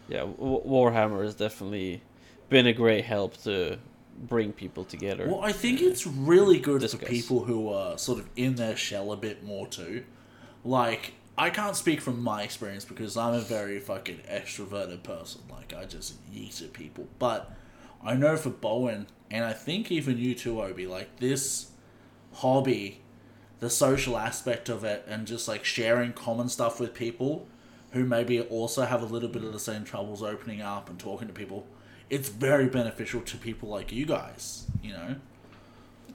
yeah 0.09 0.19
w- 0.19 0.61
warhammer 0.65 1.23
has 1.23 1.33
definitely 1.33 2.01
been 2.49 2.67
a 2.67 2.73
great 2.73 3.05
help 3.05 3.41
to 3.43 3.77
bring 4.19 4.51
people 4.51 4.83
together 4.83 5.27
Well, 5.27 5.41
I 5.41 5.51
think 5.51 5.81
it's 5.81 6.05
really 6.05 6.59
good 6.59 6.89
for 6.89 6.97
people 6.97 7.45
who 7.45 7.69
are 7.69 7.97
sort 7.97 8.19
of 8.19 8.27
in 8.35 8.55
their 8.55 8.75
shell 8.75 9.11
a 9.11 9.17
bit 9.17 9.43
more 9.43 9.65
too. 9.67 10.03
Like, 10.65 11.13
I 11.37 11.49
can't 11.49 11.75
speak 11.75 12.01
from 12.01 12.21
my 12.21 12.43
experience 12.43 12.83
because 12.83 13.15
I'm 13.15 13.33
a 13.33 13.39
very 13.39 13.79
fucking 13.79 14.21
extroverted 14.29 15.03
person. 15.03 15.41
Like, 15.49 15.73
I 15.73 15.85
just 15.85 16.15
yeet 16.31 16.61
at 16.61 16.73
people. 16.73 17.07
But 17.17 17.51
I 18.03 18.15
know 18.15 18.35
for 18.35 18.49
Bowen, 18.49 19.07
and 19.31 19.45
I 19.45 19.53
think 19.53 19.89
even 19.91 20.17
you 20.17 20.35
too, 20.35 20.61
Obi, 20.61 20.85
like, 20.85 21.17
this 21.17 21.71
hobby 22.33 23.01
the 23.59 23.69
social 23.69 24.17
aspect 24.17 24.69
of 24.69 24.83
it 24.83 25.05
and 25.07 25.27
just 25.27 25.47
like 25.47 25.65
sharing 25.65 26.13
common 26.13 26.49
stuff 26.49 26.79
with 26.79 26.93
people 26.93 27.47
who 27.91 28.05
maybe 28.05 28.39
also 28.39 28.83
have 28.83 29.01
a 29.01 29.05
little 29.05 29.29
bit 29.29 29.43
of 29.43 29.51
the 29.51 29.59
same 29.59 29.83
troubles 29.83 30.23
opening 30.23 30.61
up 30.61 30.89
and 30.89 30.99
talking 30.99 31.27
to 31.27 31.33
people. 31.33 31.65
It's 32.09 32.29
very 32.29 32.67
beneficial 32.67 33.21
to 33.21 33.37
people 33.37 33.69
like 33.69 33.91
you 33.91 34.05
guys, 34.05 34.65
you 34.81 34.93
know? 34.93 35.15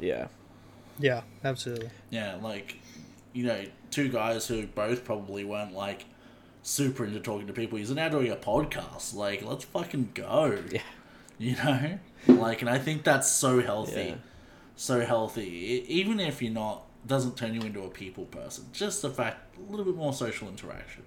Yeah. 0.01 0.29
Yeah, 0.99 1.23
absolutely. 1.45 1.91
Yeah, 2.11 2.37
like, 2.43 2.79
you 3.33 3.47
know, 3.47 3.65
two 3.91 4.09
guys 4.09 4.47
who 4.47 4.67
both 4.67 5.05
probably 5.05 5.45
weren't 5.45 5.73
like 5.73 6.07
super 6.63 7.05
into 7.05 7.21
talking 7.21 7.47
to 7.47 7.53
people. 7.53 7.79
He's 7.79 7.91
now 7.91 8.09
doing 8.09 8.31
a 8.31 8.37
podcast. 8.37 9.15
Like, 9.15 9.43
let's 9.43 9.65
fucking 9.65 10.11
go. 10.15 10.59
Yeah. 10.71 10.81
You 11.39 11.57
know? 11.57 11.99
Like, 12.27 12.61
and 12.61 12.71
I 12.71 12.79
think 12.79 13.05
that's 13.05 13.31
so 13.31 13.61
healthy. 13.61 14.01
Yeah. 14.01 14.15
So 14.77 15.01
healthy. 15.05 15.85
Even 15.89 16.21
if 16.21 16.43
you're 16.43 16.53
not, 16.53 16.85
doesn't 17.07 17.37
turn 17.37 17.55
you 17.55 17.61
into 17.61 17.83
a 17.83 17.89
people 17.89 18.25
person. 18.25 18.65
Just 18.73 19.03
the 19.03 19.11
fact, 19.11 19.57
a 19.59 19.71
little 19.71 19.85
bit 19.85 19.95
more 19.95 20.13
social 20.13 20.49
interaction. 20.49 21.03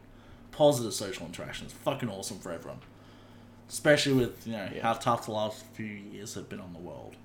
Positive 0.51 0.93
social 0.93 1.25
interaction 1.25 1.67
is 1.67 1.73
fucking 1.73 2.09
awesome 2.09 2.39
for 2.39 2.51
everyone. 2.51 2.79
Especially 3.69 4.13
with, 4.13 4.45
you 4.47 4.53
know, 4.53 4.69
Yeah. 4.73 4.81
how 4.81 4.93
tough 4.93 5.25
the 5.25 5.31
last 5.33 5.65
few 5.73 5.85
years 5.85 6.33
have 6.35 6.47
been 6.49 6.59
on 6.61 6.73
the 6.73 6.79
world. 6.79 7.15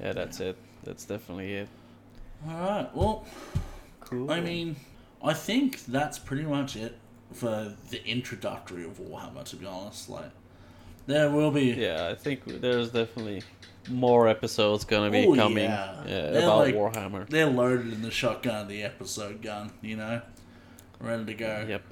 Yeah, 0.00 0.12
that's 0.12 0.40
it. 0.40 0.56
That's 0.84 1.04
definitely 1.04 1.54
it. 1.54 1.68
Alright, 2.48 2.94
well, 2.94 3.24
Cool. 4.00 4.30
I 4.30 4.40
mean, 4.40 4.76
I 5.22 5.34
think 5.34 5.84
that's 5.86 6.18
pretty 6.18 6.44
much 6.44 6.76
it 6.76 6.96
for 7.32 7.74
the 7.90 8.06
introductory 8.06 8.84
of 8.84 8.98
Warhammer. 8.98 9.44
To 9.44 9.56
be 9.56 9.66
honest, 9.66 10.08
like 10.08 10.30
there 11.06 11.30
will 11.30 11.50
be 11.50 11.72
yeah, 11.72 12.08
I 12.08 12.14
think 12.14 12.44
there's 12.60 12.90
definitely 12.90 13.42
more 13.90 14.28
episodes 14.28 14.84
gonna 14.84 15.10
be 15.10 15.26
Oh, 15.26 15.34
coming 15.34 15.64
yeah. 15.64 16.02
They're 16.06 16.38
about 16.42 16.58
like- 16.58 16.74
Warhammer. 16.74 17.28
they're 17.28 17.50
loaded 17.50 17.92
in 17.92 18.02
the 18.02 18.10
shotgun, 18.10 18.68
the 18.68 18.82
episode 18.82 19.42
gun, 19.42 19.72
you 19.82 19.96
know, 19.96 20.22
ready 21.00 21.24
to 21.26 21.34
go. 21.34 21.66
Yep. 21.68 21.82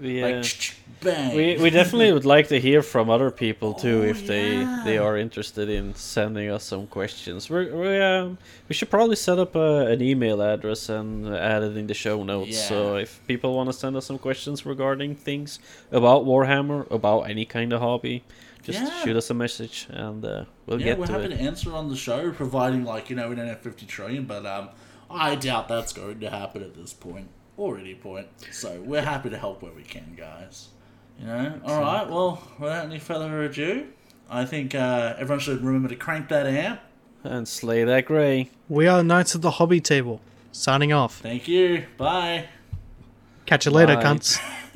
We, 0.00 0.22
uh, 0.22 0.28
Like 0.38 0.74
bang. 1.02 1.36
we 1.36 1.56
we 1.58 1.70
definitely 1.70 2.12
would 2.12 2.24
like 2.24 2.48
to 2.48 2.58
hear 2.58 2.82
from 2.82 3.10
other 3.10 3.30
people 3.30 3.74
too 3.74 4.02
Oh, 4.04 4.10
if 4.10 4.26
they 4.26 4.64
they 4.84 4.96
are 4.98 5.16
interested 5.18 5.68
in 5.68 5.94
sending 5.94 6.48
us 6.50 6.64
some 6.64 6.86
questions. 6.86 7.50
We're, 7.50 7.74
we 7.76 8.00
um 8.00 8.38
we 8.68 8.74
should 8.74 8.90
probably 8.90 9.16
set 9.16 9.38
up 9.38 9.54
a, 9.54 9.86
an 9.92 10.00
email 10.00 10.40
address 10.42 10.88
and 10.88 11.26
add 11.28 11.62
it 11.62 11.76
in 11.76 11.86
the 11.86 11.94
show 11.94 12.22
notes. 12.24 12.58
So 12.68 12.96
if 12.96 13.20
people 13.26 13.54
want 13.54 13.68
to 13.68 13.72
send 13.74 13.96
us 13.96 14.06
some 14.06 14.18
questions 14.18 14.64
regarding 14.64 15.14
things 15.14 15.58
about 15.90 16.24
Warhammer, 16.24 16.90
about 16.90 17.22
any 17.30 17.44
kind 17.44 17.72
of 17.72 17.80
hobby, 17.80 18.24
just 18.62 18.80
Yeah. 18.80 19.02
shoot 19.04 19.16
us 19.16 19.28
a 19.30 19.34
message 19.34 19.86
and 19.90 20.24
uh, 20.24 20.44
we'll 20.66 20.80
yeah, 20.80 20.86
get 20.86 20.98
we're 20.98 21.06
to 21.06 21.12
happy 21.12 21.24
it. 21.24 21.36
to 21.36 21.40
answer 21.42 21.72
on 21.74 21.90
the 21.90 21.96
show, 21.96 22.32
providing 22.32 22.84
like 22.84 23.10
you 23.10 23.16
know 23.16 23.28
we 23.28 23.34
don't 23.36 23.46
have 23.48 23.60
fifty 23.60 23.84
trillion, 23.86 24.24
but 24.24 24.46
um, 24.46 24.70
I 25.10 25.34
doubt 25.34 25.68
that's 25.68 25.92
going 25.92 26.20
to 26.20 26.30
happen 26.30 26.62
at 26.62 26.74
this 26.74 26.94
point 26.94 27.28
or 27.62 27.78
any 27.78 27.94
point. 27.94 28.26
So 28.50 28.80
we're 28.80 29.02
happy 29.02 29.30
to 29.30 29.38
help 29.38 29.62
where 29.62 29.72
we 29.72 29.82
can, 29.82 30.14
guys. 30.16 30.68
You 31.18 31.26
know. 31.26 31.60
All 31.64 31.80
right. 31.80 32.08
Well, 32.08 32.42
without 32.58 32.86
any 32.86 32.98
further 32.98 33.42
ado, 33.42 33.86
I 34.28 34.44
think 34.44 34.74
uh, 34.74 35.14
everyone 35.18 35.40
should 35.40 35.62
remember 35.62 35.88
to 35.88 35.96
crank 35.96 36.28
that 36.28 36.46
amp. 36.46 36.80
And 37.24 37.46
slay 37.46 37.84
that 37.84 38.06
gray. 38.06 38.50
We 38.68 38.88
are 38.88 39.04
Knights 39.04 39.34
of 39.36 39.42
the 39.42 39.52
Hobby 39.52 39.80
Table. 39.80 40.20
Signing 40.50 40.92
off. 40.92 41.18
Thank 41.18 41.46
you. 41.46 41.86
Bye. 41.96 42.48
Catch 43.46 43.66
you 43.66 43.72
later, 43.72 43.94
Bye. 43.94 44.02
cunts. 44.02 44.40